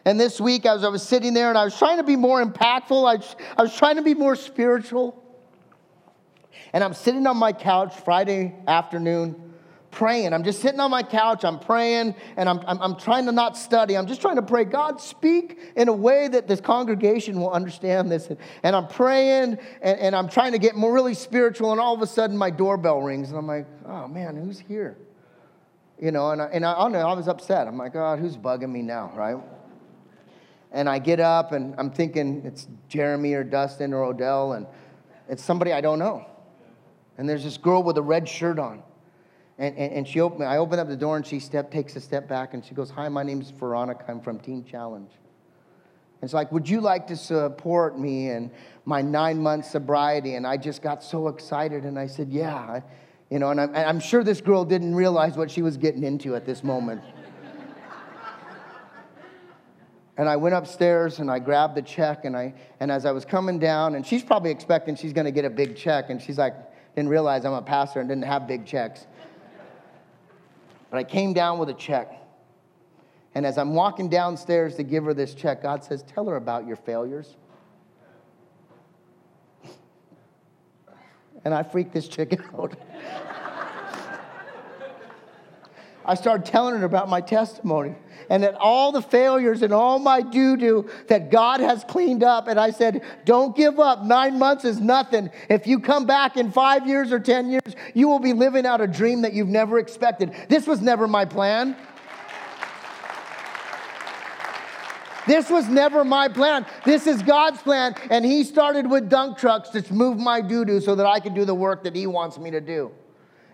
And 0.06 0.20
this 0.20 0.40
week, 0.42 0.66
as 0.66 0.84
I 0.84 0.90
was 0.90 1.02
sitting 1.02 1.34
there 1.34 1.50
and 1.50 1.58
I 1.58 1.64
was 1.64 1.78
trying 1.78 1.98
to 1.98 2.04
be 2.04 2.16
more 2.16 2.44
impactful, 2.44 3.08
I, 3.08 3.24
I 3.58 3.64
was 3.64 3.76
trying 3.76 3.96
to 3.96 4.02
be 4.02 4.14
more 4.14 4.36
spiritual. 4.36 5.20
And 6.74 6.84
I'm 6.84 6.94
sitting 6.94 7.26
on 7.28 7.38
my 7.38 7.54
couch 7.54 7.96
Friday 8.04 8.54
afternoon 8.68 9.54
praying. 9.94 10.34
I'm 10.34 10.44
just 10.44 10.62
sitting 10.62 10.80
on 10.80 10.92
my 10.92 11.04
couch, 11.04 11.46
I'm 11.46 11.60
praying, 11.60 12.16
and 12.36 12.50
I'm, 12.50 12.60
I'm, 12.66 12.82
I'm, 12.82 12.96
trying 12.96 13.26
to 13.28 13.32
not 13.32 13.56
study. 13.56 13.96
I'm 13.96 14.08
just 14.08 14.22
trying 14.22 14.36
to 14.36 14.42
pray, 14.42 14.66
God, 14.66 15.00
speak 15.00 15.60
in 15.76 15.88
a 15.88 15.94
way 15.94 16.28
that 16.28 16.48
this 16.48 16.60
congregation 16.60 17.40
will 17.40 17.52
understand 17.52 18.12
this. 18.12 18.30
And, 18.64 18.76
I'm 18.76 18.88
praying, 18.88 19.60
and, 19.82 20.00
and 20.00 20.16
I'm 20.16 20.28
trying 20.28 20.54
to 20.54 20.58
get 20.58 20.76
more 20.76 20.92
really 20.92 21.14
spiritual, 21.14 21.72
and 21.72 21.80
all 21.80 21.94
of 21.94 22.02
a 22.02 22.08
sudden 22.08 22.36
my 22.36 22.50
doorbell 22.50 23.02
rings, 23.02 23.30
and 23.30 23.38
I'm 23.38 23.48
like, 23.48 23.68
oh 23.86 24.08
man, 24.08 24.36
who's 24.36 24.60
here? 24.60 24.98
You 26.02 26.12
know, 26.12 26.32
and 26.32 26.42
I, 26.42 26.46
and 26.46 26.66
I, 26.66 26.74
I 26.74 27.14
was 27.14 27.28
upset. 27.28 27.68
I'm 27.68 27.78
like, 27.78 27.94
God, 27.94 28.20
who's 28.20 28.36
bugging 28.36 28.72
me 28.72 28.82
now, 28.82 29.12
right? 29.16 29.38
And 30.74 30.90
I 30.90 31.00
get 31.00 31.20
up 31.20 31.52
and 31.52 31.76
I'm 31.78 31.92
thinking 31.92 32.42
it's 32.46 32.68
Jeremy 32.90 33.34
or 33.34 33.44
Dustin 33.44 33.94
or 33.94 34.04
Odell, 34.04 34.54
and 34.54 34.66
it's 35.30 35.44
somebody 35.44 35.72
I 35.72 35.82
don't 35.82 36.00
know. 36.00 36.26
And 37.18 37.30
there's 37.30 37.44
this 37.44 37.58
girl 37.58 37.84
with 37.84 37.98
a 37.98 38.02
red 38.02 38.28
shirt 38.28 38.60
on. 38.60 38.82
And, 39.58 39.78
and, 39.78 39.94
and 39.94 40.08
she 40.08 40.20
opened, 40.20 40.46
I 40.46 40.58
open 40.58 40.80
up 40.80 40.88
the 40.88 40.96
door 40.96 41.16
and 41.16 41.26
she 41.26 41.40
step, 41.40 41.72
takes 41.72 41.96
a 41.96 42.02
step 42.02 42.28
back 42.28 42.54
and 42.54 42.66
she 42.66 42.74
goes, 42.74 42.90
Hi, 42.90 43.08
my 43.08 43.24
name's 43.24 43.52
Veronica. 43.52 44.04
I'm 44.08 44.20
from 44.20 44.40
Teen 44.40 44.66
Challenge. 44.66 45.12
And 45.12 46.24
it's 46.24 46.34
like, 46.34 46.52
Would 46.52 46.68
you 46.68 46.82
like 46.82 47.06
to 47.08 47.16
support 47.16 48.00
me 48.00 48.32
in 48.32 48.50
my 48.86 49.02
nine 49.02 49.38
month 49.40 49.66
sobriety? 49.66 50.36
And 50.36 50.48
I 50.48 50.58
just 50.58 50.82
got 50.82 51.04
so 51.04 51.28
excited 51.28 51.84
and 51.84 52.00
I 52.00 52.08
said, 52.08 52.30
Yeah. 52.30 52.82
You 53.30 53.40
know, 53.40 53.52
and 53.52 53.62
I'm, 53.62 53.76
I'm 53.76 54.00
sure 54.00 54.24
this 54.24 54.42
girl 54.42 54.66
didn't 54.66 54.96
realize 54.96 55.38
what 55.38 55.50
she 55.52 55.62
was 55.62 55.78
getting 55.78 56.04
into 56.04 56.36
at 56.36 56.46
this 56.46 56.64
moment. 56.64 57.02
And 60.18 60.30
I 60.30 60.36
went 60.36 60.54
upstairs 60.54 61.20
and 61.20 61.30
I 61.32 61.40
grabbed 61.40 61.76
the 61.76 61.82
check 61.82 62.26
and 62.26 62.38
I 62.38 62.54
and 62.80 62.92
as 62.92 63.06
I 63.06 63.12
was 63.12 63.26
coming 63.26 63.60
down, 63.60 63.96
and 63.96 64.06
she's 64.06 64.24
probably 64.24 64.52
expecting 64.52 64.96
she's 64.96 65.14
gonna 65.14 65.32
get 65.32 65.46
a 65.46 65.50
big 65.50 65.76
check, 65.76 66.10
and 66.10 66.22
she's 66.22 66.38
like, 66.38 66.54
didn't 66.96 67.10
realize 67.10 67.46
I'm 67.46 67.54
a 67.54 67.62
pastor 67.62 68.00
and 68.00 68.10
didn't 68.10 68.26
have 68.26 68.48
big 68.48 68.66
checks. 68.66 69.08
But 70.92 70.98
I 70.98 71.04
came 71.04 71.34
down 71.34 71.58
with 71.58 71.70
a 71.70 71.74
check. 71.74 72.20
And 73.36 73.48
as 73.48 73.58
I'm 73.58 73.74
walking 73.74 74.10
downstairs 74.10 74.76
to 74.76 74.84
give 74.84 75.06
her 75.06 75.14
this 75.16 75.34
check, 75.34 75.64
God 75.64 75.84
says, 75.84 76.04
Tell 76.04 76.28
her 76.28 76.36
about 76.36 76.68
your 76.68 76.76
failures. 76.76 77.36
And 81.46 81.54
I 81.54 81.62
freaked 81.62 81.92
this 81.92 82.08
chick 82.08 82.40
out. 82.58 82.78
I 86.06 86.16
started 86.16 86.46
telling 86.46 86.78
her 86.78 86.86
about 86.86 87.10
my 87.10 87.22
testimony 87.22 87.96
and 88.30 88.44
that 88.44 88.56
all 88.56 88.92
the 88.92 89.02
failures 89.02 89.62
and 89.62 89.74
all 89.74 90.00
my 90.00 90.22
doo 90.22 90.58
doo 90.58 90.90
that 91.08 91.32
God 91.32 91.60
has 91.60 91.84
cleaned 91.84 92.24
up. 92.24 92.48
And 92.48 92.60
I 92.60 92.72
said, 92.72 93.02
Don't 93.26 93.56
give 93.56 93.80
up. 93.80 94.04
Nine 94.04 94.40
months 94.40 94.66
is 94.66 94.80
nothing. 94.80 95.30
If 95.50 95.68
you 95.68 95.80
come 95.80 96.06
back 96.06 96.38
in 96.38 96.52
five 96.52 96.88
years 96.88 97.12
or 97.12 97.20
10 97.20 97.50
years, 97.50 97.76
you 97.94 98.08
will 98.08 98.20
be 98.20 98.34
living 98.34 98.66
out 98.66 98.82
a 98.82 98.88
dream 98.88 99.22
that 99.22 99.34
you've 99.34 99.48
never 99.48 99.80
expected. 99.80 100.34
This 100.50 100.68
was 100.68 100.82
never 100.82 101.08
my 101.08 101.26
plan. 101.26 101.76
This 105.26 105.50
was 105.50 105.70
never 105.70 106.04
my 106.04 106.28
plan. 106.28 106.66
This 106.84 107.08
is 107.08 107.22
God's 107.22 107.62
plan. 107.62 107.96
And 108.10 108.26
He 108.26 108.44
started 108.44 108.90
with 108.90 109.10
dunk 109.10 109.38
trucks 109.38 109.70
to 109.70 109.94
move 109.94 110.18
my 110.18 110.42
doo 110.42 110.66
doo 110.66 110.82
so 110.82 110.96
that 110.96 111.06
I 111.06 111.20
could 111.20 111.34
do 111.34 111.46
the 111.46 111.56
work 111.56 111.84
that 111.84 111.96
He 111.96 112.08
wants 112.08 112.38
me 112.38 112.52
to 112.52 112.62
do. 112.62 112.92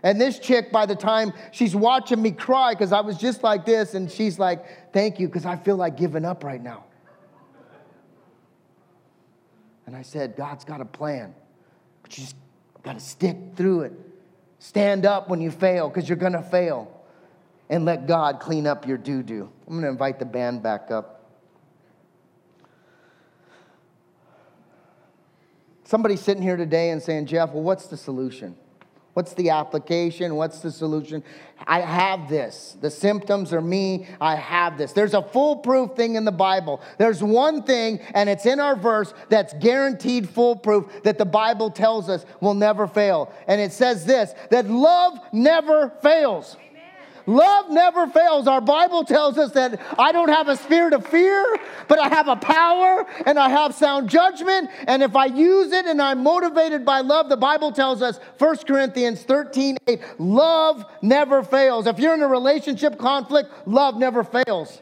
And 0.02 0.20
this 0.20 0.39
chick, 0.39 0.72
by 0.72 0.86
the 0.86 0.95
time 0.95 1.34
she's 1.52 1.76
watching 1.76 2.22
me 2.22 2.32
cry, 2.32 2.74
because 2.74 2.91
I 2.91 3.02
was 3.02 3.18
just 3.18 3.43
like 3.43 3.66
this, 3.66 3.93
and 3.93 4.10
she's 4.10 4.39
like, 4.39 4.93
Thank 4.93 5.20
you, 5.20 5.28
because 5.28 5.45
I 5.45 5.58
feel 5.58 5.76
like 5.76 5.97
giving 5.97 6.26
up 6.26 6.43
right 6.43 6.62
now. 6.62 6.86
And 9.86 9.95
I 9.95 10.04
said, 10.04 10.36
God's 10.36 10.64
got 10.64 10.82
a 10.82 10.86
plan, 10.86 11.34
but 12.04 12.18
you 12.18 12.24
just 12.24 12.36
got 12.84 12.93
to 12.93 13.00
stick 13.00 13.36
through 13.56 13.82
it. 13.82 13.93
Stand 14.60 15.06
up 15.06 15.30
when 15.30 15.41
you 15.41 15.52
fail, 15.52 15.89
because 15.89 16.08
you're 16.08 16.18
going 16.18 16.34
to 16.34 16.43
fail. 16.43 16.95
And 17.72 17.86
let 17.86 18.08
God 18.08 18.39
clean 18.39 18.66
up 18.66 18.88
your 18.88 18.97
doo 18.97 19.22
doo. 19.22 19.50
I'm 19.68 19.74
going 19.74 19.84
to 19.84 19.89
invite 19.89 20.18
the 20.18 20.26
band 20.26 20.64
back 20.64 20.89
up. 20.89 21.20
Somebody's 25.84 26.22
sitting 26.22 26.43
here 26.43 26.56
today 26.56 26.91
and 26.91 27.02
saying, 27.02 27.26
Jeff, 27.26 27.52
well, 27.52 27.64
what's 27.64 27.88
the 27.88 27.97
solution? 27.97 28.56
What's 29.20 29.34
the 29.34 29.49
application? 29.49 30.36
What's 30.36 30.59
the 30.59 30.72
solution? 30.72 31.26
I 31.67 31.82
have 31.82 32.30
this. 32.30 32.78
The 32.80 32.89
symptoms 32.89 33.51
are 33.51 33.59
me. 33.59 34.07
I 34.22 34.38
have 34.38 34.78
this. 34.78 34.93
There's 34.93 35.13
a 35.13 35.22
foolproof 35.22 35.93
thing 35.97 36.15
in 36.15 36.24
the 36.24 36.32
Bible. 36.32 36.80
There's 36.97 37.22
one 37.22 37.63
thing, 37.63 37.99
and 38.13 38.30
it's 38.30 38.45
in 38.45 38.61
our 38.61 38.78
verse 38.78 39.13
that's 39.28 39.53
guaranteed 39.55 40.30
foolproof 40.30 41.03
that 41.03 41.17
the 41.17 41.26
Bible 41.26 41.70
tells 41.70 42.07
us 42.07 42.26
will 42.39 42.53
never 42.53 42.88
fail. 42.88 43.34
And 43.45 43.59
it 43.59 43.74
says 43.74 44.05
this 44.05 44.34
that 44.51 44.70
love 44.70 45.20
never 45.34 45.89
fails. 46.01 46.55
Love 47.30 47.69
never 47.69 48.07
fails. 48.07 48.47
Our 48.47 48.59
Bible 48.59 49.03
tells 49.03 49.38
us 49.38 49.51
that 49.51 49.80
I 49.99 50.11
don't 50.11 50.30
have 50.30 50.47
a 50.47 50.57
spirit 50.57 50.93
of 50.93 51.05
fear, 51.05 51.59
but 51.88 51.99
I 51.99 52.07
have 52.07 52.27
a 52.27 52.36
power 52.36 53.05
and 53.27 53.38
I 53.38 53.49
have 53.49 53.75
sound 53.75 54.09
judgment. 54.09 54.71
And 54.88 55.03
if 55.03 55.15
I 55.15 55.25
use 55.25 55.71
it 55.71 55.86
and 55.86 56.01
I'm 56.01 56.23
motivated 56.23 56.84
by 56.86 57.01
love, 57.01 57.30
the 57.30 57.38
Bible 57.38 57.71
tells 57.71 58.01
us, 58.01 58.19
1 58.39 58.57
Corinthians 58.67 59.21
13 59.21 59.77
8, 59.86 60.01
love 60.17 60.84
never 61.03 61.43
fails. 61.43 61.86
If 61.86 61.99
you're 61.99 62.15
in 62.15 62.23
a 62.23 62.27
relationship 62.27 62.97
conflict, 62.97 63.51
love 63.67 63.95
never 63.95 64.23
fails. 64.23 64.82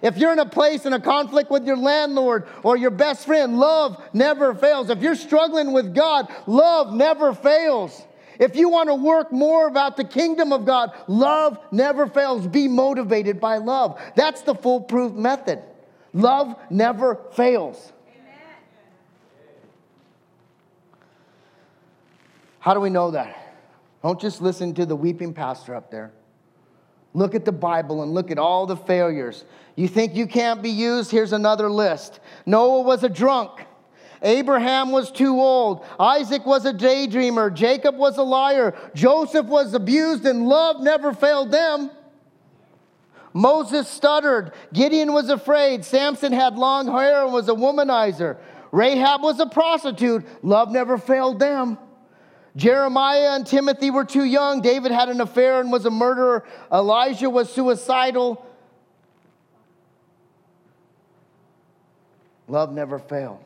If 0.00 0.18
you're 0.18 0.32
in 0.32 0.38
a 0.38 0.46
place 0.46 0.86
in 0.86 0.92
a 0.92 1.00
conflict 1.00 1.50
with 1.50 1.66
your 1.66 1.76
landlord 1.76 2.46
or 2.62 2.76
your 2.76 2.92
best 2.92 3.26
friend, 3.26 3.58
love 3.58 4.00
never 4.12 4.54
fails. 4.54 4.88
If 4.88 5.02
you're 5.02 5.16
struggling 5.16 5.72
with 5.72 5.96
God, 5.96 6.32
love 6.46 6.94
never 6.94 7.34
fails. 7.34 8.04
If 8.38 8.54
you 8.54 8.68
want 8.68 8.88
to 8.88 8.94
work 8.94 9.32
more 9.32 9.66
about 9.66 9.96
the 9.96 10.04
kingdom 10.04 10.52
of 10.52 10.64
God, 10.64 10.92
love 11.08 11.58
never 11.72 12.06
fails. 12.06 12.46
Be 12.46 12.68
motivated 12.68 13.40
by 13.40 13.56
love. 13.56 14.00
That's 14.14 14.42
the 14.42 14.54
foolproof 14.54 15.12
method. 15.12 15.62
Love 16.12 16.56
never 16.70 17.16
fails. 17.32 17.92
How 22.60 22.74
do 22.74 22.80
we 22.80 22.90
know 22.90 23.10
that? 23.12 23.36
Don't 24.02 24.20
just 24.20 24.40
listen 24.40 24.74
to 24.74 24.86
the 24.86 24.96
weeping 24.96 25.34
pastor 25.34 25.74
up 25.74 25.90
there. 25.90 26.12
Look 27.14 27.34
at 27.34 27.44
the 27.44 27.52
Bible 27.52 28.02
and 28.02 28.12
look 28.12 28.30
at 28.30 28.38
all 28.38 28.66
the 28.66 28.76
failures. 28.76 29.44
You 29.74 29.88
think 29.88 30.14
you 30.14 30.26
can't 30.26 30.62
be 30.62 30.70
used? 30.70 31.10
Here's 31.10 31.32
another 31.32 31.70
list. 31.70 32.20
Noah 32.46 32.82
was 32.82 33.02
a 33.02 33.08
drunk. 33.08 33.64
Abraham 34.22 34.90
was 34.90 35.10
too 35.10 35.40
old. 35.40 35.84
Isaac 35.98 36.44
was 36.44 36.64
a 36.66 36.72
daydreamer. 36.72 37.52
Jacob 37.52 37.96
was 37.96 38.18
a 38.18 38.22
liar. 38.22 38.74
Joseph 38.94 39.46
was 39.46 39.74
abused, 39.74 40.24
and 40.26 40.46
love 40.46 40.80
never 40.80 41.12
failed 41.12 41.50
them. 41.50 41.90
Moses 43.32 43.88
stuttered. 43.88 44.52
Gideon 44.72 45.12
was 45.12 45.28
afraid. 45.30 45.84
Samson 45.84 46.32
had 46.32 46.56
long 46.56 46.86
hair 46.88 47.24
and 47.24 47.32
was 47.32 47.48
a 47.48 47.54
womanizer. 47.54 48.36
Rahab 48.72 49.22
was 49.22 49.38
a 49.38 49.46
prostitute. 49.46 50.26
Love 50.42 50.70
never 50.70 50.98
failed 50.98 51.38
them. 51.38 51.78
Jeremiah 52.56 53.36
and 53.36 53.46
Timothy 53.46 53.90
were 53.90 54.04
too 54.04 54.24
young. 54.24 54.60
David 54.60 54.90
had 54.90 55.08
an 55.08 55.20
affair 55.20 55.60
and 55.60 55.70
was 55.70 55.86
a 55.86 55.90
murderer. 55.90 56.44
Elijah 56.72 57.30
was 57.30 57.52
suicidal. 57.52 58.44
Love 62.48 62.72
never 62.72 62.98
failed. 62.98 63.40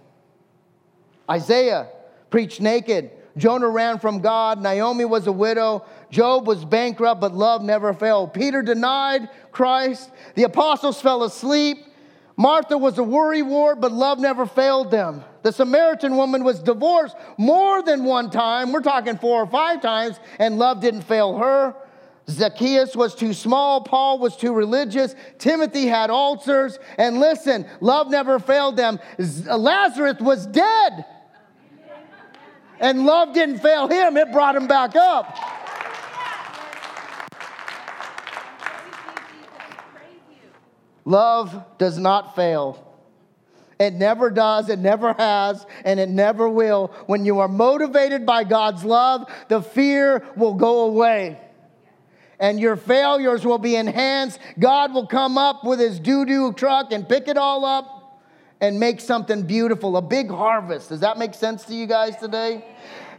Isaiah 1.32 1.88
preached 2.28 2.60
naked. 2.60 3.10
Jonah 3.38 3.68
ran 3.68 3.98
from 3.98 4.20
God. 4.20 4.60
Naomi 4.60 5.06
was 5.06 5.26
a 5.26 5.32
widow. 5.32 5.86
Job 6.10 6.46
was 6.46 6.64
bankrupt, 6.64 7.20
but 7.22 7.32
love 7.32 7.62
never 7.62 7.94
failed. 7.94 8.34
Peter 8.34 8.60
denied 8.60 9.30
Christ. 9.50 10.10
The 10.34 10.42
apostles 10.42 11.00
fell 11.00 11.22
asleep. 11.22 11.78
Martha 12.36 12.76
was 12.76 12.98
a 12.98 13.02
worry 13.02 13.40
wart, 13.40 13.80
but 13.80 13.92
love 13.92 14.18
never 14.18 14.44
failed 14.44 14.90
them. 14.90 15.24
The 15.42 15.52
Samaritan 15.52 16.16
woman 16.16 16.44
was 16.44 16.60
divorced 16.60 17.16
more 17.38 17.82
than 17.82 18.04
one 18.04 18.30
time. 18.30 18.72
We're 18.72 18.80
talking 18.80 19.16
four 19.16 19.42
or 19.42 19.46
five 19.46 19.80
times, 19.80 20.20
and 20.38 20.58
love 20.58 20.80
didn't 20.80 21.02
fail 21.02 21.38
her. 21.38 21.74
Zacchaeus 22.28 22.94
was 22.94 23.14
too 23.14 23.32
small. 23.32 23.80
Paul 23.80 24.18
was 24.18 24.36
too 24.36 24.52
religious. 24.52 25.14
Timothy 25.38 25.86
had 25.86 26.10
ulcers. 26.10 26.78
And 26.98 27.18
listen, 27.18 27.66
love 27.80 28.10
never 28.10 28.38
failed 28.38 28.76
them. 28.76 29.00
Lazarus 29.18 30.20
was 30.20 30.46
dead. 30.46 31.04
And 32.82 33.06
love 33.06 33.32
didn't 33.32 33.60
fail 33.60 33.86
him, 33.86 34.16
it 34.16 34.32
brought 34.32 34.56
him 34.56 34.66
back 34.66 34.96
up. 34.96 35.38
Love 41.04 41.64
does 41.78 41.96
not 41.96 42.34
fail. 42.34 42.88
It 43.78 43.94
never 43.94 44.30
does, 44.30 44.68
it 44.68 44.78
never 44.80 45.12
has, 45.12 45.64
and 45.84 45.98
it 45.98 46.08
never 46.08 46.48
will. 46.48 46.88
When 47.06 47.24
you 47.24 47.38
are 47.38 47.48
motivated 47.48 48.26
by 48.26 48.44
God's 48.44 48.84
love, 48.84 49.30
the 49.48 49.62
fear 49.62 50.24
will 50.36 50.54
go 50.54 50.82
away. 50.82 51.40
And 52.40 52.58
your 52.58 52.76
failures 52.76 53.44
will 53.44 53.58
be 53.58 53.76
enhanced. 53.76 54.40
God 54.58 54.92
will 54.92 55.06
come 55.06 55.38
up 55.38 55.64
with 55.64 55.78
his 55.78 56.00
doo 56.00 56.24
doo 56.26 56.52
truck 56.52 56.90
and 56.90 57.08
pick 57.08 57.28
it 57.28 57.36
all 57.36 57.64
up 57.64 58.01
and 58.62 58.78
make 58.78 59.00
something 59.00 59.42
beautiful, 59.42 59.96
a 59.96 60.02
big 60.02 60.30
harvest. 60.30 60.88
Does 60.88 61.00
that 61.00 61.18
make 61.18 61.34
sense 61.34 61.64
to 61.64 61.74
you 61.74 61.86
guys 61.86 62.16
today? 62.16 62.64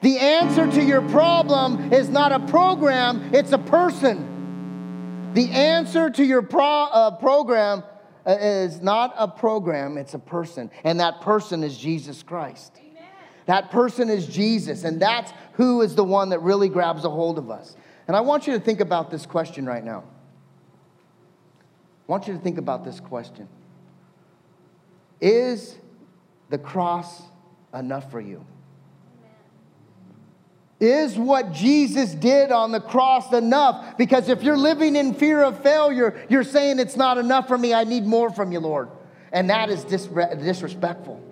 The 0.02 0.18
answer 0.18 0.72
to 0.72 0.82
your 0.82 1.02
problem 1.10 1.92
is 1.92 2.08
not 2.08 2.32
a 2.32 2.40
program, 2.40 3.30
it's 3.34 3.52
a 3.52 3.58
person. 3.58 5.32
The 5.34 5.52
answer 5.52 6.10
to 6.10 6.24
your 6.24 6.44
pro, 6.44 6.66
uh, 6.66 7.18
program 7.18 7.84
uh, 8.26 8.38
is 8.40 8.82
not 8.82 9.14
a 9.18 9.28
program, 9.28 9.98
it's 9.98 10.14
a 10.14 10.20
person. 10.20 10.72
And 10.86 11.02
that 11.02 11.20
person 11.20 11.62
is 11.62 11.78
Jesus 11.78 12.24
Christ. 12.24 12.80
Amen. 12.80 13.04
That 13.46 13.70
person 13.70 14.10
is 14.10 14.28
Jesus. 14.28 14.86
And 14.86 15.02
that's 15.02 15.34
who 15.54 15.82
is 15.82 15.94
the 15.96 16.06
one 16.06 16.30
that 16.30 16.40
really 16.42 16.70
grabs 16.70 17.04
a 17.04 17.10
hold 17.10 17.38
of 17.38 17.50
us. 17.50 17.76
And 18.08 18.16
I 18.16 18.22
want 18.22 18.48
you 18.48 18.54
to 18.54 18.60
think 18.60 18.80
about 18.80 19.12
this 19.12 19.26
question 19.26 19.66
right 19.66 19.84
now. 19.84 20.04
I 22.08 22.12
want 22.12 22.28
you 22.28 22.34
to 22.34 22.40
think 22.40 22.58
about 22.58 22.86
this 22.86 23.02
question 23.02 23.50
Is 25.24 25.78
the 26.50 26.58
cross 26.58 27.22
enough 27.74 28.12
for 28.12 28.20
you? 28.20 28.46
Is 30.82 31.18
what 31.18 31.54
Jesus 31.54 32.14
did 32.14 32.52
on 32.52 32.74
the 32.74 32.82
cross 32.82 33.32
enough? 33.32 33.98
Because 33.98 34.28
if 34.28 34.44
you're 34.44 34.58
living 34.58 34.98
in 34.98 35.14
fear 35.14 35.42
of 35.42 35.64
failure, 35.64 36.26
you're 36.30 36.44
saying 36.44 36.78
it's 36.78 36.98
not 36.98 37.18
enough 37.18 37.48
for 37.48 37.58
me. 37.58 37.74
I 37.74 37.86
need 37.86 38.06
more 38.06 38.32
from 38.32 38.52
you, 38.52 38.60
Lord. 38.60 38.90
And 39.32 39.50
that 39.50 39.70
is 39.70 39.86
disrespectful. 39.86 41.24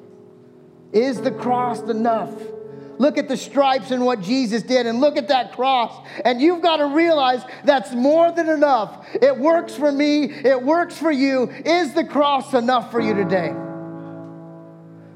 Is 0.93 1.19
the 1.19 1.31
cross 1.31 1.81
enough? 1.81 2.31
Look 2.97 3.17
at 3.17 3.27
the 3.27 3.35
stripes 3.35 3.91
and 3.91 4.05
what 4.05 4.21
Jesus 4.21 4.63
did, 4.63 4.85
and 4.85 5.01
look 5.01 5.17
at 5.17 5.27
that 5.27 5.51
cross. 5.51 6.07
And 6.23 6.39
you've 6.39 6.61
got 6.61 6.77
to 6.77 6.85
realize 6.85 7.41
that's 7.65 7.91
more 7.91 8.31
than 8.31 8.47
enough. 8.47 9.05
It 9.15 9.37
works 9.37 9.75
for 9.75 9.91
me, 9.91 10.31
it 10.31 10.63
works 10.63 10.97
for 10.97 11.11
you. 11.11 11.49
Is 11.65 11.93
the 11.93 12.05
cross 12.05 12.53
enough 12.53 12.89
for 12.89 13.01
you 13.01 13.13
today? 13.13 13.53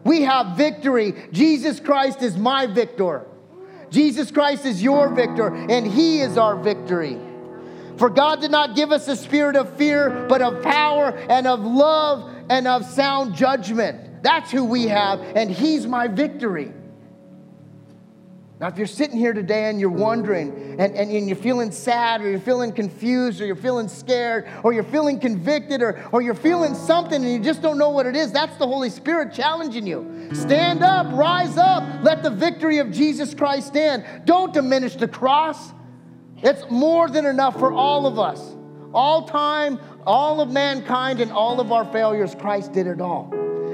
We 0.05 0.21
have 0.21 0.55
victory. 0.55 1.13
Jesus 1.31 1.79
Christ 1.79 2.21
is 2.21 2.37
my 2.37 2.67
victor. 2.67 3.25
Jesus 3.89 4.31
Christ 4.31 4.65
is 4.65 4.81
your 4.81 5.09
victor, 5.09 5.47
and 5.47 5.85
He 5.85 6.21
is 6.21 6.37
our 6.37 6.55
victory. 6.55 7.19
For 7.97 8.09
God 8.09 8.41
did 8.41 8.51
not 8.51 8.75
give 8.75 8.91
us 8.91 9.07
a 9.07 9.15
spirit 9.15 9.55
of 9.55 9.75
fear, 9.77 10.27
but 10.29 10.41
of 10.41 10.61
power 10.61 11.09
and 11.29 11.47
of 11.47 11.61
love 11.61 12.31
and 12.49 12.67
of 12.67 12.85
sound 12.85 13.35
judgment. 13.35 14.21
That's 14.21 14.51
who 14.51 14.63
we 14.65 14.83
have, 14.83 15.19
and 15.21 15.49
He's 15.49 15.87
my 15.87 16.07
victory. 16.07 16.71
Now, 18.57 18.69
if 18.69 18.77
you're 18.77 18.87
sitting 18.87 19.17
here 19.17 19.33
today 19.33 19.69
and 19.69 19.81
you're 19.81 19.89
wondering 19.89 20.77
and, 20.79 20.95
and, 20.95 21.11
and, 21.11 21.27
you're 21.27 21.35
feeling 21.35 21.71
sad 21.71 22.21
or 22.21 22.29
you're 22.29 22.39
feeling 22.39 22.71
confused 22.71 23.41
or 23.41 23.45
you're 23.45 23.53
feeling 23.53 23.89
scared 23.89 24.47
or 24.63 24.71
you're 24.71 24.83
feeling 24.85 25.19
convicted 25.19 25.81
or, 25.81 26.07
or 26.13 26.21
you're 26.21 26.33
feeling 26.33 26.73
something 26.73 27.21
and 27.21 27.33
you 27.33 27.39
just 27.39 27.61
don't 27.61 27.77
know 27.77 27.89
what 27.89 28.05
it 28.05 28.15
is, 28.15 28.31
that's 28.31 28.55
the 28.55 28.65
Holy 28.65 28.89
Spirit 28.89 29.33
challenging 29.33 29.85
you. 29.85 30.29
Stand 30.31 30.83
up, 30.83 31.11
rise 31.11 31.57
up, 31.57 32.01
let 32.01 32.23
the 32.23 32.29
victory 32.29 32.77
of 32.77 32.91
Jesus 32.91 33.33
Christ 33.33 33.67
stand. 33.67 34.05
Don't 34.23 34.53
diminish 34.53 34.95
the 34.95 35.07
cross. 35.07 35.73
It's 36.37 36.63
more 36.69 37.09
than 37.09 37.25
enough 37.25 37.59
for 37.59 37.73
all 37.73 38.07
of 38.07 38.17
us. 38.17 38.55
All 38.93 39.27
time, 39.27 39.81
all 40.05 40.39
of 40.39 40.49
mankind, 40.49 41.19
and 41.19 41.29
all 41.29 41.59
of 41.59 41.73
our 41.73 41.83
failures, 41.91 42.33
Christ 42.39 42.71
did 42.71 42.87
it 42.87 43.01
all. 43.01 43.29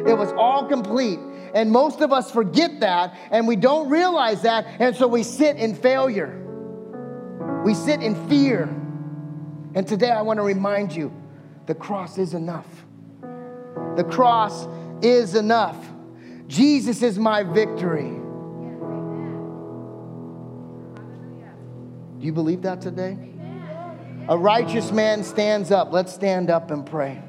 It 0.07 0.17
was 0.17 0.31
all 0.31 0.65
complete. 0.65 1.19
And 1.53 1.71
most 1.71 2.01
of 2.01 2.11
us 2.11 2.31
forget 2.31 2.79
that 2.79 3.17
and 3.31 3.47
we 3.47 3.55
don't 3.55 3.89
realize 3.89 4.41
that. 4.43 4.65
And 4.79 4.95
so 4.95 5.07
we 5.07 5.23
sit 5.23 5.57
in 5.57 5.75
failure. 5.75 6.37
We 7.65 7.73
sit 7.73 8.01
in 8.01 8.15
fear. 8.27 8.63
And 9.73 9.87
today 9.87 10.11
I 10.11 10.21
want 10.21 10.37
to 10.37 10.43
remind 10.43 10.95
you 10.95 11.13
the 11.65 11.75
cross 11.75 12.17
is 12.17 12.33
enough. 12.33 12.67
The 13.95 14.03
cross 14.03 14.67
is 15.01 15.35
enough. 15.35 15.77
Jesus 16.47 17.01
is 17.01 17.17
my 17.17 17.43
victory. 17.43 18.17
Do 22.19 22.25
you 22.25 22.33
believe 22.33 22.61
that 22.63 22.81
today? 22.81 23.17
A 24.27 24.37
righteous 24.37 24.91
man 24.91 25.23
stands 25.23 25.71
up. 25.71 25.91
Let's 25.91 26.13
stand 26.13 26.49
up 26.49 26.71
and 26.71 26.85
pray. 26.85 27.21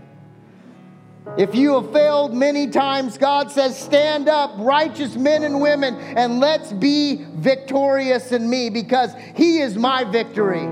If 1.39 1.55
you 1.55 1.81
have 1.81 1.93
failed 1.93 2.35
many 2.35 2.66
times, 2.66 3.16
God 3.16 3.51
says, 3.51 3.79
Stand 3.79 4.29
up, 4.29 4.53
righteous 4.59 5.16
men 5.16 5.45
and 5.45 5.62
women, 5.62 5.95
and 5.95 6.41
let's 6.41 6.73
be 6.73 7.25
victorious 7.37 8.33
in 8.33 8.49
me 8.49 8.68
because 8.68 9.12
He 9.35 9.61
is 9.61 9.77
my 9.77 10.05
victory. 10.05 10.66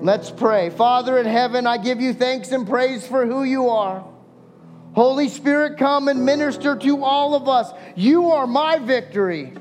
Let's 0.00 0.30
pray. 0.30 0.70
Father 0.70 1.18
in 1.18 1.26
heaven, 1.26 1.66
I 1.66 1.76
give 1.76 2.00
you 2.00 2.14
thanks 2.14 2.52
and 2.52 2.66
praise 2.66 3.06
for 3.06 3.26
who 3.26 3.42
you 3.42 3.68
are. 3.68 4.06
Holy 4.94 5.28
Spirit, 5.28 5.76
come 5.76 6.08
and 6.08 6.24
minister 6.24 6.76
to 6.76 7.04
all 7.04 7.34
of 7.34 7.48
us. 7.48 7.70
You 7.94 8.30
are 8.30 8.46
my 8.46 8.78
victory. 8.78 9.52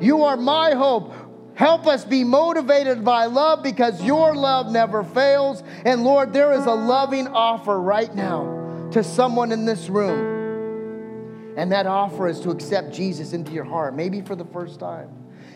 You 0.00 0.22
are 0.22 0.36
my 0.36 0.72
hope. 0.72 1.12
Help 1.54 1.86
us 1.86 2.04
be 2.04 2.24
motivated 2.24 3.04
by 3.04 3.26
love 3.26 3.62
because 3.62 4.02
your 4.02 4.34
love 4.34 4.70
never 4.70 5.04
fails. 5.04 5.62
And 5.84 6.02
Lord, 6.02 6.32
there 6.32 6.52
is 6.52 6.64
a 6.64 6.72
loving 6.72 7.28
offer 7.28 7.78
right 7.78 8.14
now 8.14 8.59
to 8.92 9.04
someone 9.04 9.52
in 9.52 9.64
this 9.64 9.88
room. 9.88 11.54
And 11.56 11.72
that 11.72 11.86
offer 11.86 12.28
is 12.28 12.40
to 12.40 12.50
accept 12.50 12.92
Jesus 12.92 13.32
into 13.32 13.52
your 13.52 13.64
heart, 13.64 13.94
maybe 13.94 14.20
for 14.20 14.36
the 14.36 14.44
first 14.44 14.80
time. 14.80 15.10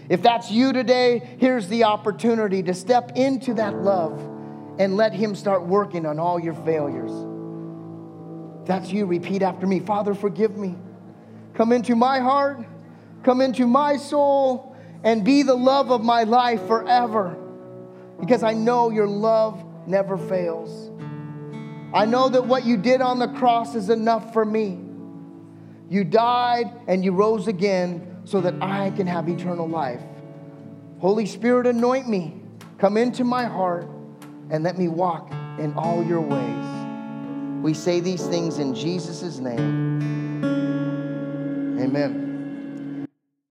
If 0.08 0.22
that's 0.22 0.50
you 0.50 0.72
today, 0.72 1.36
here's 1.38 1.68
the 1.68 1.84
opportunity 1.84 2.62
to 2.64 2.74
step 2.74 3.12
into 3.16 3.54
that 3.54 3.74
love 3.74 4.18
and 4.78 4.96
let 4.96 5.14
Him 5.14 5.34
start 5.34 5.66
working 5.66 6.04
on 6.04 6.18
all 6.18 6.38
your 6.38 6.54
failures. 6.54 7.12
If 8.60 8.68
that's 8.68 8.92
you, 8.92 9.06
repeat 9.06 9.42
after 9.42 9.66
me 9.66 9.80
Father, 9.80 10.14
forgive 10.14 10.56
me. 10.56 10.74
Come 11.54 11.72
into 11.72 11.94
my 11.94 12.18
heart, 12.18 12.66
come 13.22 13.40
into 13.40 13.66
my 13.66 13.96
soul, 13.96 14.76
and 15.04 15.24
be 15.24 15.42
the 15.42 15.54
love 15.54 15.90
of 15.90 16.02
my 16.02 16.24
life 16.24 16.66
forever. 16.66 17.38
Because 18.18 18.42
I 18.42 18.54
know 18.54 18.90
your 18.90 19.06
love 19.06 19.64
never 19.86 20.16
fails. 20.16 20.90
I 21.94 22.06
know 22.06 22.28
that 22.28 22.44
what 22.44 22.64
you 22.64 22.76
did 22.76 23.00
on 23.00 23.20
the 23.20 23.28
cross 23.28 23.76
is 23.76 23.88
enough 23.88 24.32
for 24.32 24.44
me. 24.44 24.80
You 25.88 26.02
died 26.02 26.66
and 26.88 27.04
you 27.04 27.12
rose 27.12 27.46
again 27.46 28.20
so 28.24 28.40
that 28.40 28.54
I 28.60 28.90
can 28.90 29.06
have 29.06 29.28
eternal 29.28 29.68
life. 29.68 30.00
Holy 30.98 31.24
Spirit, 31.24 31.68
anoint 31.68 32.08
me. 32.08 32.40
Come 32.78 32.96
into 32.96 33.22
my 33.22 33.44
heart 33.44 33.88
and 34.50 34.64
let 34.64 34.76
me 34.76 34.88
walk 34.88 35.30
in 35.58 35.72
all 35.76 36.04
your 36.04 36.20
ways. 36.20 37.62
We 37.62 37.74
say 37.74 38.00
these 38.00 38.26
things 38.26 38.58
in 38.58 38.74
Jesus' 38.74 39.38
name. 39.38 40.02
Amen. 41.80 42.23